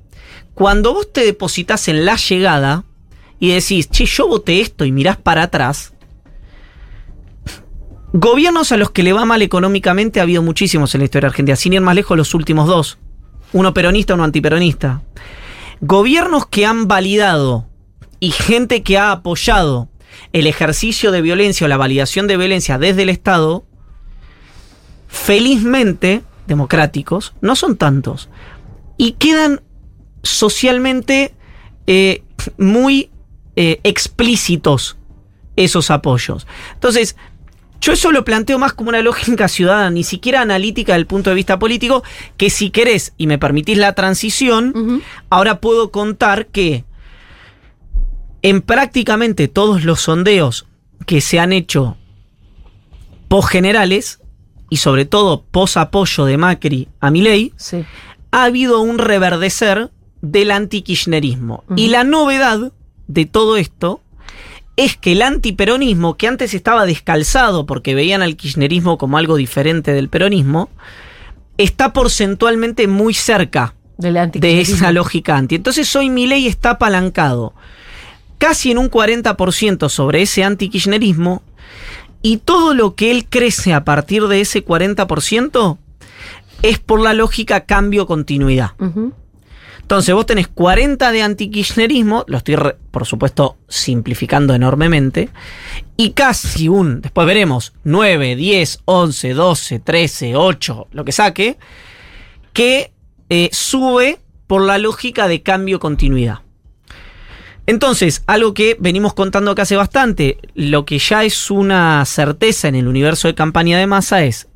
Cuando 0.53 0.93
vos 0.93 1.11
te 1.11 1.25
depositas 1.25 1.89
en 1.89 2.05
la 2.05 2.15
llegada 2.15 2.85
y 3.37 3.49
decís, 3.49 3.89
che, 3.89 4.05
yo 4.05 4.29
voté 4.29 4.61
esto 4.61 4.85
y 4.85 4.93
mirás 4.93 5.17
para 5.17 5.43
atrás, 5.43 5.91
gobiernos 8.13 8.71
a 8.71 8.77
los 8.77 8.91
que 8.91 9.03
le 9.03 9.11
va 9.11 9.25
mal 9.25 9.41
económicamente 9.41 10.21
ha 10.21 10.23
habido 10.23 10.41
muchísimos 10.41 10.95
en 10.95 10.99
la 10.99 11.05
historia 11.05 11.27
argentina, 11.27 11.57
sin 11.57 11.73
ir 11.73 11.81
más 11.81 11.95
lejos 11.95 12.15
los 12.15 12.33
últimos 12.33 12.65
dos. 12.65 12.97
Uno 13.51 13.73
peronista, 13.73 14.13
uno 14.13 14.23
antiperonista. 14.23 15.01
Gobiernos 15.81 16.45
que 16.45 16.65
han 16.65 16.87
validado 16.87 17.67
y 18.19 18.31
gente 18.31 18.83
que 18.83 18.97
ha 18.97 19.11
apoyado 19.11 19.89
el 20.33 20.47
ejercicio 20.47 21.11
de 21.11 21.21
violencia 21.21 21.65
o 21.65 21.67
la 21.67 21.77
validación 21.77 22.27
de 22.27 22.37
violencia 22.37 22.77
desde 22.77 23.03
el 23.03 23.09
Estado, 23.09 23.65
felizmente 25.07 26.23
democráticos, 26.47 27.33
no 27.41 27.55
son 27.55 27.77
tantos. 27.77 28.29
Y 28.97 29.13
quedan 29.13 29.61
socialmente 30.23 31.33
eh, 31.87 32.23
muy 32.57 33.09
eh, 33.55 33.79
explícitos 33.83 34.97
esos 35.55 35.91
apoyos. 35.91 36.47
Entonces, 36.73 37.15
yo 37.81 37.93
eso 37.93 38.11
lo 38.11 38.25
planteo 38.25 38.59
más 38.59 38.73
como 38.73 38.89
una 38.89 39.01
lógica 39.01 39.47
ciudadana, 39.47 39.89
ni 39.89 40.03
siquiera 40.03 40.41
analítica 40.41 40.93
del 40.93 41.05
punto 41.07 41.29
de 41.29 41.35
vista 41.35 41.57
político, 41.59 42.03
que 42.37 42.49
si 42.49 42.69
querés 42.71 43.13
y 43.17 43.27
me 43.27 43.37
permitís 43.37 43.77
la 43.77 43.93
transición, 43.93 45.01
ahora 45.29 45.59
puedo 45.61 45.89
contar 45.91 46.47
que 46.47 46.83
en 48.41 48.61
prácticamente 48.61 49.47
todos 49.47 49.83
los 49.83 50.01
sondeos 50.01 50.65
que 51.05 51.21
se 51.21 51.39
han 51.39 51.53
hecho 51.53 51.97
post 53.27 53.49
generales 53.49 54.19
y 54.69 54.77
sobre 54.77 55.05
todo 55.05 55.43
pos 55.49 55.77
apoyo 55.77 56.25
de 56.25 56.37
Macri 56.37 56.87
a 56.99 57.11
Milei, 57.11 57.53
Sí. 57.57 57.83
ha 58.31 58.43
habido 58.43 58.81
un 58.81 58.97
reverdecer 58.97 59.89
del 60.21 60.51
antikirchnerismo. 60.51 61.63
Ujú. 61.67 61.75
Y 61.79 61.87
la 61.87 62.03
novedad 62.03 62.71
de 63.07 63.25
todo 63.25 63.57
esto 63.57 64.01
es 64.79 64.95
que 64.95 65.11
el 65.11 65.21
antiperonismo, 65.21 66.15
que 66.15 66.25
antes 66.25 66.53
estaba 66.53 66.85
descalzado 66.85 67.65
porque 67.65 67.95
veían 67.95 68.21
al 68.21 68.37
kirchnerismo 68.37 68.97
como 68.97 69.17
algo 69.17 69.35
diferente 69.35 69.91
del 69.91 70.07
peronismo, 70.07 70.69
está 71.57 71.91
porcentualmente 71.91 72.87
muy 72.87 73.13
cerca 73.13 73.75
de 73.97 74.61
esa 74.61 74.93
lógica 74.93 75.35
anti. 75.35 75.55
Entonces 75.55 75.93
hoy 75.97 76.09
Milei 76.09 76.47
está 76.47 76.71
apalancado 76.71 77.53
casi 78.37 78.71
en 78.71 78.77
un 78.77 78.89
40% 78.89 79.89
sobre 79.89 80.21
ese 80.21 80.45
antikirchnerismo 80.45 81.43
y 82.21 82.37
todo 82.37 82.73
lo 82.73 82.95
que 82.95 83.11
él 83.11 83.25
crece 83.29 83.73
a 83.73 83.83
partir 83.83 84.27
de 84.27 84.39
ese 84.39 84.65
40% 84.65 85.77
es 86.61 86.79
por 86.79 87.01
la 87.01 87.13
lógica 87.13 87.65
cambio-continuidad. 87.65 88.71
Ujú. 88.79 89.11
Entonces 89.89 90.13
vos 90.13 90.27
tenés 90.27 90.47
40 90.47 91.11
de 91.11 91.23
antikirchnerismo, 91.23 92.23
lo 92.27 92.37
estoy 92.37 92.57
por 92.91 93.07
supuesto 93.07 93.57
simplificando 93.67 94.53
enormemente, 94.53 95.29
y 95.97 96.11
casi 96.11 96.67
un, 96.67 97.01
después 97.01 97.25
veremos, 97.25 97.73
9, 97.85 98.35
10, 98.35 98.81
11, 98.85 99.33
12, 99.33 99.79
13, 99.79 100.35
8, 100.35 100.87
lo 100.91 101.03
que 101.03 101.11
saque, 101.11 101.57
que 102.53 102.91
eh, 103.31 103.49
sube 103.51 104.19
por 104.45 104.61
la 104.61 104.77
lógica 104.77 105.27
de 105.27 105.41
cambio-continuidad. 105.41 106.41
Entonces, 107.65 108.21
algo 108.27 108.53
que 108.53 108.77
venimos 108.79 109.15
contando 109.15 109.55
que 109.55 109.63
hace 109.63 109.75
bastante, 109.75 110.37
lo 110.53 110.85
que 110.85 110.99
ya 110.99 111.23
es 111.23 111.49
una 111.49 112.05
certeza 112.05 112.67
en 112.67 112.75
el 112.75 112.87
universo 112.87 113.27
de 113.27 113.33
campaña 113.33 113.79
de 113.79 113.87
masa 113.87 114.23
es 114.23 114.49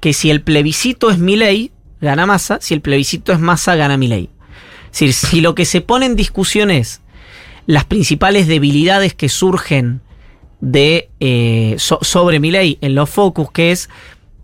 que 0.00 0.14
si 0.14 0.30
el 0.30 0.40
plebiscito 0.40 1.10
es 1.10 1.18
Milei, 1.18 1.72
gana 2.00 2.24
masa, 2.24 2.56
si 2.62 2.72
el 2.72 2.80
plebiscito 2.80 3.34
es 3.34 3.38
masa, 3.38 3.76
gana 3.76 3.98
Milei. 3.98 4.30
Es 4.92 5.00
decir, 5.00 5.12
si 5.12 5.40
lo 5.40 5.54
que 5.54 5.64
se 5.64 5.80
pone 5.80 6.06
en 6.06 6.16
discusión 6.16 6.70
es 6.70 7.00
las 7.66 7.84
principales 7.84 8.46
debilidades 8.48 9.14
que 9.14 9.28
surgen 9.28 10.00
de 10.60 11.10
eh, 11.20 11.74
so- 11.78 11.98
sobre 12.02 12.40
Milei 12.40 12.78
en 12.80 12.94
los 12.94 13.08
focus, 13.10 13.50
que 13.52 13.70
es 13.72 13.88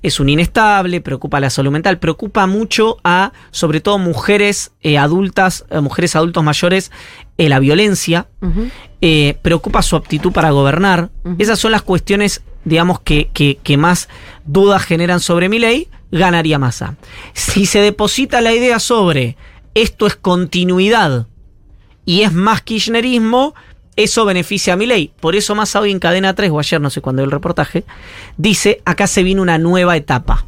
es 0.02 0.20
un 0.20 0.28
inestable, 0.28 1.00
preocupa 1.00 1.40
la 1.40 1.48
salud 1.48 1.70
mental, 1.72 1.98
preocupa 1.98 2.46
mucho 2.46 2.98
a, 3.04 3.32
sobre 3.50 3.80
todo, 3.80 3.96
mujeres 3.98 4.72
eh, 4.82 4.98
adultas, 4.98 5.64
eh, 5.70 5.80
mujeres 5.80 6.14
adultos 6.14 6.44
mayores, 6.44 6.92
la 7.38 7.58
violencia, 7.58 8.26
preocupa 9.42 9.80
su 9.82 9.96
aptitud 9.96 10.30
para 10.30 10.50
gobernar. 10.50 11.08
Esas 11.38 11.58
son 11.58 11.72
las 11.72 11.80
cuestiones, 11.80 12.42
digamos, 12.66 13.00
que, 13.00 13.30
que- 13.32 13.58
que 13.62 13.76
más 13.78 14.10
dudas 14.44 14.82
generan 14.84 15.20
sobre 15.20 15.48
mi 15.48 15.58
ley, 15.58 15.88
ganaría 16.10 16.58
masa. 16.58 16.96
Si 17.32 17.64
se 17.64 17.80
deposita 17.80 18.42
la 18.42 18.52
idea 18.52 18.78
sobre 18.80 19.36
esto 19.74 20.06
es 20.06 20.16
continuidad 20.16 21.26
y 22.04 22.22
es 22.22 22.32
más 22.32 22.62
kirchnerismo, 22.62 23.54
eso 23.96 24.24
beneficia 24.24 24.74
a 24.74 24.76
mi 24.76 24.86
ley. 24.86 25.12
Por 25.20 25.36
eso 25.36 25.54
más 25.54 25.74
hoy 25.76 25.90
en 25.90 25.98
Cadena 26.00 26.34
3, 26.34 26.50
o 26.50 26.58
ayer 26.58 26.80
no 26.80 26.90
sé 26.90 27.00
cuándo 27.00 27.22
el 27.22 27.30
reportaje, 27.30 27.84
dice, 28.36 28.80
acá 28.84 29.06
se 29.06 29.22
viene 29.22 29.40
una 29.40 29.58
nueva 29.58 29.96
etapa. 29.96 30.46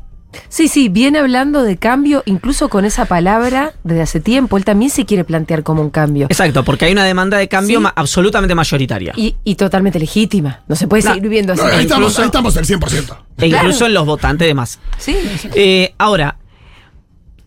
Sí, 0.50 0.68
sí, 0.68 0.90
viene 0.90 1.18
hablando 1.20 1.62
de 1.62 1.78
cambio, 1.78 2.22
incluso 2.26 2.68
con 2.68 2.84
esa 2.84 3.06
palabra 3.06 3.72
desde 3.84 4.02
hace 4.02 4.20
tiempo. 4.20 4.58
Él 4.58 4.66
también 4.66 4.90
se 4.90 5.06
quiere 5.06 5.24
plantear 5.24 5.62
como 5.62 5.80
un 5.80 5.88
cambio. 5.88 6.26
Exacto, 6.28 6.62
porque 6.62 6.84
hay 6.84 6.92
una 6.92 7.04
demanda 7.04 7.38
de 7.38 7.48
cambio 7.48 7.78
Sí. 7.78 7.82
ma- 7.82 7.92
absolutamente 7.96 8.54
mayoritaria. 8.54 9.14
Y, 9.16 9.36
y 9.44 9.54
totalmente 9.54 9.98
legítima. 9.98 10.60
No 10.68 10.76
se 10.76 10.88
puede 10.88 11.04
No, 11.04 11.08
seguir 11.10 11.22
viviendo 11.22 11.54
así. 11.54 11.62
No, 11.62 11.68
ahí, 11.68 11.84
estamos, 11.84 12.18
ahí 12.18 12.26
estamos 12.26 12.54
al 12.58 12.66
100%. 12.66 13.16
e 13.38 13.46
incluso 13.46 13.86
en 13.86 13.94
los 13.94 14.04
votantes 14.04 14.46
de 14.46 14.52
más. 14.52 14.78
Sí. 14.98 15.16
Eh, 15.54 15.94
ahora, 15.96 16.36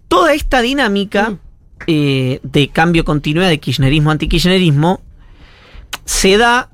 toda 0.08 0.34
esta 0.34 0.62
dinámica 0.62 1.32
Mm. 1.32 1.40
Eh, 1.88 2.40
de 2.44 2.68
cambio 2.70 3.06
continuidad 3.06 3.50
de 3.50 3.60
kirchnerismo 3.60 4.12
antikirchnerismo 4.12 5.02
se 6.06 6.38
da 6.38 6.70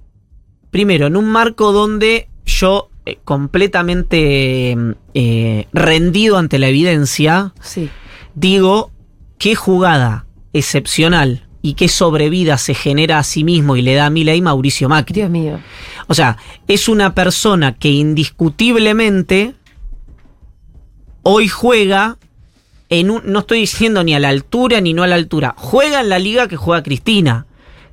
primero 0.72 1.08
en 1.08 1.16
un 1.16 1.30
marco 1.30 1.72
donde 1.72 2.28
yo 2.46 2.90
eh, 3.06 3.20
completamente 3.24 4.76
eh, 5.14 5.68
rendido 5.74 6.38
ante 6.38 6.60
la 6.60 6.68
evidencia 6.68 7.54
Sí. 7.62 7.90
digo 8.34 8.92
qué 9.38 9.56
jugada 9.56 10.26
excepcional 10.54 11.48
y 11.62 11.74
qué 11.74 11.88
sobrevida 11.88 12.58
se 12.58 12.76
genera 12.76 13.18
a 13.20 13.24
sí 13.24 13.44
mismo 13.44 13.76
y 13.76 13.82
le 13.82 13.96
da 13.96 14.06
a 14.06 14.10
Milei 14.12 14.40
Mauricio 14.42 14.88
Macri. 14.88 15.16
Dios 15.16 15.32
mío. 15.32 15.60
O 16.08 16.14
sea, 16.14 16.38
es 16.68 16.88
una 16.88 17.16
persona 17.16 17.74
que 17.76 17.90
indiscutiblemente 17.90 19.56
hoy 21.24 21.48
juega 21.48 22.20
en 22.90 23.10
un, 23.10 23.22
no 23.26 23.40
estoy 23.40 23.60
diciendo 23.60 24.04
ni 24.04 24.14
a 24.14 24.20
la 24.20 24.30
altura 24.30 24.82
ni 24.82 24.94
no 24.94 25.04
a 25.04 25.08
la 25.08 25.16
altura, 25.16 25.56
juega 25.58 26.02
en 26.02 26.10
la 26.10 26.20
liga 26.20 26.48
que 26.48 26.58
juega 26.58 26.84
Cristina, 26.84 27.46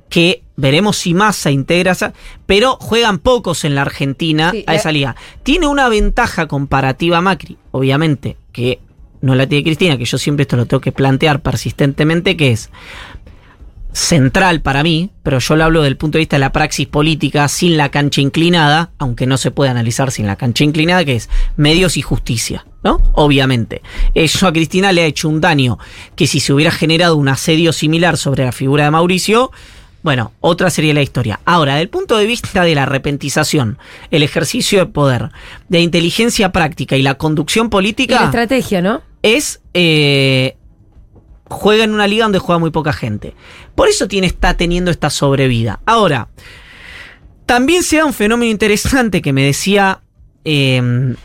que 0.09 0.43
veremos 0.55 0.97
si 0.97 1.13
Massa 1.13 1.49
integra 1.49 1.93
esa, 1.93 2.13
pero 2.45 2.77
juegan 2.79 3.17
pocos 3.17 3.63
en 3.65 3.75
la 3.75 3.81
Argentina 3.81 4.51
Sí, 4.51 4.63
a 4.67 4.75
esa 4.75 4.91
liga. 4.91 5.15
Tiene 5.41 5.67
una 5.67 5.89
ventaja 5.89 6.47
comparativa 6.47 7.17
a 7.17 7.21
Macri, 7.21 7.57
obviamente, 7.71 8.37
que 8.51 8.79
no 9.21 9.35
la 9.35 9.47
tiene 9.47 9.63
Cristina, 9.63 9.97
que 9.97 10.05
yo 10.05 10.17
siempre 10.17 10.43
esto 10.43 10.57
lo 10.57 10.65
tengo 10.65 10.81
que 10.81 10.91
plantear 10.91 11.41
persistentemente, 11.41 12.37
que 12.37 12.51
es 12.51 12.69
central 13.93 14.61
para 14.61 14.83
mí, 14.83 15.11
pero 15.21 15.39
yo 15.39 15.55
lo 15.55 15.63
hablo 15.63 15.83
del 15.83 15.97
punto 15.97 16.17
de 16.17 16.21
vista 16.21 16.35
de 16.35 16.41
la 16.41 16.51
praxis 16.51 16.87
política 16.87 17.47
sin 17.47 17.77
la 17.77 17.89
cancha 17.89 18.21
inclinada, 18.21 18.91
aunque 18.97 19.25
no 19.25 19.37
se 19.37 19.51
puede 19.51 19.71
analizar 19.71 20.11
sin 20.11 20.27
la 20.27 20.35
cancha 20.35 20.63
inclinada, 20.63 21.05
que 21.05 21.15
es 21.15 21.29
medios 21.55 21.95
y 21.97 22.01
justicia, 22.01 22.65
¿no? 22.83 23.01
Obviamente. 23.13 23.81
Eso 24.13 24.47
a 24.47 24.53
Cristina 24.53 24.91
le 24.91 25.03
ha 25.03 25.05
hecho 25.05 25.29
un 25.29 25.39
daño 25.39 25.77
que 26.15 26.27
si 26.27 26.39
se 26.39 26.53
hubiera 26.53 26.71
generado 26.71 27.15
un 27.15 27.29
asedio 27.29 27.71
similar 27.71 28.17
sobre 28.17 28.43
la 28.43 28.51
figura 28.51 28.85
de 28.85 28.91
Mauricio, 28.91 29.51
bueno, 30.01 30.33
otra 30.41 30.69
sería 30.69 30.93
la 30.93 31.01
historia. 31.01 31.39
Ahora, 31.45 31.75
del 31.75 31.87
punto 31.87 32.17
de 32.17 32.25
vista 32.25 32.63
de 32.63 32.75
la 32.75 32.83
arrepentización, 32.83 33.77
el 34.11 34.23
ejercicio 34.23 34.79
de 34.79 34.85
poder, 34.87 35.29
de 35.69 35.79
inteligencia 35.79 36.51
práctica 36.51 36.97
y 36.97 37.03
la 37.03 37.15
conducción 37.15 37.65
Y 37.65 37.67
la 37.67 37.71
política 37.71 38.25
estrategia, 38.25 38.81
¿no? 38.81 39.01
es 39.23 39.61
eh, 39.73 40.57
juega 41.53 41.85
en 41.85 41.93
una 41.93 42.07
liga 42.07 42.25
donde 42.25 42.39
juega 42.39 42.59
muy 42.59 42.71
poca 42.71 42.91
gente. 42.91 43.33
Por 43.75 43.87
eso 43.87 44.07
tiene, 44.07 44.27
está 44.27 44.55
teniendo 44.57 44.91
esta 44.91 45.09
sobrevida. 45.09 45.79
Ahora, 45.85 46.27
también 47.45 47.83
se 47.83 47.97
da 47.97 48.05
un 48.05 48.13
fenómeno 48.13 48.51
interesante 48.51 49.21
que 49.21 49.31
me 49.31 49.45
decía 49.45 50.01
eh, 50.43 51.15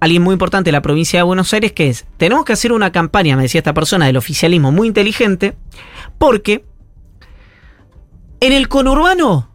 alguien 0.00 0.22
muy 0.22 0.34
importante 0.34 0.68
de 0.68 0.72
la 0.72 0.82
provincia 0.82 1.18
de 1.18 1.24
Buenos 1.24 1.52
Aires, 1.52 1.72
que 1.72 1.88
es, 1.88 2.04
tenemos 2.16 2.44
que 2.44 2.52
hacer 2.52 2.72
una 2.72 2.92
campaña, 2.92 3.36
me 3.36 3.42
decía 3.42 3.58
esta 3.60 3.74
persona, 3.74 4.06
del 4.06 4.16
oficialismo 4.16 4.70
muy 4.70 4.88
inteligente, 4.88 5.56
porque 6.18 6.64
en 8.40 8.52
el 8.52 8.68
conurbano 8.68 9.50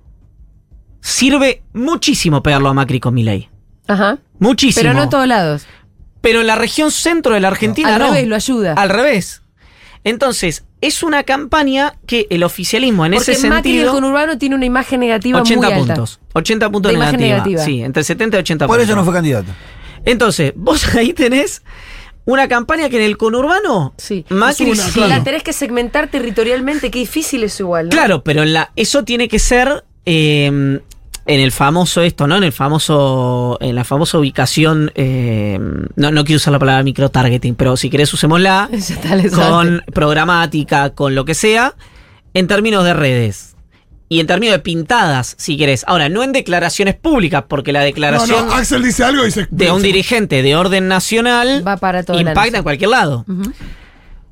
sirve 1.02 1.64
muchísimo 1.74 2.42
pegarlo 2.44 2.70
a 2.70 2.74
Macri 2.74 3.00
con 3.00 3.14
Milei. 3.14 3.50
Ajá. 3.88 4.18
Muchísimo. 4.40 4.82
Pero 4.82 4.94
no 4.94 5.04
en 5.04 5.10
todos 5.10 5.28
lados. 5.28 5.66
Pero 6.22 6.42
en 6.42 6.48
la 6.48 6.56
región 6.56 6.92
centro 6.92 7.34
de 7.34 7.40
la 7.40 7.48
Argentina 7.50 7.96
Al 7.96 8.00
no. 8.00 8.08
revés, 8.08 8.28
lo 8.28 8.36
ayuda. 8.36 8.74
Al 8.74 8.90
revés. 8.90 9.44
Entonces, 10.04 10.64
es 10.82 11.04
una 11.04 11.24
campaña 11.24 11.96
que 12.08 12.26
el 12.30 12.44
oficialismo 12.44 13.06
en 13.06 13.14
Porque 13.14 13.32
ese 13.34 13.50
Macri 13.50 13.72
del 13.72 13.80
sentido. 13.88 13.94
conurbano 13.94 14.38
tiene 14.38 14.56
una 14.56 14.66
imagen 14.66 15.02
negativa 15.02 15.42
80 15.42 15.68
muy 15.68 15.74
alta. 15.80 15.94
puntos. 15.96 16.20
80 16.34 16.70
puntos 16.70 16.92
De 16.92 16.96
imagen 16.98 17.20
negativa. 17.20 17.46
negativa. 17.48 17.66
Sí, 17.66 17.82
entre 17.84 18.04
70 18.04 18.38
y 18.38 18.40
80 18.40 18.66
Por 18.68 18.78
puntos. 18.78 18.90
eso 18.90 18.96
no 18.96 19.04
fue 19.04 19.14
candidato. 19.14 19.52
Entonces, 20.06 20.54
vos 20.56 20.84
ahí 20.96 21.14
tenés 21.14 21.62
una 22.26 22.48
campaña 22.48 22.90
que 22.90 22.98
en 22.98 23.04
el 23.04 23.18
conurbano. 23.18 23.94
Sí. 23.98 24.26
Macri 24.30 24.70
Es 24.72 24.80
una, 24.80 24.84
sí- 24.88 24.92
claro. 24.94 25.10
La 25.10 25.24
tenés 25.24 25.44
que 25.44 25.52
segmentar 25.54 26.08
territorialmente, 26.10 26.92
qué 26.92 27.00
difícil 27.00 27.44
es 27.44 27.60
igual, 27.60 27.86
¿no? 27.86 27.90
Claro, 27.92 28.24
pero 28.24 28.44
en 28.44 28.54
la, 28.54 28.72
eso 28.78 29.04
tiene 29.04 29.28
que 29.28 29.40
ser 29.40 29.84
eh, 30.06 30.80
en 31.30 31.40
el 31.40 31.52
famoso 31.52 32.02
esto, 32.02 32.26
¿no? 32.26 32.38
En 32.38 32.44
el 32.44 32.52
famoso, 32.52 33.60
en 33.62 33.76
la 33.76 33.84
famosa 33.84 34.18
ubicación, 34.18 34.92
eh, 34.96 35.60
no, 35.96 36.12
no 36.12 36.24
quiero 36.24 36.38
usar 36.38 36.52
la 36.52 36.58
palabra 36.58 36.82
microtargeting, 36.82 37.54
pero 37.54 37.78
si 37.78 37.92
querés 37.92 38.12
usémosla, 38.12 38.68
con 39.36 39.84
programática, 39.94 40.90
con 40.90 41.14
lo 41.14 41.26
que 41.26 41.36
sea, 41.36 41.76
en 42.34 42.48
términos 42.48 42.84
de 42.84 42.96
redes. 42.96 43.56
Y 44.12 44.20
en 44.22 44.26
términos 44.26 44.56
de 44.56 44.60
pintadas, 44.60 45.36
si 45.38 45.56
querés. 45.56 45.84
Ahora, 45.86 46.10
no 46.10 46.24
en 46.24 46.32
declaraciones 46.32 46.96
públicas, 46.96 47.44
porque 47.48 47.72
la 47.72 47.82
declaración 47.82 48.48
no, 48.48 48.54
Axel 48.54 48.82
dice 48.82 49.04
algo 49.04 49.24
y 49.24 49.30
se. 49.30 49.48
de 49.52 49.72
un 49.72 49.84
dirigente 49.84 50.42
de 50.42 50.56
orden 50.56 50.88
nacional 50.88 51.62
Va 51.66 51.78
para 51.78 52.02
toda 52.02 52.24
la 52.24 52.32
impacta 52.32 52.58
en 52.58 52.64
cualquier 52.64 52.90
lado. 52.90 53.24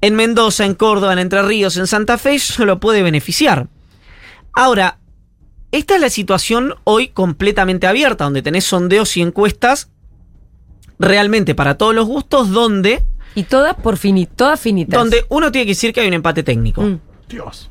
En 0.01 0.15
Mendoza, 0.15 0.65
en 0.65 0.73
Córdoba, 0.73 1.13
en 1.13 1.19
Entre 1.19 1.43
Ríos, 1.43 1.77
en 1.77 1.85
Santa 1.85 2.17
Fe, 2.17 2.33
eso 2.33 2.65
lo 2.65 2.79
puede 2.79 3.03
beneficiar. 3.03 3.67
Ahora, 4.55 4.97
esta 5.71 5.95
es 5.95 6.01
la 6.01 6.09
situación 6.09 6.75
hoy 6.83 7.09
completamente 7.09 7.87
abierta, 7.87 8.23
donde 8.23 8.41
tenés 8.41 8.63
sondeos 8.65 9.15
y 9.17 9.21
encuestas 9.21 9.89
realmente 10.99 11.55
para 11.55 11.75
todos 11.77 11.93
los 11.93 12.05
gustos, 12.07 12.51
donde, 12.51 13.03
Y 13.35 13.43
todas 13.43 13.75
por 13.75 13.97
fini, 13.97 14.25
todas 14.25 14.59
finitas. 14.59 14.97
donde 14.99 15.25
uno 15.29 15.51
tiene 15.51 15.65
que 15.65 15.71
decir 15.71 15.93
que 15.93 16.01
hay 16.01 16.07
un 16.07 16.13
empate 16.13 16.43
técnico. 16.43 16.81
Mm, 16.81 16.99
Dios. 17.29 17.69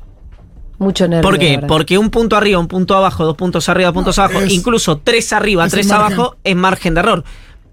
mucho 0.79 1.07
nervio. 1.07 1.23
¿Por 1.27 1.39
qué? 1.39 1.59
Porque 1.67 1.97
un 1.97 2.11
punto 2.11 2.35
arriba, 2.35 2.59
un 2.59 2.67
punto 2.67 2.95
abajo, 2.95 3.25
dos 3.25 3.35
puntos 3.35 3.67
arriba, 3.67 3.87
dos 3.87 3.95
puntos 3.95 4.17
No, 4.17 4.23
abajo, 4.25 4.41
es- 4.41 4.53
incluso 4.53 4.99
tres 4.99 5.33
arriba, 5.33 5.65
es 5.65 5.71
tres 5.71 5.87
margen. 5.87 6.05
abajo, 6.19 6.35
es 6.43 6.55
margen 6.55 6.93
de 6.93 6.99
error. 6.99 7.23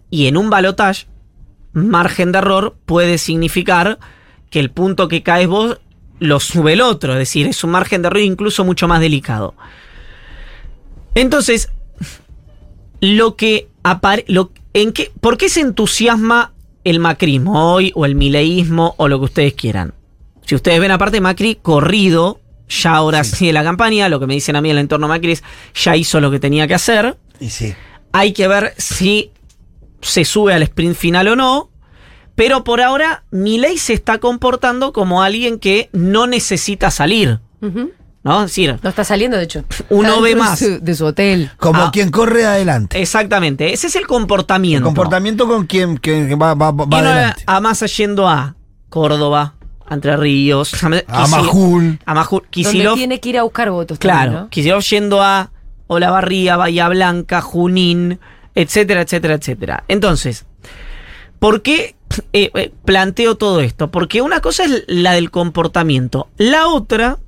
Y 0.09 0.27
en 0.27 0.39
un 0.39 0.49
balotage, 0.49 1.07
margen 1.75 2.33
de 2.33 2.39
error 2.39 2.77
puede 2.87 3.18
significar 3.18 3.99
que 4.49 4.59
el 4.59 4.70
punto 4.70 5.07
que 5.09 5.22
caes 5.22 5.49
vos 5.49 5.79
lo 6.18 6.41
sube 6.41 6.72
el 6.72 6.81
otro. 6.81 7.12
Es 7.12 7.18
decir, 7.18 7.47
es 7.47 7.62
un 7.62 7.72
margen 7.72 8.01
de 8.01 8.07
error 8.07 8.20
incluso 8.22 8.64
mucho 8.64 8.89
más 8.89 9.01
delicado. 9.01 9.55
Entonces, 11.14 11.70
lo 13.00 13.36
que 13.36 13.68
apare 13.82 14.24
lo, 14.28 14.50
en 14.72 14.92
qué, 14.92 15.12
¿por 15.20 15.36
qué 15.36 15.48
se 15.48 15.60
entusiasma 15.60 16.52
el 16.84 16.98
macrismo 16.98 17.72
hoy 17.72 17.92
o 17.94 18.04
el 18.04 18.14
mileísmo 18.14 18.94
o 18.98 19.08
lo 19.08 19.18
que 19.18 19.24
ustedes 19.26 19.54
quieran? 19.54 19.94
Si 20.44 20.54
ustedes 20.54 20.80
ven 20.80 20.90
aparte 20.90 21.20
Macri 21.20 21.56
corrido, 21.56 22.40
ya 22.68 22.94
ahora 22.94 23.24
sí 23.24 23.46
de 23.46 23.52
la 23.52 23.62
campaña, 23.62 24.08
lo 24.08 24.20
que 24.20 24.26
me 24.26 24.34
dicen 24.34 24.56
a 24.56 24.60
mí 24.60 24.70
en 24.70 24.76
el 24.76 24.82
entorno 24.82 25.08
Macri 25.08 25.32
es 25.32 25.42
ya 25.74 25.96
hizo 25.96 26.20
lo 26.20 26.30
que 26.30 26.40
tenía 26.40 26.66
que 26.66 26.74
hacer. 26.74 27.16
Y 27.40 27.50
sí. 27.50 27.74
Hay 28.12 28.32
que 28.32 28.48
ver 28.48 28.74
si 28.76 29.30
se 30.00 30.24
sube 30.24 30.52
al 30.52 30.62
sprint 30.62 30.96
final 30.96 31.28
o 31.28 31.36
no. 31.36 31.70
Pero 32.34 32.64
por 32.64 32.80
ahora, 32.80 33.24
Milei 33.30 33.78
se 33.78 33.92
está 33.92 34.18
comportando 34.18 34.92
como 34.92 35.22
alguien 35.22 35.58
que 35.58 35.88
no 35.92 36.26
necesita 36.26 36.90
salir. 36.90 37.40
¿No? 38.25 38.41
Es 38.45 38.51
decir, 38.51 38.79
No 38.83 38.89
está 38.89 39.05
saliendo, 39.05 39.37
de 39.37 39.45
hecho. 39.45 39.64
Uno 39.91 40.20
ve 40.22 40.35
más. 40.35 40.59
su- 40.59 40.81
De 40.81 40.95
su 40.95 41.05
hotel. 41.05 41.51
Como 41.59 41.83
Ah. 41.83 41.91
quien 41.93 42.11
corre 42.11 42.47
adelante. 42.47 43.01
exactamente, 43.01 43.72
ese 43.72 43.87
es 43.89 43.95
el 43.97 44.03
El 44.03 44.07
comportamiento. 44.09 44.85
comportamiento 44.87 45.47
con 45.47 45.66
quien, 45.66 45.99
quien 45.99 46.31
va, 46.41 46.55
va, 46.55 46.72
va 46.72 46.99
adelante. 46.99 47.43
a 47.47 47.61
Massa 47.61 47.85
yendo 47.87 48.27
a 48.29 48.57
Córdoba, 48.89 49.55
Entre 49.91 50.16
Ríos, 50.16 50.83
a, 50.83 50.89
Majul. 51.29 51.99
A 52.07 52.14
Majul. 52.14 52.41
Donde 52.41 52.51
Kicillof, 52.51 52.95
tiene 52.97 53.20
que 53.20 53.29
ir 53.29 53.39
a 53.39 53.43
buscar 53.43 53.70
votos. 53.70 53.99
claro. 53.99 54.18
también, 54.22 54.43
¿no? 54.45 54.49
Kicillof 54.49 54.83
yendo 54.89 55.22
a 55.22 55.51
Olavarría, 55.89 56.57
Bahía 56.57 56.89
Blanca, 56.89 57.43
Junín, 57.43 58.18
etcétera, 58.55 59.03
etcétera, 59.03 59.35
etcétera. 59.35 59.85
Entonces, 59.89 60.47
¿por 61.39 61.61
qué 61.61 61.95
eh, 62.33 62.51
eh, 62.55 62.72
planteo 62.87 63.35
todo 63.37 63.61
esto? 63.61 63.91
Porque 63.91 64.22
una 64.22 64.41
cosa 64.41 64.64
es 64.64 64.85
la 64.87 65.12
del 65.12 65.31
comportamiento. 65.31 66.29
La 66.39 66.68
otra 66.68 67.18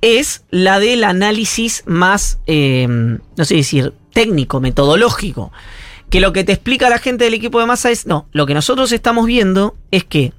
es 0.00 0.44
la 0.50 0.80
del 0.80 1.04
análisis 1.04 1.82
más, 1.86 2.38
eh, 2.46 2.86
no 2.88 3.44
sé 3.44 3.56
decir, 3.56 3.92
técnico, 4.12 4.60
metodológico. 4.60 5.52
Que 6.08 6.20
lo 6.20 6.32
que 6.32 6.42
te 6.42 6.52
explica 6.52 6.90
la 6.90 6.98
gente 6.98 7.24
del 7.24 7.34
equipo 7.34 7.60
de 7.60 7.66
masa 7.66 7.90
es, 7.90 8.04
no, 8.06 8.26
lo 8.32 8.44
que 8.44 8.54
nosotros 8.54 8.90
estamos 8.90 9.26
viendo 9.26 9.76
es 9.92 10.02
que 10.02 10.32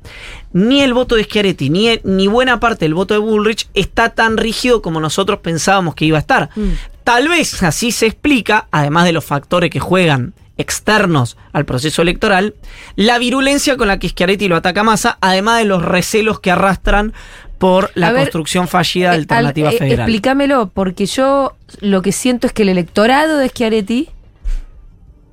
ni 0.52 0.82
el 0.82 0.94
voto 0.94 1.16
de 1.16 1.24
Schiaretti, 1.24 1.70
ni, 1.70 1.98
ni 2.04 2.28
buena 2.28 2.60
parte 2.60 2.84
del 2.84 2.94
voto 2.94 3.14
de 3.14 3.22
Bullrich 3.22 3.70
está 3.74 4.10
tan 4.10 4.36
rígido 4.36 4.82
como 4.82 5.00
nosotros 5.00 5.40
pensábamos 5.40 5.96
que 5.96 6.04
iba 6.04 6.18
a 6.18 6.22
estar. 6.22 6.50
Mm. 6.56 6.72
Tal 7.06 7.30
vez 7.30 7.64
así 7.64 7.94
se 7.94 8.08
explica, 8.08 8.68
además 8.72 9.06
de 9.06 9.14
los 9.14 9.24
factores 9.24 9.70
que 9.70 9.80
juegan 9.80 10.34
externos 10.58 11.38
al 11.54 11.66
proceso 11.66 12.02
electoral, 12.02 12.56
la 12.96 13.18
virulencia 13.18 13.78
con 13.78 13.88
la 13.88 13.98
que 13.98 14.10
Schiaretti 14.10 14.50
lo 14.50 14.58
ataca 14.58 14.82
a 14.82 14.84
Massa, 14.84 15.18
además 15.22 15.60
de 15.60 15.66
los 15.66 15.84
recelos 15.84 16.40
que 16.42 16.52
arrastran 16.52 17.14
por 17.62 17.92
la 17.96 18.08
A 18.08 18.12
ver, 18.12 18.24
construcción 18.24 18.68
fallida 18.68 19.12
de 19.12 19.16
Eh, 19.16 19.20
alternativa 19.20 19.70
al- 19.70 19.76
eh, 19.76 19.78
federal. 19.78 20.00
Explícamelo, 20.10 20.70
porque 20.74 21.06
yo 21.06 21.54
lo 21.80 22.02
que 22.02 22.12
siento 22.12 22.48
es 22.48 22.54
que 22.54 22.64
el 22.64 22.70
electorado 22.70 23.38
de 23.38 23.48
Schiaretti 23.48 24.10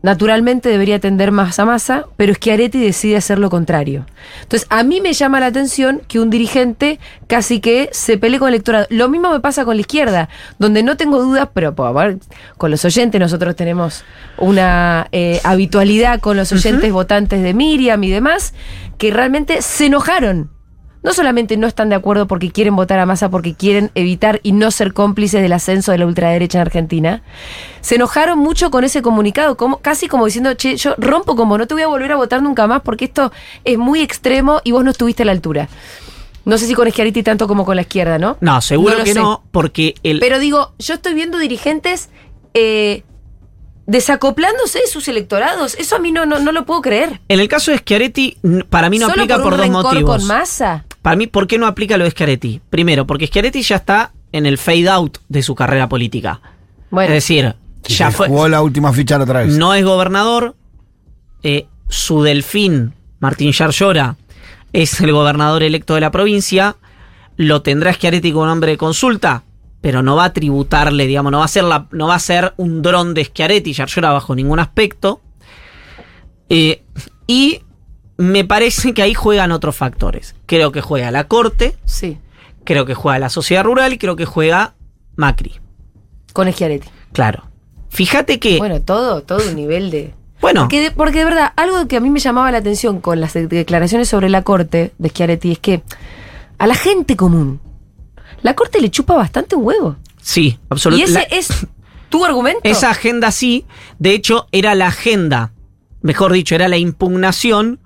naturalmente 0.01 0.69
debería 0.69 1.01
tender 1.01 1.33
más 1.33 1.59
a 1.59 1.65
masa, 1.65 2.05
pero 2.17 2.33
Schiaretti 2.33 2.79
decide 2.79 3.17
hacer 3.17 3.39
lo 3.41 3.51
contrario. 3.51 4.07
Entonces, 4.43 4.67
a 4.71 4.85
mí 4.85 5.01
me 5.01 5.13
llama 5.13 5.41
la 5.41 5.47
atención 5.47 6.03
que 6.07 6.21
un 6.21 6.31
dirigente 6.31 7.01
casi 7.27 7.59
que 7.61 7.89
se 7.93 8.17
pelee 8.17 8.39
con 8.39 8.49
el 8.49 8.55
electorado. 8.55 8.87
Lo 8.91 9.09
mismo 9.09 9.33
me 9.33 9.41
pasa 9.41 9.65
con 9.65 9.75
la 9.77 9.81
izquierda, 9.81 10.29
donde 10.59 10.85
no 10.85 10.97
tengo 10.97 11.21
dudas, 11.21 11.49
pero 11.53 11.75
favor, 11.75 12.19
con 12.59 12.71
los 12.71 12.85
oyentes 12.85 13.21
nosotros 13.21 13.57
tenemos 13.57 14.05
una 14.37 15.09
eh, 15.11 15.41
habitualidad 15.43 16.21
con 16.21 16.37
los 16.37 16.53
oyentes 16.53 16.93
votantes 16.93 17.43
de 17.43 17.53
Miriam 17.55 18.03
y 18.05 18.11
demás, 18.11 18.55
que 18.99 19.11
realmente 19.11 19.63
se 19.63 19.87
enojaron 19.87 20.51
no 21.03 21.13
solamente 21.13 21.57
no 21.57 21.67
están 21.67 21.89
de 21.89 21.95
acuerdo 21.95 22.27
porque 22.27 22.51
quieren 22.51 22.77
votar 22.77 22.99
a 22.99 23.07
masa, 23.07 23.31
porque 23.31 23.55
quieren 23.55 23.91
evitar 23.95 24.41
y 24.43 24.53
no 24.53 24.71
ser 24.71 24.93
cómplices 24.93 25.43
del 25.43 25.53
ascenso 25.53 25.93
de 25.93 25.99
la 25.99 26.07
ultraderecha 26.07 26.59
en 26.59 26.63
Argentina, 26.63 27.23
se 27.81 27.97
enojaron 27.97 28.39
mucho 28.39 28.71
con 28.71 28.85
ese 28.85 29.03
comunicado, 29.03 29.57
como, 29.57 29.79
casi 29.79 30.09
como 30.09 30.27
diciendo, 30.27 30.55
che, 30.55 30.77
yo 30.77 30.95
rompo 30.99 31.37
como 31.37 31.59
no 31.59 31.67
te 31.67 31.75
voy 31.75 31.83
a 31.83 31.89
volver 31.89 32.13
a 32.13 32.17
votar 32.17 32.43
nunca 32.43 32.67
más 32.67 32.83
porque 32.83 33.07
esto 33.07 33.33
es 33.65 33.79
muy 33.79 34.01
extremo 34.01 34.61
y 34.65 34.73
vos 34.73 34.85
no 34.85 34.91
estuviste 34.91 35.23
a 35.23 35.27
la 35.27 35.33
altura. 35.33 35.69
No 36.45 36.57
sé 36.57 36.67
si 36.67 36.75
con 36.75 36.91
Schiaretti 36.91 37.23
tanto 37.23 37.47
como 37.47 37.67
con 37.67 37.77
la 37.77 37.83
izquierda, 37.83 38.19
¿no? 38.19 38.39
No, 38.41 38.61
seguro 38.63 38.97
que 39.05 39.13
sé. 39.13 39.21
no, 39.21 39.45
porque 39.51 39.95
el... 40.03 40.19
Pero 40.19 40.39
digo, 40.39 40.73
yo 40.79 40.95
estoy 40.95 41.13
viendo 41.13 41.37
dirigentes 41.37 42.09
eh, 42.55 43.05
desacoplándose 43.87 44.79
de 44.79 44.87
sus 44.87 45.09
electorados. 45.09 45.75
Eso 45.75 45.97
a 45.97 45.99
mí 45.99 46.11
no, 46.11 46.25
no, 46.25 46.39
no 46.39 46.53
lo 46.53 46.65
puedo 46.65 46.81
creer. 46.81 47.21
En 47.29 47.41
el 47.41 47.49
caso 47.49 47.71
de 47.71 47.79
Schiaretti, 47.79 48.39
para 48.71 48.89
mí 48.89 48.99
no 48.99 49.09
Solo 49.09 49.23
aplica 49.23 49.43
por, 49.43 49.45
por, 49.45 49.53
un 49.55 49.59
dos 49.59 49.67
rencor 49.67 49.85
motivos. 49.95 50.19
con 50.19 50.27
masa. 50.27 50.87
Para 51.09 51.17
mí, 51.17 51.27
¿por 51.27 51.47
qué 51.47 51.57
no 51.57 51.67
aplica 51.67 51.97
lo 51.97 52.05
de 52.05 52.11
Schiaretti? 52.11 52.61
Primero, 52.69 53.07
porque 53.07 53.29
Schiaretti 53.29 53.63
ya 53.63 53.77
está 53.77 54.13
en 54.31 54.45
el 54.45 54.59
fade 54.59 54.91
out 54.91 55.17
de 55.31 55.43
su 55.43 55.55
carrera 55.55 55.89
política. 55.89 56.43
Bueno, 56.91 57.09
Es 57.09 57.25
decir, 57.25 57.57
Y 57.87 57.95
ya 57.95 58.11
fue. 58.11 58.29
Jugó 58.29 58.47
la 58.47 58.61
última 58.61 58.93
ficha 58.93 59.17
otra 59.17 59.41
vez. 59.41 59.57
No 59.57 59.73
es 59.73 59.87
gobernador. 59.87 60.55
eh, 61.43 61.67
su 61.89 62.23
delfín, 62.23 62.93
Martín 63.21 63.53
Yarlora, 63.53 64.17
es 64.75 65.01
el 65.01 65.11
gobernador 65.13 65.63
electo 65.63 65.95
de 65.95 66.03
la 66.03 66.11
provincia. 66.11 66.77
Lo 67.39 67.63
tendrá 67.63 67.95
Schiaretti 67.95 68.31
como 68.31 68.45
nombre 68.45 68.73
de 68.73 68.77
consulta, 68.77 69.45
pero 69.81 70.03
no 70.03 70.15
va 70.15 70.25
a 70.25 70.33
tributarle, 70.35 71.07
digamos, 71.07 71.33
no 71.33 71.39
va 71.39 71.47
a 71.47 71.49
ser, 71.49 71.65
la, 71.65 71.87
no 71.91 72.09
va 72.09 72.17
a 72.17 72.21
ser 72.21 72.53
un 72.59 72.83
dron 72.83 73.15
de 73.15 73.25
Schiaretti, 73.25 73.73
Yarlora 73.73 74.13
bajo 74.13 74.35
ningún 74.35 74.59
aspecto. 74.59 75.23
Eh, 76.51 76.83
y 77.27 77.63
me 78.19 78.45
parece 78.45 78.93
que 78.95 79.01
ahí 79.03 79.15
juegan 79.15 79.51
otros 79.53 79.75
factores. 79.77 80.35
Creo 80.47 80.71
que 80.73 80.81
juega 80.83 81.11
la 81.11 81.25
corte, 81.25 81.77
sí, 81.87 82.19
creo 82.65 82.85
que 82.85 82.95
juega 82.95 83.19
la 83.19 83.31
sociedad 83.31 83.65
rural 83.65 83.93
y 83.95 83.99
creo 83.99 84.17
que 84.17 84.27
juega 84.27 84.75
Macri. 85.17 85.55
con 86.35 86.53
Schiaretti. 86.53 86.89
Claro. 87.13 87.45
Fíjate 87.89 88.39
que. 88.39 88.59
Bueno, 88.59 88.81
todo, 88.83 89.23
todo 89.23 89.49
un 89.49 89.57
nivel 89.57 89.91
de... 89.91 90.13
bueno 90.43 90.63
Porque 90.63 90.81
de, 90.83 90.91
porque 90.91 91.19
de 91.21 91.25
verdad, 91.25 91.53
algo 91.57 91.89
que 91.89 91.97
a 91.97 92.01
mí 92.01 92.11
me 92.11 92.21
llamaba 92.21 92.53
la 92.53 92.59
atención 92.59 93.01
con 93.01 93.21
las 93.21 93.33
de- 93.33 93.47
declaraciones 93.49 94.09
sobre 94.09 94.29
la 94.29 94.43
corte 94.43 94.93
de 94.99 95.09
Schiaretti 95.09 95.53
es 95.53 95.59
que 95.59 95.83
a 96.59 96.67
la 96.67 96.75
gente 96.75 97.17
común, 97.17 97.61
la 98.43 98.55
corte 98.55 98.81
le 98.81 98.91
chupa 98.91 99.15
bastante 99.15 99.57
un 99.57 99.65
huevo. 99.65 99.97
sí, 100.21 100.47
Y 100.49 100.59
absolutamente. 100.69 101.27
ese 101.37 101.53
es 101.55 101.67
tu 102.11 102.25
argumento. 102.25 102.61
Esa 102.65 102.91
agenda 102.91 103.31
sí, 103.31 103.65
de 103.99 104.13
hecho, 104.13 104.47
era 104.53 104.75
la 104.75 104.89
agenda, 104.89 105.53
mejor 106.03 106.33
dicho, 106.33 106.55
era 106.55 106.69
la 106.69 106.77
impugnación 106.77 107.81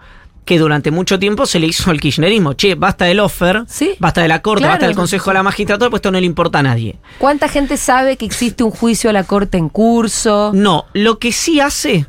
que 0.45 0.59
durante 0.59 0.91
mucho 0.91 1.19
tiempo 1.19 1.47
se 1.47 1.59
le 1.61 1.67
hizo 1.69 1.91
al 1.91 2.01
kirchnerismo. 2.01 2.55
Che, 2.55 2.75
basta 2.75 3.05
del 3.05 3.21
offer, 3.21 3.65
Sí, 3.69 3.93
basta 4.01 4.23
de 4.23 4.29
la 4.29 4.43
corte, 4.43 4.61
claro. 4.63 4.73
basta 4.75 4.87
del 4.87 4.97
consejo 4.97 5.31
de 5.31 5.35
la 5.35 5.43
magistratura, 5.43 5.89
pues 5.91 5.99
esto 5.99 6.11
no 6.11 6.19
le 6.19 6.27
importa 6.27 6.59
a 6.59 6.63
nadie. 6.63 6.99
¿Cuánta 7.19 7.49
gente 7.49 7.77
sabe 7.77 8.17
que 8.17 8.25
existe 8.25 8.65
un 8.65 8.71
juicio 8.73 9.11
a 9.11 9.13
la 9.13 9.25
corte 9.25 9.59
en 9.59 9.69
curso? 9.69 10.51
No, 10.55 10.87
lo 10.95 11.19
que 11.19 11.31
sí 11.33 11.61
hace 11.61 12.07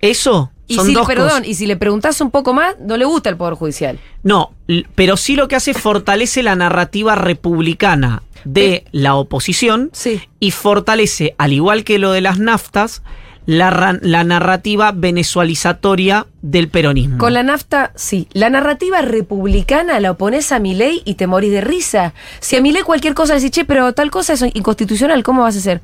eso 0.00 0.50
Y 0.66 0.74
son 0.74 0.86
si, 0.86 0.92
dos 0.94 1.06
perdón, 1.06 1.28
cosas. 1.28 1.46
y 1.48 1.54
si 1.54 1.66
le 1.66 1.76
preguntás 1.76 2.20
un 2.20 2.30
poco 2.30 2.52
más, 2.52 2.74
no 2.80 2.96
le 2.96 3.04
gusta 3.04 3.30
el 3.30 3.36
Poder 3.36 3.54
Judicial. 3.54 3.98
No, 4.22 4.52
pero 4.94 5.16
sí 5.16 5.34
lo 5.36 5.46
que 5.48 5.56
hace 5.56 5.70
es 5.70 5.78
fortalece 5.80 6.42
la 6.42 6.56
narrativa 6.56 7.14
republicana 7.14 8.22
de 8.44 8.84
la 8.92 9.14
oposición 9.14 9.90
Sí. 9.92 10.20
y 10.40 10.50
fortalece, 10.50 11.34
al 11.38 11.52
igual 11.52 11.84
que 11.84 11.98
lo 11.98 12.12
de 12.12 12.20
las 12.20 12.38
naftas, 12.38 13.02
la, 13.50 13.98
la 14.02 14.24
narrativa 14.24 14.92
venezualizatoria 14.92 16.26
del 16.42 16.68
peronismo. 16.68 17.16
Con 17.16 17.32
la 17.32 17.42
nafta, 17.42 17.92
sí. 17.94 18.28
La 18.32 18.50
narrativa 18.50 19.00
republicana 19.00 20.00
la 20.00 20.10
opones 20.10 20.52
a 20.52 20.58
Milei 20.58 21.00
y 21.06 21.14
te 21.14 21.26
morís 21.26 21.50
de 21.52 21.62
risa. 21.62 22.12
Si 22.40 22.56
a 22.56 22.60
Milei 22.60 22.82
cualquier 22.82 23.14
cosa 23.14 23.32
le 23.34 23.40
decís, 23.40 23.52
che, 23.54 23.64
pero 23.64 23.94
tal 23.94 24.10
cosa 24.10 24.34
es 24.34 24.44
inconstitucional, 24.52 25.22
¿cómo 25.22 25.42
vas 25.44 25.56
a 25.56 25.60
hacer? 25.60 25.80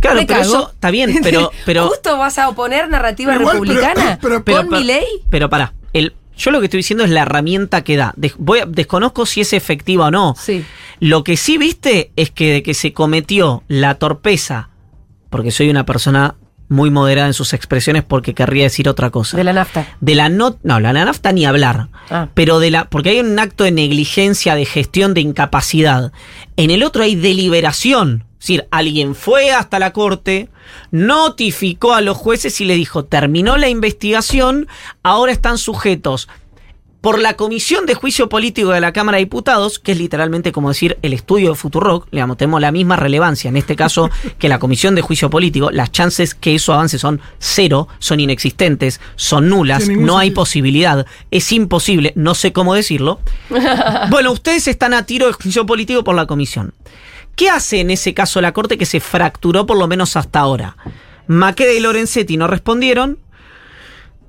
Claro, 0.00 0.20
pero 0.26 0.26
cago. 0.26 0.40
eso 0.42 0.70
está 0.72 0.90
bien, 0.90 1.14
pero, 1.22 1.50
pero, 1.66 1.88
¿Justo 1.88 2.16
vas 2.16 2.38
a 2.38 2.48
oponer 2.48 2.88
narrativa 2.88 3.32
Pero 3.32 3.42
igual, 3.42 3.58
pero- 3.60 3.74
republicana 3.74 4.18
pero- 4.22 4.42
pero, 4.42 4.56
con 4.58 4.68
pero- 4.70 4.80
Milei? 4.80 5.04
pero 5.28 5.50
pará, 5.50 5.74
el, 5.92 6.14
yo 6.34 6.50
lo 6.50 6.60
que 6.60 6.66
estoy 6.66 6.78
diciendo 6.78 7.04
es 7.04 7.10
la 7.10 7.20
herramienta 7.22 7.84
que 7.84 7.98
da. 7.98 8.14
Des- 8.16 8.36
voy 8.38 8.60
a- 8.60 8.66
desconozco 8.66 9.26
si 9.26 9.42
es 9.42 9.52
efectiva 9.52 10.06
o 10.06 10.10
no. 10.10 10.34
Sí. 10.38 10.64
Lo 11.00 11.24
que 11.24 11.36
sí 11.36 11.58
viste 11.58 12.10
es 12.16 12.30
que 12.30 12.52
de 12.52 12.62
que 12.62 12.72
se 12.72 12.94
cometió 12.94 13.62
la 13.68 13.96
torpeza, 13.96 14.70
porque 15.28 15.50
soy 15.50 15.68
una 15.68 15.84
persona 15.84 16.36
muy 16.74 16.90
moderada 16.90 17.28
en 17.28 17.34
sus 17.34 17.54
expresiones 17.54 18.02
porque 18.02 18.34
querría 18.34 18.64
decir 18.64 18.88
otra 18.88 19.10
cosa. 19.10 19.36
De 19.36 19.44
la 19.44 19.52
nafta. 19.52 19.86
De 20.00 20.14
la 20.14 20.28
no, 20.28 20.58
no, 20.62 20.80
la 20.80 20.92
nafta 20.92 21.32
ni 21.32 21.46
hablar. 21.46 21.88
Ah. 22.10 22.28
Pero 22.34 22.58
de 22.58 22.70
la, 22.70 22.90
porque 22.90 23.10
hay 23.10 23.20
un 23.20 23.38
acto 23.38 23.64
de 23.64 23.72
negligencia, 23.72 24.54
de 24.54 24.66
gestión, 24.66 25.14
de 25.14 25.22
incapacidad. 25.22 26.12
En 26.56 26.70
el 26.70 26.82
otro 26.82 27.02
hay 27.02 27.14
deliberación. 27.14 28.24
Es 28.34 28.48
decir, 28.48 28.68
alguien 28.70 29.14
fue 29.14 29.52
hasta 29.52 29.78
la 29.78 29.94
corte, 29.94 30.50
notificó 30.90 31.94
a 31.94 32.02
los 32.02 32.18
jueces 32.18 32.60
y 32.60 32.66
le 32.66 32.74
dijo, 32.74 33.06
terminó 33.06 33.56
la 33.56 33.70
investigación, 33.70 34.68
ahora 35.02 35.32
están 35.32 35.56
sujetos 35.56 36.28
por 37.04 37.20
la 37.20 37.34
Comisión 37.34 37.84
de 37.84 37.92
Juicio 37.92 38.30
Político 38.30 38.70
de 38.70 38.80
la 38.80 38.94
Cámara 38.94 39.16
de 39.16 39.24
Diputados, 39.24 39.78
que 39.78 39.92
es 39.92 39.98
literalmente 39.98 40.52
como 40.52 40.70
decir 40.70 40.96
el 41.02 41.12
estudio 41.12 41.50
de 41.50 41.54
Futurock, 41.54 42.08
digamos, 42.10 42.38
tenemos 42.38 42.62
la 42.62 42.72
misma 42.72 42.96
relevancia 42.96 43.50
en 43.50 43.58
este 43.58 43.76
caso 43.76 44.08
que 44.38 44.48
la 44.48 44.58
Comisión 44.58 44.94
de 44.94 45.02
Juicio 45.02 45.28
Político, 45.28 45.70
las 45.70 45.92
chances 45.92 46.34
que 46.34 46.54
eso 46.54 46.72
avance 46.72 46.98
son 46.98 47.20
cero, 47.38 47.88
son 47.98 48.20
inexistentes, 48.20 49.02
son 49.16 49.50
nulas, 49.50 49.86
no 49.86 50.16
hay 50.16 50.28
sentido. 50.28 50.34
posibilidad, 50.40 51.06
es 51.30 51.52
imposible, 51.52 52.14
no 52.16 52.34
sé 52.34 52.54
cómo 52.54 52.72
decirlo. 52.72 53.20
bueno, 54.10 54.32
ustedes 54.32 54.66
están 54.66 54.94
a 54.94 55.04
tiro 55.04 55.26
de 55.26 55.34
juicio 55.34 55.66
político 55.66 56.04
por 56.04 56.14
la 56.14 56.26
Comisión. 56.26 56.72
¿Qué 57.36 57.50
hace 57.50 57.80
en 57.80 57.90
ese 57.90 58.14
caso 58.14 58.40
la 58.40 58.52
Corte 58.52 58.78
que 58.78 58.86
se 58.86 59.00
fracturó 59.00 59.66
por 59.66 59.76
lo 59.76 59.86
menos 59.88 60.16
hasta 60.16 60.40
ahora? 60.40 60.78
Maqueda 61.26 61.72
y 61.72 61.80
Lorenzetti 61.80 62.38
no 62.38 62.46
respondieron. 62.46 63.18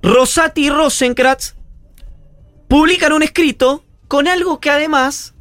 Rosati 0.02 0.66
y 0.66 0.70
Rosenkratz 0.70 1.55
publican 2.68 3.14
un 3.14 3.24
escrito 3.24 3.84
con 4.08 4.28
algo 4.28 4.60
que 4.60 4.70
además 4.70 5.34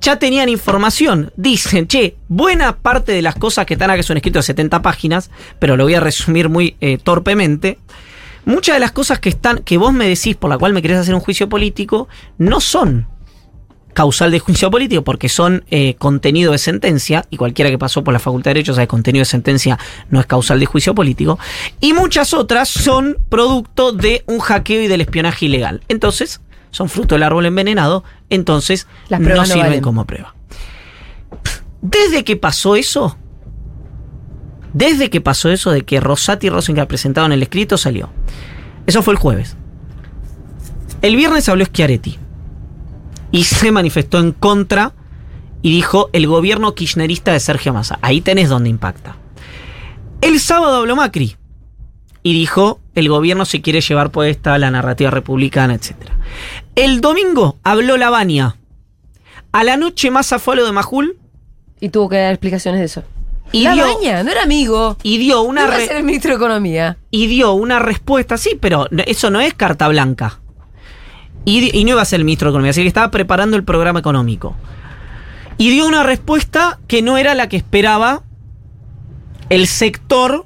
ya 0.00 0.18
tenían 0.18 0.48
información. 0.48 1.32
Dicen, 1.36 1.88
che, 1.88 2.16
buena 2.28 2.76
parte 2.76 3.12
de 3.12 3.22
las 3.22 3.34
cosas 3.34 3.66
que 3.66 3.74
están 3.74 3.90
acá 3.90 4.02
son 4.02 4.16
escritos 4.16 4.44
de 4.44 4.54
70 4.54 4.82
páginas, 4.82 5.30
pero 5.58 5.76
lo 5.76 5.84
voy 5.84 5.94
a 5.94 6.00
resumir 6.00 6.48
muy 6.48 6.76
eh, 6.80 6.98
torpemente. 6.98 7.78
Muchas 8.44 8.76
de 8.76 8.80
las 8.80 8.92
cosas 8.92 9.18
que 9.18 9.28
están, 9.28 9.58
que 9.58 9.76
vos 9.76 9.92
me 9.92 10.06
decís 10.06 10.36
por 10.36 10.48
la 10.48 10.58
cual 10.58 10.72
me 10.72 10.82
querés 10.82 10.98
hacer 10.98 11.14
un 11.14 11.20
juicio 11.20 11.48
político, 11.48 12.08
no 12.38 12.60
son 12.60 13.08
causal 13.96 14.30
de 14.30 14.40
juicio 14.40 14.70
político 14.70 15.02
porque 15.02 15.30
son 15.30 15.64
eh, 15.70 15.94
contenido 15.94 16.52
de 16.52 16.58
sentencia 16.58 17.24
y 17.30 17.38
cualquiera 17.38 17.70
que 17.70 17.78
pasó 17.78 18.04
por 18.04 18.12
la 18.12 18.18
Facultad 18.18 18.50
de 18.50 18.56
Derecho 18.56 18.74
sabe 18.74 18.86
que 18.86 18.90
contenido 18.90 19.22
de 19.22 19.24
sentencia 19.24 19.78
no 20.10 20.20
es 20.20 20.26
causal 20.26 20.60
de 20.60 20.66
juicio 20.66 20.94
político 20.94 21.38
y 21.80 21.94
muchas 21.94 22.34
otras 22.34 22.68
son 22.68 23.16
producto 23.30 23.92
de 23.92 24.22
un 24.26 24.38
hackeo 24.38 24.82
y 24.82 24.86
del 24.86 25.00
espionaje 25.00 25.46
ilegal. 25.46 25.80
Entonces, 25.88 26.42
son 26.70 26.90
fruto 26.90 27.14
del 27.14 27.22
árbol 27.22 27.46
envenenado, 27.46 28.04
entonces 28.28 28.86
Las 29.08 29.18
no 29.18 29.46
sirven 29.46 29.62
valen. 29.62 29.80
como 29.80 30.04
prueba. 30.04 30.34
Desde 31.80 32.22
que 32.22 32.36
pasó 32.36 32.76
eso, 32.76 33.16
desde 34.74 35.08
que 35.08 35.22
pasó 35.22 35.48
eso 35.48 35.70
de 35.70 35.86
que 35.86 36.00
Rosati 36.00 36.48
y 36.48 36.50
Rosenthal 36.50 36.86
presentaron 36.86 37.32
el 37.32 37.42
escrito, 37.42 37.78
salió. 37.78 38.10
Eso 38.86 39.02
fue 39.02 39.14
el 39.14 39.18
jueves. 39.18 39.56
El 41.00 41.16
viernes 41.16 41.48
habló 41.48 41.64
Schiaretti 41.64 42.18
y 43.30 43.44
se 43.44 43.70
manifestó 43.72 44.18
en 44.18 44.32
contra 44.32 44.92
y 45.62 45.70
dijo 45.70 46.10
el 46.12 46.26
gobierno 46.26 46.74
kirchnerista 46.74 47.32
de 47.32 47.40
Sergio 47.40 47.72
Massa. 47.72 47.98
Ahí 48.02 48.20
tenés 48.20 48.48
donde 48.48 48.68
impacta. 48.70 49.16
El 50.20 50.40
sábado 50.40 50.76
habló 50.76 50.96
Macri 50.96 51.36
y 52.22 52.32
dijo 52.32 52.80
el 52.94 53.08
gobierno 53.08 53.44
se 53.44 53.60
quiere 53.62 53.80
llevar 53.80 54.10
puesta 54.10 54.56
la 54.58 54.70
narrativa 54.70 55.10
republicana, 55.10 55.74
etc. 55.74 55.94
El 56.74 57.00
domingo 57.00 57.58
habló 57.62 57.96
Lavania. 57.96 58.56
A 59.52 59.64
la 59.64 59.76
noche 59.76 60.10
Massa 60.10 60.38
fue 60.38 60.54
a 60.54 60.56
lo 60.58 60.66
de 60.66 60.72
Majul 60.72 61.18
Y 61.80 61.88
tuvo 61.90 62.08
que 62.08 62.16
dar 62.16 62.32
explicaciones 62.32 62.80
de 62.80 62.86
eso. 62.86 63.04
y 63.52 63.62
la 63.64 63.74
dio, 63.74 63.84
baña, 63.86 64.22
no 64.22 64.30
era 64.30 64.42
amigo. 64.42 64.96
y 65.02 65.18
dio 65.18 65.42
una 65.42 65.62
No 65.62 65.66
iba 65.68 65.76
a 65.76 65.78
re- 65.78 65.86
ser 65.86 65.96
el 65.98 66.04
ministro 66.04 66.30
de 66.30 66.36
Economía. 66.36 66.96
y 67.10 67.26
dio 67.26 67.52
una 67.52 67.78
respuesta, 67.78 68.36
sí, 68.38 68.58
pero 68.60 68.86
eso 69.06 69.30
no 69.30 69.40
es 69.40 69.54
carta 69.54 69.88
blanca. 69.88 70.40
Y, 71.46 71.84
no 71.84 71.90
iba 71.92 72.02
a 72.02 72.04
ser 72.04 72.20
el 72.20 72.24
ministro 72.24 72.48
de 72.48 72.50
Economía, 72.50 72.72
así 72.72 72.82
que 72.82 72.88
estaba 72.88 73.10
preparando 73.10 73.56
el 73.56 73.64
programa 73.64 74.00
económico. 74.00 74.54
Y 75.56 75.70
dio 75.70 75.86
una 75.86 76.02
respuesta 76.02 76.78
que 76.88 77.00
no 77.00 77.16
era 77.16 77.34
la 77.34 77.48
que 77.48 77.56
esperaba 77.56 78.24
el 79.48 79.66
sector 79.66 80.44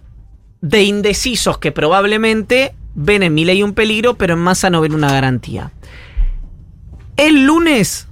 de 0.61 0.85
indecisos 0.85 1.59
que 1.59 1.73
probablemente 1.73 2.75
ven 2.95 3.23
en 3.23 3.35
mi 3.35 3.45
ley 3.45 3.63
un 3.63 3.73
peligro, 3.73 4.15
pero 4.15 4.35
en 4.35 4.41
masa 4.41 4.71
no 4.71 4.83
ven 4.83 4.95
una 4.95 5.11
garantía. 5.11 5.73
El 7.17 7.47
lunes, 7.47 8.07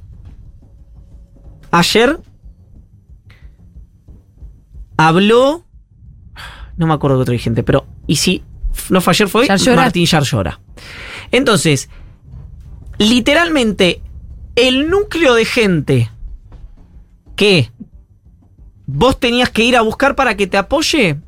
ayer, 1.70 2.18
habló 4.96 5.68
no 6.78 6.86
me 6.86 6.94
acuerdo 6.94 7.16
de 7.16 7.22
otro 7.22 7.32
dirigente, 7.32 7.62
pero 7.62 7.86
y 8.06 8.16
si 8.16 8.42
no 8.88 9.00
fue 9.00 9.10
ayer 9.10 9.28
fue 9.28 9.40
hoy, 9.42 9.48
Yarlora. 9.48 9.82
Martín 9.82 10.06
Yarlora. 10.06 10.60
Entonces, 11.32 11.90
literalmente 12.98 14.00
el 14.56 14.88
núcleo 14.90 15.34
de 15.34 15.44
gente 15.44 16.10
que 17.36 17.70
vos 18.86 19.18
tenías 19.20 19.50
que 19.50 19.62
ir 19.64 19.76
a 19.76 19.82
buscar 19.82 20.14
para 20.16 20.36
que 20.36 20.46
te 20.46 20.56
apoye, 20.56 21.18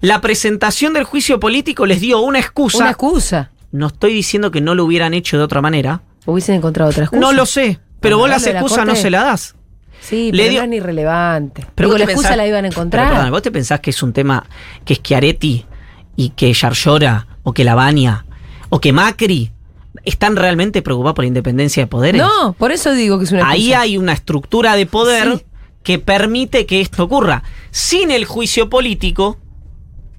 la 0.00 0.20
presentación 0.20 0.92
del 0.92 1.04
juicio 1.04 1.40
político 1.40 1.86
les 1.86 2.00
dio 2.00 2.20
una 2.20 2.38
excusa. 2.38 2.78
Una 2.78 2.90
excusa. 2.90 3.50
no 3.72 3.86
estoy 3.88 4.12
diciendo 4.12 4.50
que 4.50 4.60
no 4.60 4.74
lo 4.74 4.84
hubieran 4.84 5.14
hecho 5.14 5.38
de 5.38 5.44
otra 5.44 5.60
manera. 5.62 6.02
Hubiesen 6.26 6.56
encontrado 6.56 6.90
otra 6.90 7.04
excusa. 7.04 7.20
No 7.20 7.32
lo 7.32 7.46
sé, 7.46 7.80
pero 8.00 8.18
vos 8.18 8.28
la 8.28 8.36
lo 8.38 8.42
de 8.44 8.52
la 8.52 8.60
excusa 8.60 8.84
no 8.84 8.94
se 8.94 9.10
la 9.10 9.24
das. 9.24 9.54
Sí, 10.00 10.30
le 10.30 10.42
pero 10.44 10.50
dio- 10.50 10.60
no 10.60 10.64
es 10.64 10.70
ni 10.70 10.80
relevante. 10.80 11.66
Pero 11.74 11.88
Digo, 11.88 11.98
la 11.98 12.04
excusa 12.04 12.36
la 12.36 12.46
iban 12.46 12.64
a 12.64 12.68
Pero, 12.68 12.72
encontrar. 12.80 13.10
perdón, 13.12 13.30
¿Vos 13.32 13.42
te 13.42 13.50
pensás 13.50 13.80
que 13.80 13.90
es 13.90 14.02
un 14.02 14.12
tema 14.12 14.44
que 14.84 14.94
Schiaretti 14.94 15.64
y 16.16 16.30
que 16.30 16.52
Yarlora 16.52 17.26
o 17.42 17.52
que 17.52 17.64
Lavagna 17.64 18.24
o 18.68 18.80
que 18.80 18.92
Macri 18.92 19.50
están 20.04 20.36
realmente 20.36 20.82
preocupados 20.82 21.14
por 21.16 21.24
la 21.24 21.28
independencia 21.28 21.82
de 21.82 21.86
poderes? 21.86 22.22
no, 22.22 22.52
por 22.54 22.72
eso 22.72 22.92
digo 22.92 23.18
que 23.18 23.24
es 23.24 23.32
una 23.32 23.48
Ahí 23.48 23.72
hay 23.72 23.96
una 23.98 24.12
estructura 24.12 24.76
de 24.76 24.86
poder 24.86 25.38
Sí. 25.38 25.44
que 25.82 25.98
permite 25.98 26.66
que 26.66 26.80
esto 26.80 27.04
ocurra. 27.04 27.42
Sin 27.70 28.10
el 28.10 28.24
juicio 28.24 28.68
político, 28.68 29.38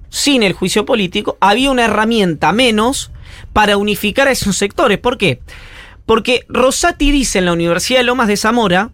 sin 0.08 0.42
el 0.42 0.52
juicio 0.52 0.84
político, 0.84 1.36
había 1.40 1.70
una 1.70 1.84
herramienta 1.84 2.52
menos 2.52 3.10
para 3.52 3.76
unificar 3.76 4.26
a 4.28 4.32
esos 4.32 4.56
sectores. 4.56 4.98
¿Por 4.98 5.16
qué? 5.18 5.40
Porque 6.06 6.44
Rosati 6.48 7.12
dice 7.12 7.38
en 7.38 7.44
la 7.44 7.52
Universidad 7.52 8.00
de 8.00 8.04
Lomas 8.04 8.26
de 8.26 8.36
Zamora, 8.36 8.90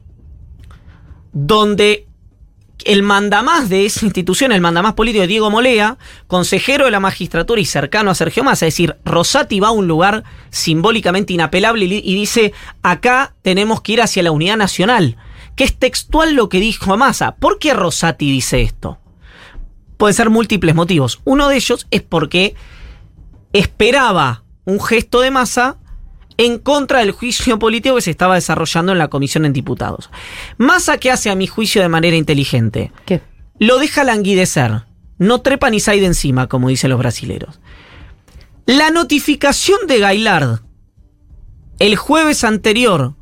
donde 1.32 2.06
el 2.86 3.02
mandamás 3.02 3.68
de 3.68 3.84
esa 3.84 4.04
institución, 4.04 4.52
el 4.52 4.60
mandamás 4.60 4.94
político 4.94 5.26
Diego 5.26 5.50
Molea, 5.50 5.98
consejero 6.28 6.84
de 6.84 6.92
la 6.92 7.00
magistratura 7.00 7.60
y 7.60 7.64
cercano 7.64 8.10
a 8.10 8.14
Sergio 8.14 8.44
Massa, 8.44 8.66
es 8.66 8.74
decir, 8.74 8.96
Rosati 9.04 9.58
va 9.58 9.68
a 9.68 9.72
un 9.72 9.88
lugar 9.88 10.22
simbólicamente 10.50 11.32
inapelable 11.32 11.84
y, 11.84 12.14
dice, 12.14 12.52
acá 12.82 13.34
tenemos 13.42 13.80
que 13.80 13.94
ir 13.94 14.02
hacia 14.02 14.22
la 14.22 14.30
unidad 14.30 14.56
nacional, 14.56 15.16
que 15.56 15.64
es 15.64 15.76
textual 15.76 16.34
lo 16.34 16.48
que 16.48 16.60
dijo 16.60 16.96
Massa. 16.96 17.34
¿Por 17.34 17.58
qué 17.58 17.74
Rosati 17.74 18.30
dice 18.30 18.62
esto? 18.62 18.98
Pueden 19.96 20.14
ser 20.14 20.30
múltiples 20.30 20.74
motivos. 20.74 21.20
Uno 21.24 21.48
de 21.48 21.56
ellos 21.56 21.88
es 21.90 22.02
porque 22.02 22.54
esperaba 23.52 24.44
un 24.64 24.80
gesto 24.80 25.20
de 25.20 25.32
Massa 25.32 25.78
en 26.38 26.58
contra 26.58 27.00
del 27.00 27.12
juicio 27.12 27.58
político 27.58 27.96
que 27.96 28.02
se 28.02 28.10
estaba 28.10 28.34
desarrollando 28.34 28.92
en 28.92 28.98
la 28.98 29.08
comisión 29.08 29.44
en 29.44 29.52
diputados. 29.52 30.10
Massa 30.58 30.98
que 30.98 31.10
hace 31.10 31.30
a 31.30 31.34
mi 31.34 31.46
juicio 31.46 31.82
de 31.82 31.88
manera 31.88 32.16
inteligente, 32.16 32.92
¿Qué? 33.04 33.20
lo 33.58 33.78
deja 33.78 34.04
languidecer, 34.04 34.82
no 35.18 35.40
trepa 35.40 35.70
ni 35.70 35.80
side 35.80 36.04
encima, 36.04 36.46
como 36.46 36.68
dicen 36.68 36.90
los 36.90 36.98
brasileros. 36.98 37.60
La 38.66 38.90
notificación 38.90 39.86
de 39.86 39.98
Gailard 40.00 40.60
el 41.78 41.96
jueves 41.96 42.44
anterior 42.44 43.14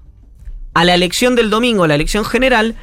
a 0.75 0.85
la 0.85 0.95
elección 0.95 1.35
del 1.35 1.51
domingo, 1.51 1.87
la 1.87 1.95
elección 1.95 2.25
general, 2.25 2.77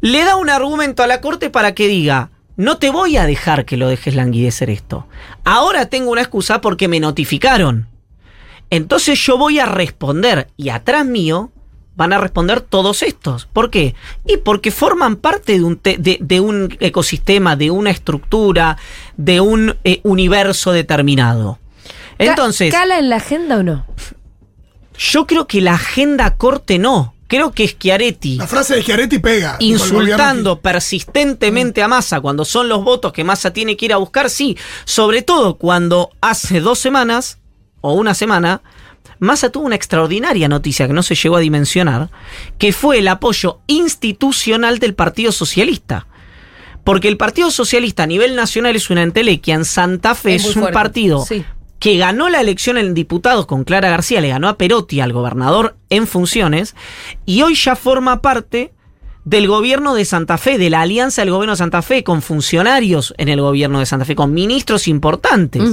le 0.00 0.24
da 0.24 0.36
un 0.36 0.50
argumento 0.50 1.02
a 1.02 1.06
la 1.06 1.20
corte 1.20 1.50
para 1.50 1.74
que 1.74 1.88
diga, 1.88 2.30
no 2.56 2.78
te 2.78 2.90
voy 2.90 3.16
a 3.16 3.26
dejar 3.26 3.64
que 3.64 3.76
lo 3.76 3.88
dejes 3.88 4.14
languidecer 4.14 4.70
esto. 4.70 5.06
Ahora 5.44 5.86
tengo 5.86 6.10
una 6.10 6.20
excusa 6.20 6.60
porque 6.60 6.88
me 6.88 7.00
notificaron. 7.00 7.88
Entonces 8.70 9.18
yo 9.24 9.38
voy 9.38 9.58
a 9.58 9.66
responder 9.66 10.48
y 10.56 10.70
atrás 10.70 11.04
mío 11.06 11.50
van 11.96 12.12
a 12.12 12.18
responder 12.18 12.60
todos 12.60 13.02
estos. 13.04 13.46
¿Por 13.46 13.70
qué? 13.70 13.94
Y 14.26 14.38
porque 14.38 14.70
forman 14.72 15.16
parte 15.16 15.52
de 15.58 15.62
un, 15.64 15.76
te- 15.76 15.96
de, 15.98 16.18
de 16.20 16.40
un 16.40 16.76
ecosistema, 16.80 17.54
de 17.54 17.70
una 17.70 17.90
estructura, 17.90 18.76
de 19.16 19.40
un 19.40 19.76
eh, 19.84 20.00
universo 20.02 20.72
determinado. 20.72 21.58
Entonces, 22.18 22.72
¿Cala 22.72 22.98
en 22.98 23.10
la 23.10 23.16
agenda 23.16 23.58
o 23.58 23.62
no? 23.62 23.86
yo 24.98 25.26
creo 25.26 25.46
que 25.46 25.60
la 25.60 25.74
agenda 25.74 26.36
corte 26.36 26.78
no. 26.78 27.12
Creo 27.26 27.52
que 27.52 27.66
Schiaretti 27.66 28.36
La 28.36 28.46
frase 28.46 28.74
de 28.76 28.82
Schiaretti 28.82 29.18
pega. 29.18 29.56
Insultando 29.58 30.60
persistentemente 30.60 31.82
a 31.82 31.88
Massa 31.88 32.20
cuando 32.20 32.44
son 32.44 32.68
los 32.68 32.84
votos 32.84 33.12
que 33.12 33.24
Massa 33.24 33.52
tiene 33.52 33.76
que 33.76 33.86
ir 33.86 33.92
a 33.92 33.96
buscar, 33.96 34.28
sí. 34.30 34.56
Sobre 34.84 35.22
todo 35.22 35.56
cuando 35.56 36.10
hace 36.20 36.60
dos 36.60 36.78
semanas 36.78 37.38
o 37.84 37.92
una 37.92 38.14
semana, 38.14 38.62
Massa 39.18 39.50
tuvo 39.50 39.66
una 39.66 39.76
extraordinaria 39.76 40.48
noticia 40.48 40.86
que 40.86 40.94
no 40.94 41.02
se 41.02 41.14
llegó 41.14 41.36
a 41.36 41.40
dimensionar, 41.40 42.08
que 42.56 42.72
fue 42.72 42.98
el 42.98 43.08
apoyo 43.08 43.60
institucional 43.66 44.78
del 44.78 44.94
Partido 44.94 45.32
Socialista. 45.32 46.06
Porque 46.82 47.08
el 47.08 47.18
Partido 47.18 47.50
Socialista 47.50 48.04
a 48.04 48.06
nivel 48.06 48.36
nacional 48.36 48.74
es 48.74 48.88
una 48.88 49.02
entelequia, 49.02 49.54
en 49.54 49.66
Santa 49.66 50.14
Fe 50.14 50.36
es, 50.36 50.46
un 50.46 50.54
fuerte. 50.54 50.72
partido 50.72 51.26
Sí. 51.26 51.44
que 51.78 51.98
ganó 51.98 52.30
la 52.30 52.40
elección 52.40 52.78
en 52.78 52.94
diputados 52.94 53.44
con 53.44 53.64
Clara 53.64 53.90
García, 53.90 54.22
le 54.22 54.28
ganó 54.28 54.48
a 54.48 54.56
Perotti, 54.56 55.00
al 55.00 55.12
gobernador 55.12 55.76
en 55.90 56.06
funciones, 56.06 56.74
y 57.26 57.42
hoy 57.42 57.54
ya 57.54 57.76
forma 57.76 58.22
parte 58.22 58.72
del 59.26 59.46
gobierno 59.46 59.94
de 59.94 60.06
Santa 60.06 60.38
Fe, 60.38 60.56
de 60.56 60.70
la 60.70 60.80
alianza 60.80 61.20
del 61.20 61.32
gobierno 61.32 61.52
de 61.52 61.58
Santa 61.58 61.82
Fe, 61.82 62.02
con 62.02 62.22
funcionarios 62.22 63.12
en 63.18 63.28
el 63.28 63.42
gobierno 63.42 63.78
de 63.78 63.84
Santa 63.86 64.06
Fe, 64.06 64.14
con 64.14 64.32
ministros 64.32 64.88
importantes. 64.88 65.70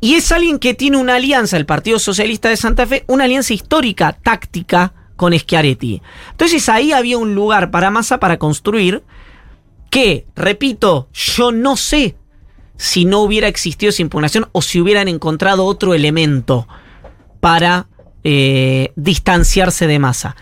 Y 0.00 0.14
es 0.14 0.30
alguien 0.30 0.58
que 0.58 0.74
tiene 0.74 0.96
una 0.96 1.16
alianza, 1.16 1.56
el 1.56 1.66
Partido 1.66 1.98
Socialista 1.98 2.48
de 2.48 2.56
Santa 2.56 2.86
Fe, 2.86 3.04
una 3.08 3.24
alianza 3.24 3.52
histórica, 3.52 4.12
táctica 4.12 4.92
con 5.16 5.36
Schiaretti. 5.36 6.00
Entonces 6.30 6.68
ahí 6.68 6.92
había 6.92 7.18
un 7.18 7.34
lugar 7.34 7.70
para 7.70 7.90
Massa 7.90 8.20
para 8.20 8.38
construir 8.38 9.02
que, 9.90 10.26
repito, 10.36 11.08
yo 11.12 11.50
no 11.50 11.76
sé 11.76 12.14
si 12.76 13.04
no 13.04 13.20
hubiera 13.20 13.48
existido 13.48 13.90
esa 13.90 14.02
impugnación 14.02 14.48
o 14.52 14.62
si 14.62 14.80
hubieran 14.80 15.08
encontrado 15.08 15.64
otro 15.64 15.94
elemento 15.94 16.68
para 17.40 17.88
eh, 18.22 18.92
distanciarse 18.94 19.88
de 19.88 19.98
Massa. 19.98 20.36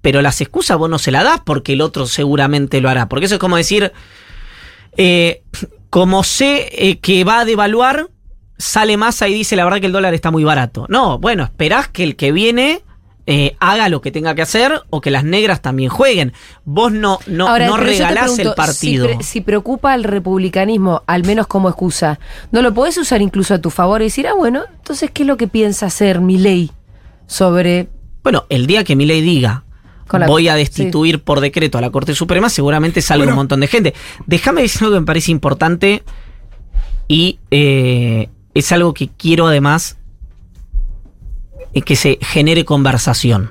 Pero 0.00 0.22
las 0.22 0.40
excusas 0.40 0.78
vos 0.78 0.88
no 0.88 0.98
se 1.00 1.10
las 1.10 1.24
das 1.24 1.40
porque 1.44 1.72
el 1.72 1.80
otro 1.80 2.06
seguramente 2.06 2.80
lo 2.80 2.88
hará. 2.88 3.08
Porque 3.08 3.26
eso 3.26 3.34
es 3.34 3.40
como 3.40 3.56
decir, 3.56 3.92
eh, 4.96 5.42
como 5.90 6.22
sé 6.22 6.68
eh, 6.72 6.98
que 6.98 7.24
va 7.24 7.40
a 7.40 7.44
devaluar, 7.44 8.08
sale 8.62 8.96
Massa 8.96 9.28
y 9.28 9.34
dice 9.34 9.56
la 9.56 9.64
verdad 9.64 9.80
que 9.80 9.86
el 9.86 9.92
dólar 9.92 10.14
está 10.14 10.30
muy 10.30 10.44
barato. 10.44 10.86
No, 10.88 11.18
bueno, 11.18 11.44
esperás 11.44 11.88
que 11.88 12.04
el 12.04 12.16
que 12.16 12.30
viene 12.32 12.82
eh, 13.26 13.56
haga 13.60 13.88
lo 13.88 14.00
que 14.00 14.10
tenga 14.10 14.34
que 14.34 14.42
hacer 14.42 14.82
o 14.90 15.00
que 15.00 15.10
las 15.10 15.22
negras 15.24 15.62
también 15.62 15.90
jueguen. 15.90 16.32
Vos 16.64 16.90
no, 16.92 17.18
no, 17.26 17.48
Ahora, 17.48 17.66
no 17.66 17.76
regalás 17.76 18.38
el 18.38 18.52
partido. 18.54 19.06
Si, 19.08 19.14
pre- 19.14 19.24
si 19.24 19.40
preocupa 19.40 19.92
al 19.92 20.04
republicanismo, 20.04 21.02
al 21.06 21.24
menos 21.24 21.46
como 21.46 21.68
excusa, 21.68 22.18
¿no 22.50 22.62
lo 22.62 22.72
podés 22.74 22.96
usar 22.98 23.22
incluso 23.22 23.54
a 23.54 23.58
tu 23.60 23.70
favor 23.70 24.00
y 24.00 24.04
decir, 24.06 24.26
ah, 24.26 24.34
bueno, 24.34 24.62
entonces, 24.76 25.10
¿qué 25.12 25.22
es 25.22 25.26
lo 25.28 25.36
que 25.36 25.46
piensa 25.48 25.86
hacer 25.86 26.20
mi 26.20 26.36
ley 26.38 26.70
sobre. 27.26 27.88
Bueno, 28.24 28.44
el 28.48 28.66
día 28.66 28.84
que 28.84 28.94
Milei 28.96 29.20
diga 29.22 29.64
Con 30.08 30.20
la- 30.20 30.26
voy 30.26 30.48
a 30.48 30.54
destituir 30.54 31.22
por 31.22 31.40
decreto 31.40 31.78
a 31.78 31.80
la 31.80 31.90
Corte 31.90 32.14
Suprema, 32.14 32.48
seguramente 32.48 33.02
salga 33.02 33.24
Bueno. 33.24 33.32
un 33.32 33.36
montón 33.38 33.60
de 33.60 33.66
gente. 33.68 33.94
Déjame 34.26 34.62
decir 34.62 34.82
algo 34.82 34.94
que 34.96 35.00
me 35.00 35.06
parece 35.06 35.30
importante 35.32 36.02
y 37.08 37.38
eh, 37.50 38.28
es 38.54 38.70
algo 38.72 38.94
que 38.94 39.08
quiero 39.08 39.46
además 39.46 39.96
eh, 41.74 41.82
que 41.82 41.96
se 41.96 42.18
genere 42.20 42.64
conversación. 42.64 43.50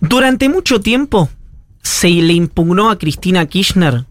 Durante 0.00 0.48
mucho 0.48 0.80
tiempo 0.80 1.28
se 1.82 2.08
le 2.08 2.32
impugnó 2.32 2.90
a 2.90 2.98
Cristina 2.98 3.46
Kirchner 3.46 4.04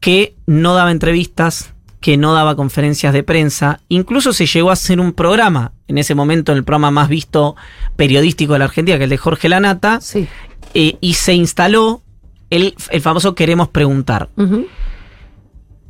que 0.00 0.34
no 0.46 0.74
daba 0.74 0.90
entrevistas, 0.92 1.74
que 2.00 2.16
no 2.16 2.32
daba 2.32 2.54
conferencias 2.56 3.12
de 3.12 3.24
prensa, 3.24 3.80
incluso 3.88 4.32
se 4.32 4.46
llegó 4.46 4.70
a 4.70 4.74
hacer 4.74 5.00
un 5.00 5.12
programa, 5.12 5.72
en 5.88 5.98
ese 5.98 6.14
momento 6.14 6.52
el 6.52 6.62
programa 6.64 6.92
más 6.92 7.08
visto 7.08 7.56
periodístico 7.96 8.52
de 8.52 8.60
la 8.60 8.64
Argentina, 8.66 8.96
que 8.98 9.04
es 9.04 9.06
el 9.06 9.10
de 9.10 9.18
Jorge 9.18 9.48
Lanata, 9.48 10.00
Sí. 10.00 10.28
eh, 10.74 10.96
y 11.00 11.14
se 11.14 11.34
instaló 11.34 12.02
el, 12.50 12.74
el 12.90 13.00
famoso 13.00 13.34
Queremos 13.34 13.68
Preguntar. 13.68 14.28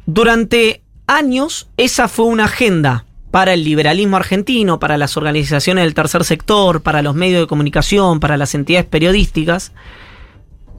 Durante 0.06 0.82
años 1.08 1.68
esa 1.76 2.06
fue 2.06 2.26
una 2.26 2.44
agenda 2.44 3.04
para 3.32 3.52
el 3.54 3.64
liberalismo 3.64 4.16
argentino, 4.16 4.78
para 4.78 4.96
las 4.96 5.16
organizaciones 5.16 5.84
del 5.84 5.94
tercer 5.94 6.24
sector, 6.24 6.82
para 6.82 7.02
los 7.02 7.14
medios 7.14 7.40
de 7.42 7.46
comunicación, 7.46 8.20
para 8.20 8.36
las 8.36 8.54
entidades 8.54 8.86
periodísticas, 8.86 9.72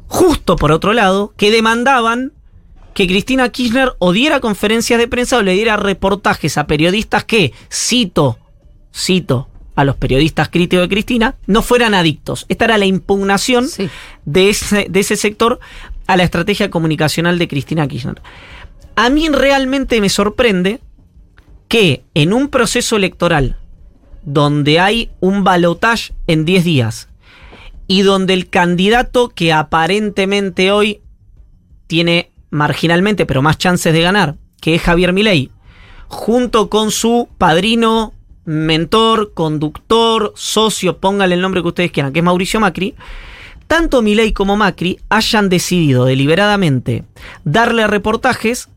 justo 0.08 0.56
por 0.56 0.72
otro 0.72 0.94
lado, 0.94 1.34
que 1.38 1.52
demandaban 1.52 2.32
que 2.94 3.08
Cristina 3.08 3.50
Kirchner 3.50 3.94
o 4.00 4.12
diera 4.14 4.40
conferencias 4.40 5.00
de 5.00 5.08
prensa 5.08 5.38
o 5.38 5.42
le 5.44 5.54
diera 5.54 5.78
reportajes 5.78 6.58
a 6.58 6.66
periodistas 6.68 7.24
que, 7.24 7.54
cito, 7.72 8.40
cito, 8.94 9.48
a 9.76 9.86
los 9.86 9.96
periodistas 9.96 10.50
críticos 10.50 10.84
de 10.84 10.90
Cristina, 10.90 11.36
no 11.46 11.62
fueran 11.62 11.94
adictos. 11.94 12.46
Esta 12.50 12.66
era 12.66 12.78
la 12.78 12.86
impugnación 12.86 13.68
Sí. 13.68 13.90
de 14.26 14.50
ese, 14.50 14.88
de 14.90 15.00
ese 15.00 15.16
sector 15.16 15.60
a 16.08 16.18
la 16.18 16.24
estrategia 16.24 16.70
comunicacional 16.70 17.38
de 17.40 17.48
Cristina 17.48 17.88
Kirchner. 17.88 18.22
A 19.02 19.10
mí 19.10 19.30
realmente 19.30 20.02
me 20.02 20.10
sorprende 20.10 20.82
que 21.70 22.04
en 22.16 22.34
un 22.34 22.50
proceso 22.50 22.98
electoral 22.98 23.56
donde 24.24 24.82
hay 24.82 25.10
un 25.22 25.46
balotaje 25.46 26.14
en 26.28 26.44
10 26.44 26.64
días 26.66 27.08
y 27.88 28.02
donde 28.02 28.34
el 28.34 28.50
candidato 28.50 29.30
que 29.30 29.54
aparentemente 29.54 30.74
hoy 30.74 31.00
tiene 31.88 32.32
marginalmente, 32.50 33.26
pero 33.26 33.42
más 33.42 33.58
chances 33.58 33.94
de 33.94 34.02
ganar, 34.02 34.36
que 34.60 34.76
es 34.76 34.82
Javier 34.82 35.14
Milei, 35.14 35.50
junto 36.10 36.70
con 36.70 36.92
su 36.92 37.30
padrino, 37.38 38.12
mentor, 38.44 39.34
conductor, 39.34 40.34
socio, 40.36 40.98
póngale 40.98 41.36
el 41.36 41.42
nombre 41.42 41.62
que 41.62 41.70
ustedes 41.70 41.92
quieran, 41.94 42.12
que 42.12 42.20
es 42.20 42.26
Mauricio 42.26 42.60
Macri, 42.60 42.96
tanto 43.66 44.02
Milei 44.02 44.34
como 44.34 44.58
Macri 44.58 45.00
hayan 45.08 45.48
decidido 45.48 46.04
deliberadamente 46.04 47.06
darle 47.46 47.88
reportajes 47.88 48.68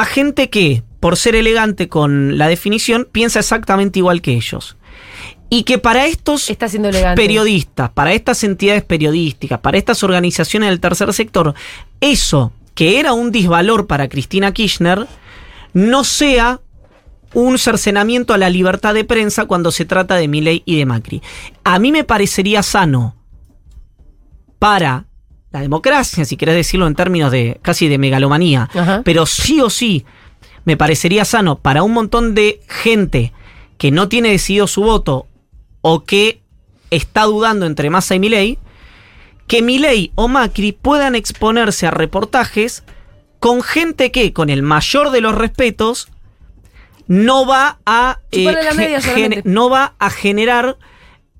a 0.00 0.04
gente 0.04 0.48
que, 0.48 0.82
por 1.00 1.16
ser 1.16 1.34
elegante 1.34 1.88
con 1.88 2.38
la 2.38 2.48
definición, 2.48 3.08
piensa 3.10 3.40
exactamente 3.40 3.98
igual 3.98 4.22
que 4.22 4.34
ellos. 4.34 4.76
Y 5.50 5.62
que 5.64 5.78
para 5.78 6.06
estos 6.06 6.50
Está 6.50 6.68
siendo 6.68 6.88
elegante. 6.90 7.20
periodistas, 7.20 7.90
para 7.90 8.12
estas 8.12 8.44
entidades 8.44 8.84
periodísticas, 8.84 9.60
para 9.60 9.78
estas 9.78 10.02
organizaciones 10.02 10.68
del 10.68 10.80
tercer 10.80 11.12
sector, 11.14 11.54
eso 12.00 12.52
que 12.74 13.00
era 13.00 13.12
un 13.12 13.32
disvalor 13.32 13.88
para 13.88 14.08
Cristina 14.08 14.52
Kirchner, 14.52 15.08
no 15.72 16.04
sea 16.04 16.60
un 17.34 17.58
cercenamiento 17.58 18.34
a 18.34 18.38
la 18.38 18.50
libertad 18.50 18.94
de 18.94 19.04
prensa 19.04 19.46
cuando 19.46 19.72
se 19.72 19.84
trata 19.84 20.14
de 20.14 20.28
Milei 20.28 20.62
y 20.64 20.76
de 20.76 20.86
Macri. 20.86 21.22
A 21.64 21.78
mí 21.80 21.90
me 21.90 22.04
parecería 22.04 22.62
sano 22.62 23.16
para 24.60 25.07
la 25.50 25.60
democracia, 25.60 26.24
si 26.24 26.36
querés 26.36 26.54
decirlo 26.54 26.86
en 26.86 26.94
términos 26.94 27.32
de 27.32 27.58
casi 27.62 27.88
de 27.88 27.98
megalomanía, 27.98 28.68
Ajá. 28.74 29.02
pero 29.04 29.26
sí 29.26 29.60
o 29.60 29.70
sí 29.70 30.04
me 30.64 30.76
parecería 30.76 31.24
sano 31.24 31.58
para 31.58 31.82
un 31.82 31.92
montón 31.92 32.34
de 32.34 32.60
gente 32.68 33.32
que 33.78 33.90
no 33.90 34.08
tiene 34.08 34.30
decidido 34.30 34.66
su 34.66 34.82
voto 34.82 35.26
o 35.80 36.04
que 36.04 36.42
está 36.90 37.22
dudando 37.22 37.66
entre 37.66 37.90
Massa 37.90 38.14
y 38.14 38.18
Milei, 38.18 38.58
que 39.46 39.62
Milei 39.62 40.12
o 40.14 40.28
Macri 40.28 40.72
puedan 40.72 41.14
exponerse 41.14 41.86
a 41.86 41.90
reportajes 41.90 42.84
con 43.40 43.62
gente 43.62 44.10
que, 44.10 44.32
con 44.32 44.50
el 44.50 44.62
mayor 44.62 45.10
de 45.10 45.20
los 45.20 45.34
respetos, 45.34 46.08
no 47.06 47.46
va 47.46 47.78
a 47.86 48.18
eh, 48.32 49.42
no 49.44 49.70
va 49.70 49.94
a 49.98 50.10
generar 50.10 50.76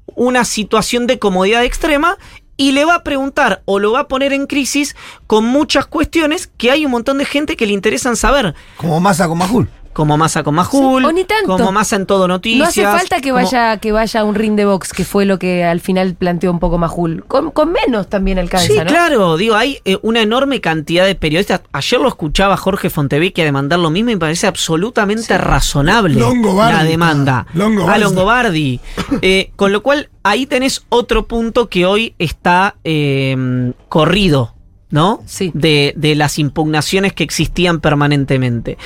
una 0.06 0.44
situación 0.44 1.06
de 1.06 1.18
comodidad 1.18 1.64
extrema 1.64 2.16
y 2.58 2.72
le 2.72 2.84
va 2.84 2.96
a 2.96 3.02
preguntar 3.04 3.62
o 3.64 3.78
lo 3.78 3.92
va 3.92 4.00
a 4.00 4.08
poner 4.08 4.34
en 4.34 4.46
crisis 4.46 4.94
con 5.26 5.46
muchas 5.46 5.86
cuestiones 5.86 6.50
que 6.58 6.70
hay 6.70 6.84
un 6.84 6.90
montón 6.90 7.16
de 7.16 7.24
gente 7.24 7.56
que 7.56 7.66
le 7.66 7.72
interesan 7.72 8.16
saber, 8.16 8.54
Como 8.76 9.00
masa 9.00 9.26
con 9.26 9.38
Majul. 9.38 9.70
Como 9.98 10.16
Massa 10.16 10.44
con 10.44 10.54
Majul, 10.54 11.02
Sí, 11.02 11.08
o 11.08 11.12
ni 11.12 11.24
tanto. 11.24 11.48
como 11.56 11.72
Massa 11.72 11.96
en 11.96 12.06
todo 12.06 12.28
No 12.28 12.34
noticias. 12.34 12.68
hace 12.68 12.84
falta 12.84 13.20
que 13.20 13.30
como- 13.30 13.42
vaya, 13.42 13.78
que 13.78 13.90
vaya 13.90 14.20
a 14.20 14.24
un 14.24 14.36
ring 14.36 14.54
de 14.54 14.64
box, 14.64 14.92
que 14.92 15.04
fue 15.04 15.24
lo 15.24 15.40
que 15.40 15.64
al 15.64 15.80
final 15.80 16.14
planteó 16.14 16.52
un 16.52 16.60
poco 16.60 16.78
Majul. 16.78 17.24
Con, 17.26 17.50
con 17.50 17.72
menos 17.72 18.08
también 18.08 18.38
alcanza, 18.38 18.68
Sí, 18.68 18.78
¿no? 18.78 18.84
claro, 18.86 19.36
digo, 19.36 19.56
hay 19.56 19.80
eh, 19.84 19.98
una 20.02 20.22
enorme 20.22 20.60
cantidad 20.60 21.04
de 21.04 21.16
periodistas. 21.16 21.62
Ayer 21.72 22.00
lo 22.00 22.06
escuchaba 22.06 22.56
Jorge 22.56 22.90
Fontevecchia 22.90 23.42
demandar 23.42 23.80
lo 23.80 23.90
mismo 23.90 24.10
y 24.10 24.14
me 24.14 24.20
parece 24.20 24.46
absolutamente 24.46 25.36
razonable 25.36 26.14
Longobardi, 26.20 26.76
la 26.76 26.84
demanda. 26.84 27.46
Longobardi. 27.54 27.92
A 27.94 27.98
Longobardi. 28.06 28.80
Eh, 29.20 29.50
con 29.56 29.72
lo 29.72 29.82
cual, 29.82 30.10
ahí 30.22 30.46
tenés 30.46 30.84
otro 30.90 31.26
punto 31.26 31.68
que 31.68 31.86
hoy 31.86 32.14
está 32.20 32.76
eh, 32.84 33.72
corrido. 33.88 34.54
¿No? 34.90 35.22
Sí. 35.26 35.50
De, 35.54 35.92
de 35.96 36.14
las 36.14 36.38
impugnaciones 36.38 37.12
que 37.12 37.22
existían 37.24 37.80
permanentemente. 37.80 38.78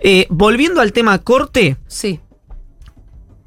Eh, 0.00 0.26
volviendo 0.28 0.80
al 0.80 0.92
tema 0.92 1.18
corte, 1.18 1.76
Sí. 1.86 2.20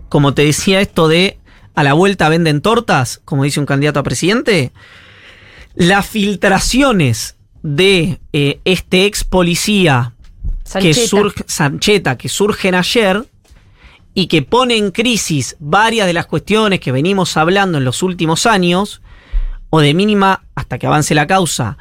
como 0.08 0.34
te 0.34 0.46
decía 0.46 0.80
esto 0.80 1.08
de 1.10 1.38
a 1.76 1.84
la 1.84 1.94
vuelta 1.94 2.30
venden 2.30 2.62
tortas, 2.62 3.22
como 3.26 3.44
dice 3.44 3.60
un 3.60 3.66
candidato 3.66 4.00
a 4.00 4.04
presidente, 4.04 4.72
las 5.76 6.08
filtraciones 6.08 7.36
de 7.62 8.20
eh, 8.34 8.62
este 8.66 9.06
ex 9.06 9.24
policía 9.24 10.14
que 10.80 10.94
surge, 10.94 11.44
Sancheta, 11.48 12.18
que 12.18 12.30
surgen 12.30 12.74
ayer 12.74 13.26
y 14.14 14.28
que 14.28 14.42
pone 14.42 14.76
en 14.78 14.92
crisis 14.92 15.56
varias 15.60 16.08
de 16.08 16.14
las 16.14 16.26
cuestiones 16.26 16.80
que 16.80 16.92
venimos 16.92 17.38
hablando 17.38 17.78
en 17.78 17.84
los 17.86 18.02
últimos 18.02 18.46
años, 18.46 19.02
o 19.70 19.80
de 19.82 19.94
mínima 19.94 20.46
hasta 20.56 20.80
que 20.80 20.88
avance 20.88 21.14
la 21.14 21.28
causa, 21.28 21.78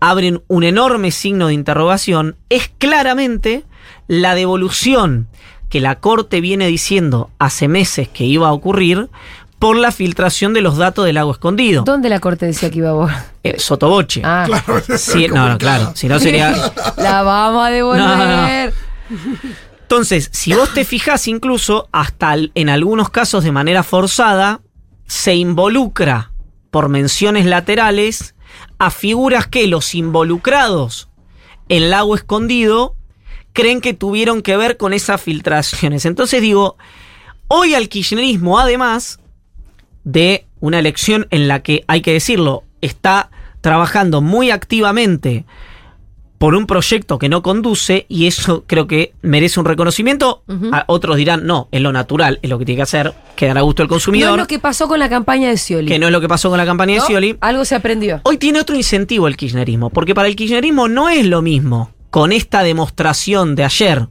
abren 0.00 0.42
un 0.48 0.64
enorme 0.64 1.10
signo 1.10 1.48
de 1.48 1.54
interrogación, 1.54 2.36
es 2.48 2.70
claramente 2.78 3.64
la 4.08 4.34
devolución 4.34 5.28
que 5.68 5.80
la 5.80 6.00
Corte 6.00 6.40
viene 6.40 6.66
diciendo 6.66 7.30
hace 7.38 7.68
meses 7.68 8.08
que 8.08 8.24
iba 8.24 8.48
a 8.48 8.52
ocurrir 8.52 9.08
por 9.60 9.76
la 9.76 9.92
filtración 9.92 10.54
de 10.54 10.62
los 10.62 10.78
datos 10.78 11.04
del 11.04 11.16
lago 11.16 11.32
escondido. 11.32 11.84
¿Dónde 11.84 12.08
la 12.08 12.18
corte 12.18 12.46
decía 12.46 12.70
que 12.70 12.78
iba 12.78 12.88
a 12.88 12.92
borrar? 12.94 13.26
Eh, 13.44 13.56
sotoboche. 13.58 14.22
Ah, 14.24 14.46
Sí, 14.96 15.28
no, 15.28 15.50
no, 15.50 15.58
claro. 15.58 15.92
Si 15.94 16.08
no 16.08 16.18
sería. 16.18 16.50
la 16.96 17.22
vamos 17.22 17.66
a 17.66 17.70
devolver. 17.70 18.72
No, 19.10 19.18
Entonces, 19.82 20.30
si 20.32 20.54
vos 20.54 20.72
te 20.72 20.86
fijás, 20.86 21.28
incluso 21.28 21.90
hasta 21.92 22.36
en 22.54 22.70
algunos 22.70 23.10
casos 23.10 23.44
de 23.44 23.52
manera 23.52 23.82
forzada, 23.82 24.62
se 25.06 25.34
involucra 25.34 26.32
por 26.70 26.88
menciones 26.88 27.44
laterales 27.44 28.34
a 28.80 28.90
figuras 28.90 29.46
que 29.46 29.66
los 29.66 29.94
involucrados 29.94 31.10
en 31.68 31.90
Lago 31.90 32.14
Escondido 32.14 32.96
creen 33.52 33.82
que 33.82 33.92
tuvieron 33.92 34.40
que 34.40 34.56
ver 34.56 34.78
con 34.78 34.94
esas 34.94 35.20
filtraciones. 35.20 36.06
Entonces 36.06 36.40
digo, 36.40 36.78
hoy 37.46 37.74
al 37.74 37.90
kirchnerismo, 37.90 38.58
además 38.58 39.20
de 40.04 40.46
una 40.60 40.78
elección 40.78 41.26
en 41.30 41.46
la 41.46 41.62
que, 41.62 41.84
hay 41.88 42.00
que 42.00 42.14
decirlo, 42.14 42.64
está 42.80 43.30
trabajando 43.60 44.22
muy 44.22 44.50
activamente 44.50 45.44
por 46.40 46.54
un 46.54 46.66
proyecto 46.66 47.18
que 47.18 47.28
no 47.28 47.42
conduce 47.42 48.06
y 48.08 48.26
eso 48.26 48.64
creo 48.66 48.86
que 48.86 49.12
merece 49.20 49.60
un 49.60 49.66
reconocimiento. 49.66 50.42
A- 50.72 50.84
otros 50.86 51.18
dirán, 51.18 51.44
no, 51.44 51.68
es 51.70 51.82
lo 51.82 51.92
natural, 51.92 52.38
es 52.40 52.48
lo 52.48 52.58
que 52.58 52.64
tiene 52.64 52.78
que 52.78 52.82
hacer, 52.84 53.12
que 53.36 53.46
dará 53.46 53.60
gusto 53.60 53.82
al 53.82 53.88
No 53.88 53.92
consumidor, 53.92 54.30
es 54.30 54.36
lo 54.44 54.46
que 54.46 54.58
pasó 54.58 54.88
con 54.88 54.98
la 54.98 55.10
campaña 55.10 55.50
de 55.50 55.58
Scioli. 55.58 55.86
que 55.86 55.98
no 55.98 56.06
es 56.06 56.12
lo 56.12 56.20
que 56.22 56.28
pasó 56.28 56.48
con 56.48 56.56
la 56.56 56.64
campaña 56.64 56.96
¿no? 56.96 57.02
de 57.02 57.06
Scioli. 57.06 57.36
Algo 57.42 57.66
se 57.66 57.74
aprendió. 57.74 58.22
Hoy 58.24 58.38
tiene 58.38 58.58
otro 58.58 58.74
incentivo 58.74 59.28
el 59.28 59.36
kirchnerismo, 59.36 59.90
porque 59.90 60.14
para 60.14 60.28
el 60.28 60.34
kirchnerismo 60.36 60.88
no 60.88 61.10
es 61.10 61.26
lo 61.26 61.42
mismo 61.42 61.90
con 62.08 62.32
esta 62.32 62.62
demostración 62.62 63.54
de 63.54 63.64
ayer, 63.64 64.08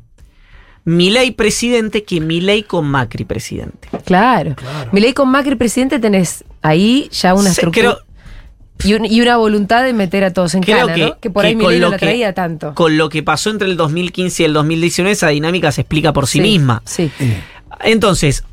Milei 0.86 1.32
presidente, 1.32 2.03
que 2.03 2.21
Milei 2.21 2.61
con 2.63 2.86
Macri 2.86 3.25
presidente. 3.25 3.89
Claro. 4.05 4.55
Mi 4.91 5.01
ley 5.01 5.13
con 5.13 5.30
Macri 5.30 5.55
presidente 5.55 5.97
tenés 5.99 6.43
ahí 6.61 7.09
ya 7.11 7.34
una 7.34 7.45
Se- 7.45 7.49
estructura. 7.61 7.95
creo- 7.95 8.09
y, 8.84 8.93
un- 8.93 9.05
y 9.05 9.21
una 9.21 9.38
voluntad 9.38 9.84
de 9.84 9.93
meter 9.93 10.23
a 10.23 10.32
todos 10.34 10.55
en 10.55 10.61
Creo 10.63 10.86
cana, 10.88 10.93
que, 10.93 11.05
¿no? 11.05 11.19
Que 11.19 11.30
por 11.30 11.45
ahí 11.45 11.51
que 11.51 11.57
mi 11.57 11.63
con 11.63 11.71
ley 11.73 11.80
no 11.82 11.86
lo 11.88 11.91
la 11.91 11.97
traía 11.97 12.34
tanto. 12.34 12.73
Con 12.75 12.97
lo 12.97 13.09
que 13.09 13.23
pasó 13.23 13.49
entre 13.49 13.67
el 13.67 13.77
2015 13.77 14.43
y 14.43 14.45
el 14.45 14.53
2019, 14.53 15.11
esa 15.11 15.27
dinámica 15.30 15.71
se 15.71 15.82
explica 15.82 16.13
por 16.13 16.27
sí, 16.27 16.41
misma. 16.41 16.82
Sí. 16.86 17.11
Entonces, 17.82 18.43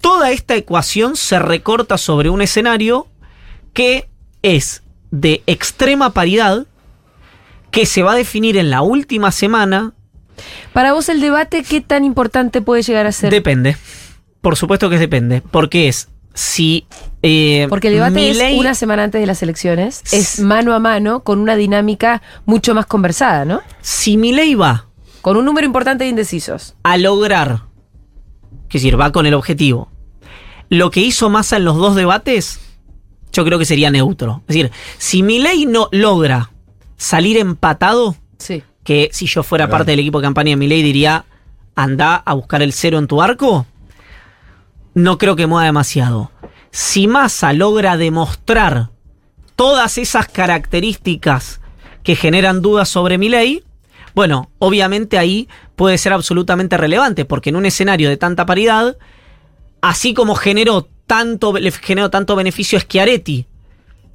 toda 0.00 0.30
esta 0.30 0.54
ecuación 0.56 1.16
se 1.16 1.38
recorta 1.38 1.98
sobre 1.98 2.28
un 2.30 2.42
escenario 2.42 3.06
que 3.72 4.08
es 4.42 4.82
de 5.10 5.42
extrema 5.46 6.10
paridad, 6.10 6.66
que 7.70 7.86
se 7.86 8.02
va 8.02 8.12
a 8.12 8.16
definir 8.16 8.56
en 8.56 8.70
la 8.70 8.82
última 8.82 9.30
semana. 9.32 9.92
Para 10.72 10.92
vos 10.92 11.08
el 11.08 11.20
debate, 11.20 11.62
¿qué 11.62 11.80
tan 11.80 12.04
importante 12.04 12.60
puede 12.62 12.82
llegar 12.82 13.06
a 13.06 13.12
ser? 13.12 13.30
Depende. 13.30 13.76
Por 14.40 14.56
supuesto 14.56 14.90
que 14.90 14.98
depende. 14.98 15.42
Porque 15.50 15.88
es 15.88 16.08
si. 16.34 16.86
Eh, 17.22 17.66
Porque 17.68 17.88
el 17.88 17.94
debate 17.94 18.14
Milei- 18.16 18.54
es 18.54 18.58
una 18.60 18.74
semana 18.74 19.04
antes 19.04 19.20
de 19.20 19.26
las 19.26 19.42
elecciones, 19.42 20.02
es 20.12 20.40
mano 20.40 20.74
a 20.74 20.78
mano, 20.80 21.20
con 21.20 21.38
una 21.38 21.54
dinámica 21.56 22.20
mucho 22.46 22.74
más 22.74 22.86
conversada, 22.86 23.44
¿no? 23.44 23.60
Si 23.80 24.16
Milei 24.16 24.54
va 24.54 24.86
Con 25.20 25.36
un 25.36 25.44
número 25.44 25.66
importante 25.66 26.04
de 26.04 26.10
indecisos. 26.10 26.74
a 26.82 26.96
lograr. 26.98 27.62
Es 28.68 28.74
decir, 28.82 28.98
va 29.00 29.12
con 29.12 29.26
el 29.26 29.34
objetivo. 29.34 29.88
Lo 30.70 30.90
que 30.90 31.00
hizo 31.00 31.28
Massa 31.28 31.58
en 31.58 31.64
los 31.66 31.76
dos 31.76 31.94
debates, 31.94 32.58
yo 33.32 33.44
creo 33.44 33.58
que 33.58 33.66
sería 33.66 33.90
neutro. 33.90 34.42
Es 34.48 34.56
decir, 34.56 34.70
si 34.98 35.22
Milei 35.22 35.66
no 35.66 35.88
logra 35.92 36.50
salir 36.96 37.36
empatado, 37.36 38.16
Sí. 38.38 38.62
que 38.82 39.10
si 39.12 39.26
yo 39.26 39.42
fuera 39.42 39.68
parte 39.68 39.90
del 39.92 40.00
equipo 40.00 40.18
de 40.20 40.26
campaña 40.26 40.50
de 40.50 40.56
Milei 40.56 40.82
diría, 40.82 41.24
anda 41.76 42.16
a 42.16 42.32
buscar 42.34 42.62
el 42.62 42.72
cero 42.72 42.98
en 42.98 43.06
tu 43.06 43.20
arco, 43.22 43.66
no 44.94 45.18
creo 45.18 45.36
que 45.36 45.46
mueva 45.46 45.64
demasiado. 45.66 46.30
Si 46.72 47.06
Massa 47.06 47.52
logra 47.52 47.98
demostrar 47.98 48.88
todas 49.56 49.98
esas 49.98 50.26
características 50.26 51.60
que 52.02 52.16
generan 52.16 52.62
dudas 52.62 52.88
sobre 52.88 53.18
Milei, 53.18 53.62
bueno, 54.14 54.50
obviamente 54.58 55.18
ahí 55.18 55.48
puede 55.76 55.98
ser 55.98 56.14
absolutamente 56.14 56.78
relevante, 56.78 57.26
porque 57.26 57.50
en 57.50 57.56
un 57.56 57.66
escenario 57.66 58.08
de 58.08 58.16
tanta 58.16 58.46
paridad, 58.46 58.96
así 59.82 60.14
como 60.14 60.34
generó 60.34 60.88
tanto, 61.06 61.52
le 61.52 61.70
generó 61.72 62.08
tanto 62.08 62.36
beneficio 62.36 62.78
a 62.78 62.80
Schiaretti 62.80 63.46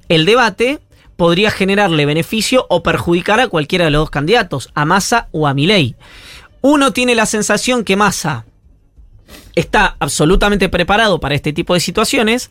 el 0.08 0.26
debate, 0.26 0.80
podría 1.16 1.52
generarle 1.52 2.06
beneficio 2.06 2.66
o 2.70 2.82
perjudicar 2.82 3.38
a 3.38 3.48
cualquiera 3.48 3.84
de 3.84 3.92
los 3.92 4.00
dos 4.00 4.10
candidatos, 4.10 4.70
a 4.74 4.84
Massa 4.84 5.28
o 5.30 5.46
a 5.46 5.54
Milei. 5.54 5.94
Uno 6.60 6.92
tiene 6.92 7.14
la 7.14 7.26
sensación 7.26 7.84
que 7.84 7.96
Massa 7.96 8.46
está 9.58 9.96
absolutamente 9.98 10.68
preparado 10.68 11.20
para 11.20 11.34
este 11.34 11.52
tipo 11.52 11.74
de 11.74 11.80
situaciones, 11.80 12.50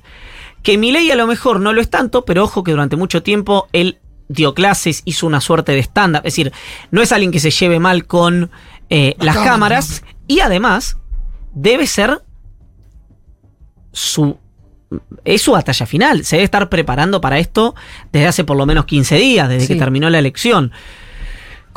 que 0.64 0.78
Milei 0.78 1.10
a 1.12 1.16
lo 1.16 1.28
mejor 1.28 1.60
no 1.60 1.74
lo 1.74 1.82
es 1.82 1.90
tanto, 1.90 2.26
pero 2.26 2.44
ojo 2.44 2.64
que 2.64 2.72
durante 2.72 2.96
mucho 2.96 3.24
tiempo 3.24 3.68
él 3.74 4.00
dio 4.28 4.54
clases, 4.54 5.04
hizo 5.06 5.26
una 5.26 5.40
suerte 5.40 5.72
de 5.72 5.80
stand-up, 5.80 6.20
es 6.26 6.34
decir, 6.34 6.52
no 6.92 7.02
es 7.02 7.12
alguien 7.12 7.32
que 7.32 7.40
se 7.40 7.52
lleve 7.52 7.80
mal 7.80 8.06
con 8.06 8.52
eh, 8.90 9.16
las 9.20 9.36
cámara. 9.36 9.52
cámaras 9.52 10.04
y 10.28 10.42
además 10.42 10.98
debe 11.54 11.88
ser 11.88 12.22
su 13.92 14.38
es 15.26 15.42
su 15.42 15.52
batalla 15.52 15.86
final. 15.86 16.24
Se 16.24 16.38
debe 16.38 16.46
estar 16.46 16.70
preparando 16.70 17.20
para 17.20 17.40
esto 17.40 17.76
desde 18.14 18.28
hace 18.28 18.44
por 18.46 18.56
lo 18.56 18.66
menos 18.66 18.86
15 18.86 19.16
días, 19.18 19.50
desde 19.50 19.68
Sí. 19.68 19.74
que 19.74 19.80
terminó 19.80 20.10
la 20.10 20.20
elección. 20.20 20.72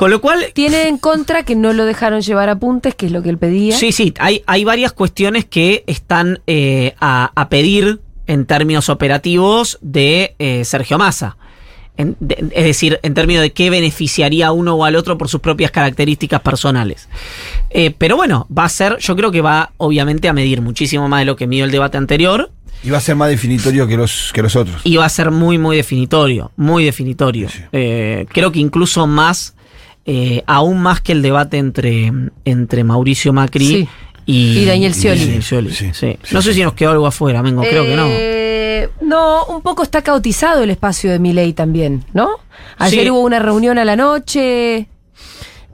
Con 0.01 0.09
lo 0.09 0.19
cual, 0.19 0.45
Tiene 0.55 0.87
en 0.87 0.97
contra 0.97 1.43
que 1.43 1.53
no 1.55 1.73
lo 1.73 1.85
dejaron 1.85 2.21
llevar 2.21 2.49
apuntes, 2.49 2.95
que 2.95 3.05
es 3.05 3.11
lo 3.11 3.21
que 3.21 3.29
él 3.29 3.37
pedía. 3.37 3.77
Sí, 3.77 3.91
sí, 3.91 4.15
hay, 4.17 4.41
hay 4.47 4.63
varias 4.63 4.93
cuestiones 4.93 5.45
que 5.45 5.83
están 5.85 6.39
eh, 6.47 6.95
a, 6.99 7.31
a 7.35 7.49
pedir 7.49 7.99
en 8.25 8.47
términos 8.47 8.89
operativos 8.89 9.77
de 9.81 10.33
eh, 10.39 10.65
Sergio 10.65 10.97
Massa. 10.97 11.37
En- 11.97 12.17
de- 12.19 12.47
es 12.55 12.63
decir, 12.65 12.99
en 13.03 13.13
términos 13.13 13.43
de 13.43 13.51
qué 13.53 13.69
beneficiaría 13.69 14.47
a 14.47 14.51
uno 14.53 14.73
o 14.73 14.85
al 14.85 14.95
otro 14.95 15.19
por 15.19 15.29
sus 15.29 15.39
propias 15.39 15.69
características 15.69 16.41
personales. 16.41 17.07
Eh, 17.69 17.93
pero 17.95 18.15
bueno, 18.15 18.47
va 18.57 18.63
a 18.65 18.69
ser, 18.69 18.97
yo 18.97 19.15
creo 19.15 19.31
que 19.31 19.41
va 19.41 19.71
obviamente 19.77 20.27
a 20.29 20.33
medir 20.33 20.61
muchísimo 20.61 21.07
más 21.09 21.19
de 21.19 21.25
lo 21.25 21.35
que 21.35 21.45
midió 21.45 21.63
el 21.65 21.69
debate 21.69 21.97
anterior 21.99 22.49
Y 22.83 22.89
va 22.89 22.97
a 22.97 23.01
ser 23.01 23.15
más 23.15 23.29
definitorio 23.29 23.85
que 23.85 23.97
los, 23.97 24.31
que 24.33 24.41
los 24.41 24.55
otros. 24.55 24.81
y 24.83 24.95
va 24.95 25.05
a 25.05 25.09
ser 25.09 25.29
muy, 25.29 25.59
muy 25.59 25.75
definitorio, 25.77 26.51
muy 26.57 26.85
definitorio. 26.85 27.49
Sí. 27.49 27.59
Eh, 27.71 28.25
creo 28.33 28.51
que 28.51 28.57
incluso 28.59 29.05
más, 29.05 29.53
eh, 30.05 30.43
aún 30.47 30.81
más 30.81 31.01
que 31.01 31.11
el 31.11 31.21
debate 31.21 31.57
entre, 31.57 32.11
entre 32.45 32.83
Mauricio 32.83 33.33
Macri 33.33 33.65
Sí. 33.67 33.87
y, 34.25 34.59
Y 34.59 34.65
Daniel 34.65 34.93
Scioli. 34.93 35.21
y 35.37 35.41
Scioli, 35.41 35.71
Sí, 35.71 35.91
sí. 35.93 36.17
sí, 36.23 36.33
No 36.33 36.41
sé 36.41 36.49
sí. 36.49 36.59
si 36.59 36.63
nos 36.63 36.73
quedó 36.73 36.91
algo 36.91 37.07
afuera, 37.07 37.41
Mengo, 37.43 37.61
creo 37.61 37.83
que 37.85 37.95
no. 37.95 38.05
Eh, 38.09 38.89
no, 39.01 39.45
un 39.45 39.61
poco 39.61 39.83
está 39.83 40.01
caotizado 40.01 40.63
el 40.63 40.69
espacio 40.71 41.11
de 41.11 41.19
Milei 41.19 41.53
también, 41.53 42.03
¿no? 42.13 42.29
Ayer 42.77 43.03
Sí. 43.03 43.09
hubo 43.09 43.19
una 43.21 43.39
reunión 43.39 43.77
a 43.77 43.85
la 43.85 43.95
noche. 43.95 44.87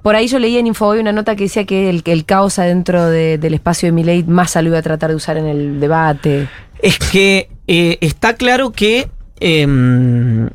Por 0.03 0.15
ahí 0.15 0.27
yo 0.27 0.39
leí 0.39 0.57
en 0.57 0.67
Infoboy 0.67 0.99
una 0.99 1.11
nota 1.11 1.35
que 1.35 1.43
decía 1.43 1.65
que 1.65 1.89
el, 1.89 2.01
que 2.03 2.13
el 2.13 2.23
caos 2.25 2.59
adentro 2.59 3.05
de- 3.07 3.37
del 3.37 3.53
espacio 3.53 3.87
de 3.87 3.91
Milei 3.93 4.23
Massa 4.23 4.61
lo 4.61 4.69
iba 4.69 4.77
a 4.77 4.81
tratar 4.81 5.09
de 5.09 5.15
usar 5.15 5.37
en 5.37 5.45
el 5.47 5.79
debate. 5.79 6.47
Es 6.81 6.97
que 6.99 7.49
eh, 7.67 7.97
está 8.01 8.35
claro 8.35 8.71
que 8.71 9.09
em, 9.39 10.49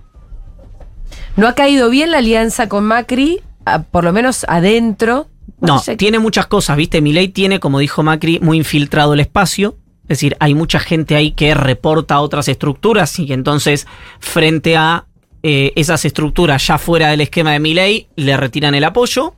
No 1.37 1.49
ha 1.49 1.55
caído 1.55 1.89
bien 1.91 2.11
la 2.11 2.19
alianza 2.19 2.69
con 2.69 2.85
Macri, 2.85 3.41
a- 3.65 3.83
por 3.83 4.05
lo 4.05 4.13
menos 4.13 4.45
adentro. 4.49 5.29
No, 5.61 5.79
sé- 5.79 5.97
tiene 5.97 6.19
muchas 6.19 6.47
cosas, 6.47 6.77
¿viste? 6.77 7.01
Milei 7.01 7.29
tiene, 7.29 7.61
como 7.61 7.79
dijo 7.79 8.03
Macri, 8.03 8.39
muy 8.41 8.59
infiltrado 8.59 9.15
el 9.15 9.21
espacio. 9.21 9.77
Es 10.05 10.19
decir, 10.19 10.37
hay 10.41 10.55
mucha 10.55 10.81
gente 10.81 11.15
ahí 11.15 11.33
que 11.33 11.55
reporta 11.55 12.21
otras 12.21 12.49
estructuras 12.49 13.19
y 13.19 13.27
que 13.27 13.35
entonces, 13.35 13.87
frente 14.19 14.77
a 14.77 15.07
eh, 15.45 15.73
esas 15.77 16.05
estructuras 16.05 16.65
ya 16.67 16.79
fuera 16.79 17.09
del 17.09 17.21
esquema 17.21 17.53
de 17.53 17.61
Milei, 17.61 18.09
le 18.17 18.37
retiran 18.37 18.75
el 18.75 18.85
apoyo. 18.85 19.35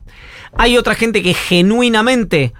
Hay 0.57 0.77
otra 0.77 0.95
gente 0.95 1.21
que 1.23 1.33
genuinamente 1.33 2.53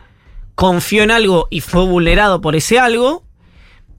confió 0.56 1.04
en 1.04 1.12
algo 1.12 1.48
y 1.50 1.62
fue 1.62 1.86
vulnerado 1.86 2.42
por 2.42 2.56
ese 2.56 2.80
algo. 2.80 3.24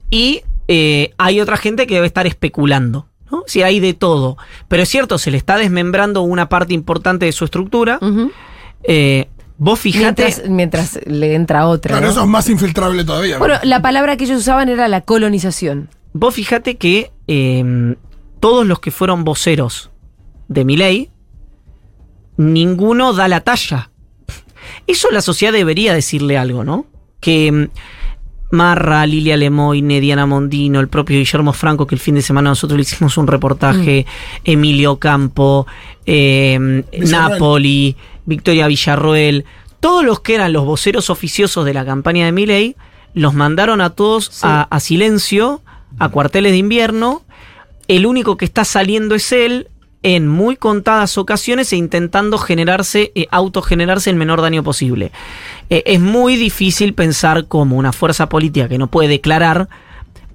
Y 0.09 0.41
eh, 0.67 1.11
hay 1.17 1.39
otra 1.39 1.57
gente 1.57 1.87
que 1.87 1.95
debe 1.95 2.07
estar 2.07 2.27
especulando. 2.27 3.07
¿No? 3.31 3.43
Si 3.47 3.61
hay 3.61 3.79
de 3.79 3.93
todo. 3.93 4.37
Pero 4.67 4.83
es 4.83 4.89
cierto, 4.89 5.17
se 5.17 5.31
le 5.31 5.37
está 5.37 5.57
desmembrando 5.57 6.21
una 6.21 6.49
parte 6.49 6.73
importante 6.73 7.25
de 7.25 7.31
su 7.31 7.45
estructura. 7.45 7.99
Eh, 8.83 9.27
vos 9.57 9.79
fijate. 9.79 10.23
mientras, 10.23 10.49
mientras 10.49 10.99
le 11.05 11.35
entra 11.35 11.67
otra. 11.67 11.91
Claro, 11.91 12.07
¿no? 12.07 12.11
eso 12.11 12.21
es 12.21 12.27
más 12.27 12.49
infiltrable 12.49 13.03
todavía. 13.03 13.37
Bueno, 13.37 13.55
la 13.63 13.81
palabra 13.81 14.17
que 14.17 14.25
ellos 14.25 14.39
usaban 14.39 14.69
era 14.69 14.87
la 14.87 15.01
colonización. 15.01 15.89
Vos 16.13 16.35
fijate 16.35 16.77
que 16.77 17.11
eh, 17.27 17.95
todos 18.39 18.65
los 18.65 18.79
que 18.79 18.91
fueron 18.91 19.23
voceros 19.23 19.91
de 20.47 20.65
Milei, 20.65 21.11
ninguno 22.37 23.13
da 23.13 23.27
la 23.27 23.41
talla. 23.41 23.91
Eso 24.85 25.11
la 25.11 25.21
sociedad 25.21 25.53
debería 25.53 25.93
decirle 25.93 26.37
algo, 26.37 26.63
¿no? 26.63 26.85
Que 27.19 27.51
mm, 27.51 27.67
Marra, 28.49 29.05
Lilia 29.05 29.35
Lemoyne, 29.35 29.99
Diana 29.99 30.25
Mondino, 30.25 30.79
el 30.79 30.87
propio 30.87 31.17
Guillermo 31.17 31.53
Franco, 31.53 31.85
que 31.85 31.95
el 31.95 32.01
fin 32.01 32.15
de 32.15 32.21
semana 32.21 32.49
nosotros 32.49 32.77
le 32.77 32.83
hicimos 32.83 33.17
un 33.17 33.27
reportaje, 33.27 34.05
Emilio 34.43 34.97
Campo, 34.97 35.67
eh, 36.05 36.83
Villarroel. 36.91 37.11
Napoli, 37.11 37.95
Victoria 38.25 38.67
Villarroel, 38.67 39.45
todos 39.79 40.03
los 40.03 40.21
que 40.21 40.35
eran 40.35 40.53
los 40.53 40.65
voceros 40.65 41.09
oficiosos 41.09 41.65
de 41.65 41.73
la 41.73 41.85
campaña 41.85 42.25
de 42.25 42.31
Milei, 42.31 42.75
los 43.13 43.33
mandaron 43.33 43.81
a 43.81 43.91
todos 43.91 44.43
a, 44.43 44.63
a 44.69 44.79
silencio, 44.79 45.61
a 45.99 46.09
cuarteles 46.09 46.51
de 46.51 46.57
invierno. 46.57 47.23
El 47.87 48.05
único 48.05 48.37
que 48.37 48.45
está 48.45 48.65
saliendo 48.65 49.15
es 49.15 49.31
él 49.31 49.69
en 50.15 50.27
muy 50.27 50.55
contadas 50.55 51.17
ocasiones 51.17 51.73
e 51.73 51.75
intentando 51.75 52.37
generarse, 52.37 53.11
eh, 53.13 53.27
autogenerarse 53.29 54.09
el 54.09 54.15
menor 54.15 54.41
daño 54.41 54.63
posible. 54.63 55.11
Eh, 55.69 55.83
es 55.85 55.99
muy 55.99 56.37
difícil 56.37 56.93
pensar 56.93 57.47
cómo 57.47 57.75
una 57.75 57.91
fuerza 57.91 58.29
política 58.29 58.69
que 58.69 58.77
no 58.77 58.87
puede 58.87 59.09
declarar 59.09 59.67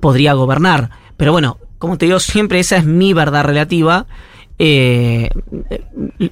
podría 0.00 0.34
gobernar. 0.34 0.90
Pero 1.16 1.32
bueno, 1.32 1.56
como 1.78 1.96
te 1.96 2.04
digo 2.06 2.20
siempre, 2.20 2.60
esa 2.60 2.76
es 2.76 2.84
mi 2.84 3.14
verdad 3.14 3.44
relativa. 3.44 4.06
Eh, 4.58 5.30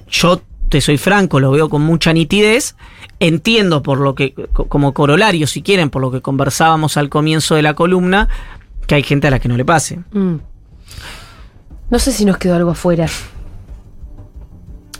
yo 0.09 0.41
te 0.69 0.79
soy 0.81 0.97
franco, 0.97 1.39
lo 1.39 1.51
veo 1.51 1.67
con 1.69 1.81
mucha 1.81 2.13
nitidez. 2.13 2.75
Entiendo 3.19 3.81
por 3.81 3.99
lo 3.99 4.13
que, 4.15 4.33
co- 4.53 4.67
como 4.67 4.93
corolario, 4.93 5.47
si 5.47 5.61
quieren, 5.61 5.89
por 5.89 6.01
lo 6.01 6.11
que 6.11 6.21
conversábamos 6.21 6.95
al 6.97 7.09
comienzo 7.09 7.55
de 7.55 7.61
la 7.63 7.73
columna, 7.73 8.27
que 8.87 8.95
hay 8.95 9.03
gente 9.03 9.27
a 9.27 9.31
la 9.31 9.39
que 9.39 9.47
no 9.49 9.57
le 9.57 9.65
pase. 9.65 9.99
Mm. 10.11 10.35
No 11.91 11.99
sé 11.99 12.13
si 12.13 12.23
nos 12.23 12.37
quedó 12.37 12.55
algo 12.55 12.71
afuera. 12.71 13.05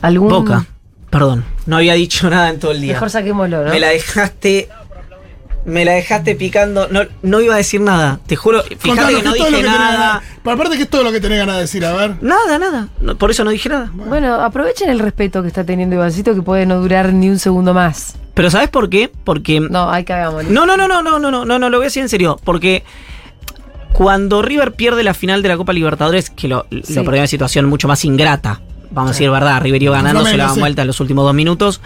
¿Algún... 0.02 0.28
Boca, 0.28 0.66
perdón, 1.10 1.44
no 1.66 1.76
había 1.76 1.94
dicho 1.94 2.28
nada 2.28 2.50
en 2.50 2.60
todo 2.60 2.72
el 2.72 2.82
día. 2.82 2.92
Mejor 2.92 3.08
saquémoslo, 3.08 3.64
¿no? 3.64 3.70
Me 3.70 3.80
la 3.80 3.88
dejaste. 3.88 4.68
Me 5.64 5.84
la 5.84 5.92
dejaste 5.92 6.34
picando. 6.34 6.88
No, 6.88 7.02
no 7.22 7.40
iba 7.40 7.54
a 7.54 7.56
decir 7.56 7.80
nada. 7.80 8.20
Te 8.26 8.36
juro. 8.36 8.62
Fíjate 8.62 8.88
Contanos, 8.88 9.14
que 9.14 9.22
no 9.22 9.32
dije 9.32 9.56
que 9.56 9.62
nada. 9.62 10.22
Pero 10.42 10.54
aparte 10.54 10.76
que 10.76 10.82
es 10.82 10.90
todo 10.90 11.02
lo 11.02 11.12
que 11.12 11.20
tenés 11.20 11.38
ganas 11.38 11.54
de 11.54 11.60
decir, 11.62 11.84
a 11.86 11.92
ver. 11.92 12.16
Nada, 12.20 12.58
nada. 12.58 12.88
No, 13.00 13.16
por 13.16 13.30
eso 13.30 13.42
no 13.44 13.50
dije 13.50 13.68
nada. 13.68 13.90
Bueno, 13.94 14.34
aprovechen 14.34 14.90
el 14.90 14.98
respeto 14.98 15.40
que 15.40 15.48
está 15.48 15.64
teniendo 15.64 15.96
Ivancito, 15.96 16.34
que 16.34 16.42
puede 16.42 16.66
no 16.66 16.80
durar 16.80 17.12
ni 17.14 17.30
un 17.30 17.38
segundo 17.38 17.72
más. 17.72 18.16
Pero 18.34 18.50
¿sabes 18.50 18.68
por 18.68 18.90
qué? 18.90 19.10
Porque. 19.24 19.60
No, 19.60 19.88
ahí 19.88 20.04
cagamos. 20.04 20.44
No, 20.44 20.66
no, 20.66 20.76
no, 20.76 20.88
no, 20.88 21.00
no, 21.00 21.18
no, 21.18 21.30
no, 21.30 21.44
no, 21.46 21.58
no, 21.58 21.70
lo 21.70 21.78
voy 21.78 21.84
a 21.84 21.86
decir 21.86 22.02
en 22.02 22.08
serio. 22.08 22.38
Porque 22.44 22.82
cuando 23.92 24.42
River 24.42 24.72
pierde 24.72 25.02
la 25.02 25.14
final 25.14 25.42
de 25.42 25.48
la 25.48 25.56
Copa 25.56 25.72
Libertadores, 25.72 26.30
que 26.30 26.48
lo, 26.48 26.66
Sí. 26.82 26.94
lo 26.94 27.04
perdió 27.04 27.16
en 27.18 27.20
una 27.22 27.26
situación 27.26 27.66
mucho 27.66 27.88
más 27.88 28.04
ingrata, 28.04 28.60
vamos 28.90 29.10
a 29.10 29.12
decir 29.14 29.30
verdad, 29.30 29.60
River 29.62 29.82
iba 29.82 29.96
ganando, 29.96 30.24
se 30.26 30.36
la 30.36 30.50
sí. 30.54 30.60
vuelta 30.60 30.82
en 30.82 30.88
los 30.88 31.00
últimos 31.00 31.24
dos 31.24 31.34
minutos. 31.34 31.80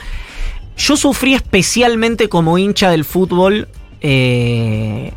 Yo 0.77 0.97
sufrí 0.97 1.35
especialmente 1.35 2.29
como 2.29 2.59
hincha 2.59 2.91
del 2.91 3.05
fútbol 3.05 3.69
eh, 4.01 5.13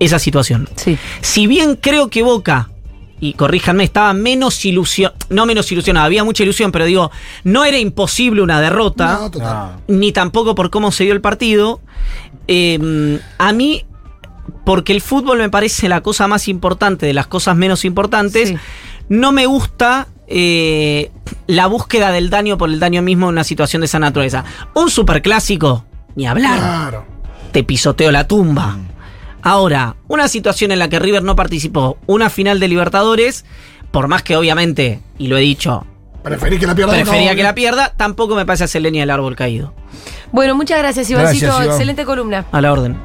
esa 0.00 0.18
situación. 0.18 0.68
Sí. 0.76 0.98
Si 1.20 1.46
bien 1.46 1.76
creo 1.76 2.08
que 2.08 2.22
Boca, 2.22 2.68
y 3.20 3.32
corríjanme, 3.32 3.82
estaba 3.84 4.12
menos 4.12 4.64
ilusión, 4.64 5.12
no 5.28 5.44
menos 5.46 5.70
ilusionada, 5.72 6.06
había 6.06 6.22
mucha 6.24 6.42
ilusión, 6.44 6.70
pero 6.70 6.84
digo, 6.84 7.10
no 7.44 7.64
era 7.64 7.78
imposible 7.78 8.42
una 8.42 8.60
derrota 8.60 9.18
No, 9.22 9.30
total. 9.30 9.70
ni 9.88 10.12
tampoco 10.12 10.54
por 10.54 10.70
cómo 10.70 10.92
se 10.92 11.04
dio 11.04 11.12
el 11.12 11.20
partido. 11.20 11.80
Eh, 12.46 13.18
a 13.38 13.52
mí, 13.52 13.84
porque 14.68 14.92
el 14.92 15.00
fútbol 15.00 15.38
me 15.38 15.48
parece 15.48 15.88
la 15.88 16.02
cosa 16.02 16.28
más 16.28 16.46
importante 16.46 17.06
de 17.06 17.14
las 17.14 17.26
cosas 17.26 17.56
menos 17.56 17.86
importantes, 17.86 18.50
Sí. 18.50 18.56
no 19.08 19.32
me 19.32 19.46
gusta 19.46 20.08
eh, 20.26 21.10
la 21.46 21.66
búsqueda 21.68 22.12
del 22.12 22.28
daño 22.28 22.58
por 22.58 22.68
el 22.68 22.78
daño 22.78 23.00
mismo 23.00 23.28
en 23.28 23.32
una 23.32 23.44
situación 23.44 23.80
de 23.80 23.86
esa 23.86 23.98
naturaleza. 23.98 24.44
Un 24.74 24.90
superclásico, 24.90 25.86
ni 26.16 26.26
hablar, 26.26 26.58
Claro. 26.58 27.06
te 27.50 27.64
pisoteo 27.64 28.10
la 28.10 28.28
tumba. 28.28 28.76
Ahora, 29.40 29.96
una 30.06 30.28
situación 30.28 30.70
en 30.70 30.80
la 30.80 30.90
que 30.90 30.98
River 30.98 31.22
no 31.22 31.34
participó, 31.34 31.96
una 32.04 32.28
final 32.28 32.60
de 32.60 32.68
Libertadores, 32.68 33.46
por 33.90 34.06
más 34.06 34.22
que 34.22 34.36
obviamente, 34.36 35.00
y 35.16 35.28
lo 35.28 35.38
he 35.38 35.40
dicho, 35.40 35.86
Preferís 36.22 36.60
que 36.60 36.66
la 36.66 36.74
pierda. 36.74 36.92
prefería 36.92 37.30
no, 37.30 37.36
que 37.36 37.42
la 37.42 37.54
pierda, 37.54 37.94
tampoco 37.96 38.34
me 38.34 38.44
parece 38.44 38.64
hacer 38.64 38.82
leña 38.82 39.00
del 39.00 39.10
árbol 39.12 39.34
caído. 39.34 39.72
Bueno, 40.30 40.54
muchas 40.54 40.76
gracias, 40.78 41.08
Ivancito. 41.08 41.46
Gracias, 41.46 41.64
Iván. 41.64 41.68
Excelente 41.74 42.04
columna. 42.04 42.44
A 42.52 42.60
la 42.60 42.70
orden. 42.70 42.98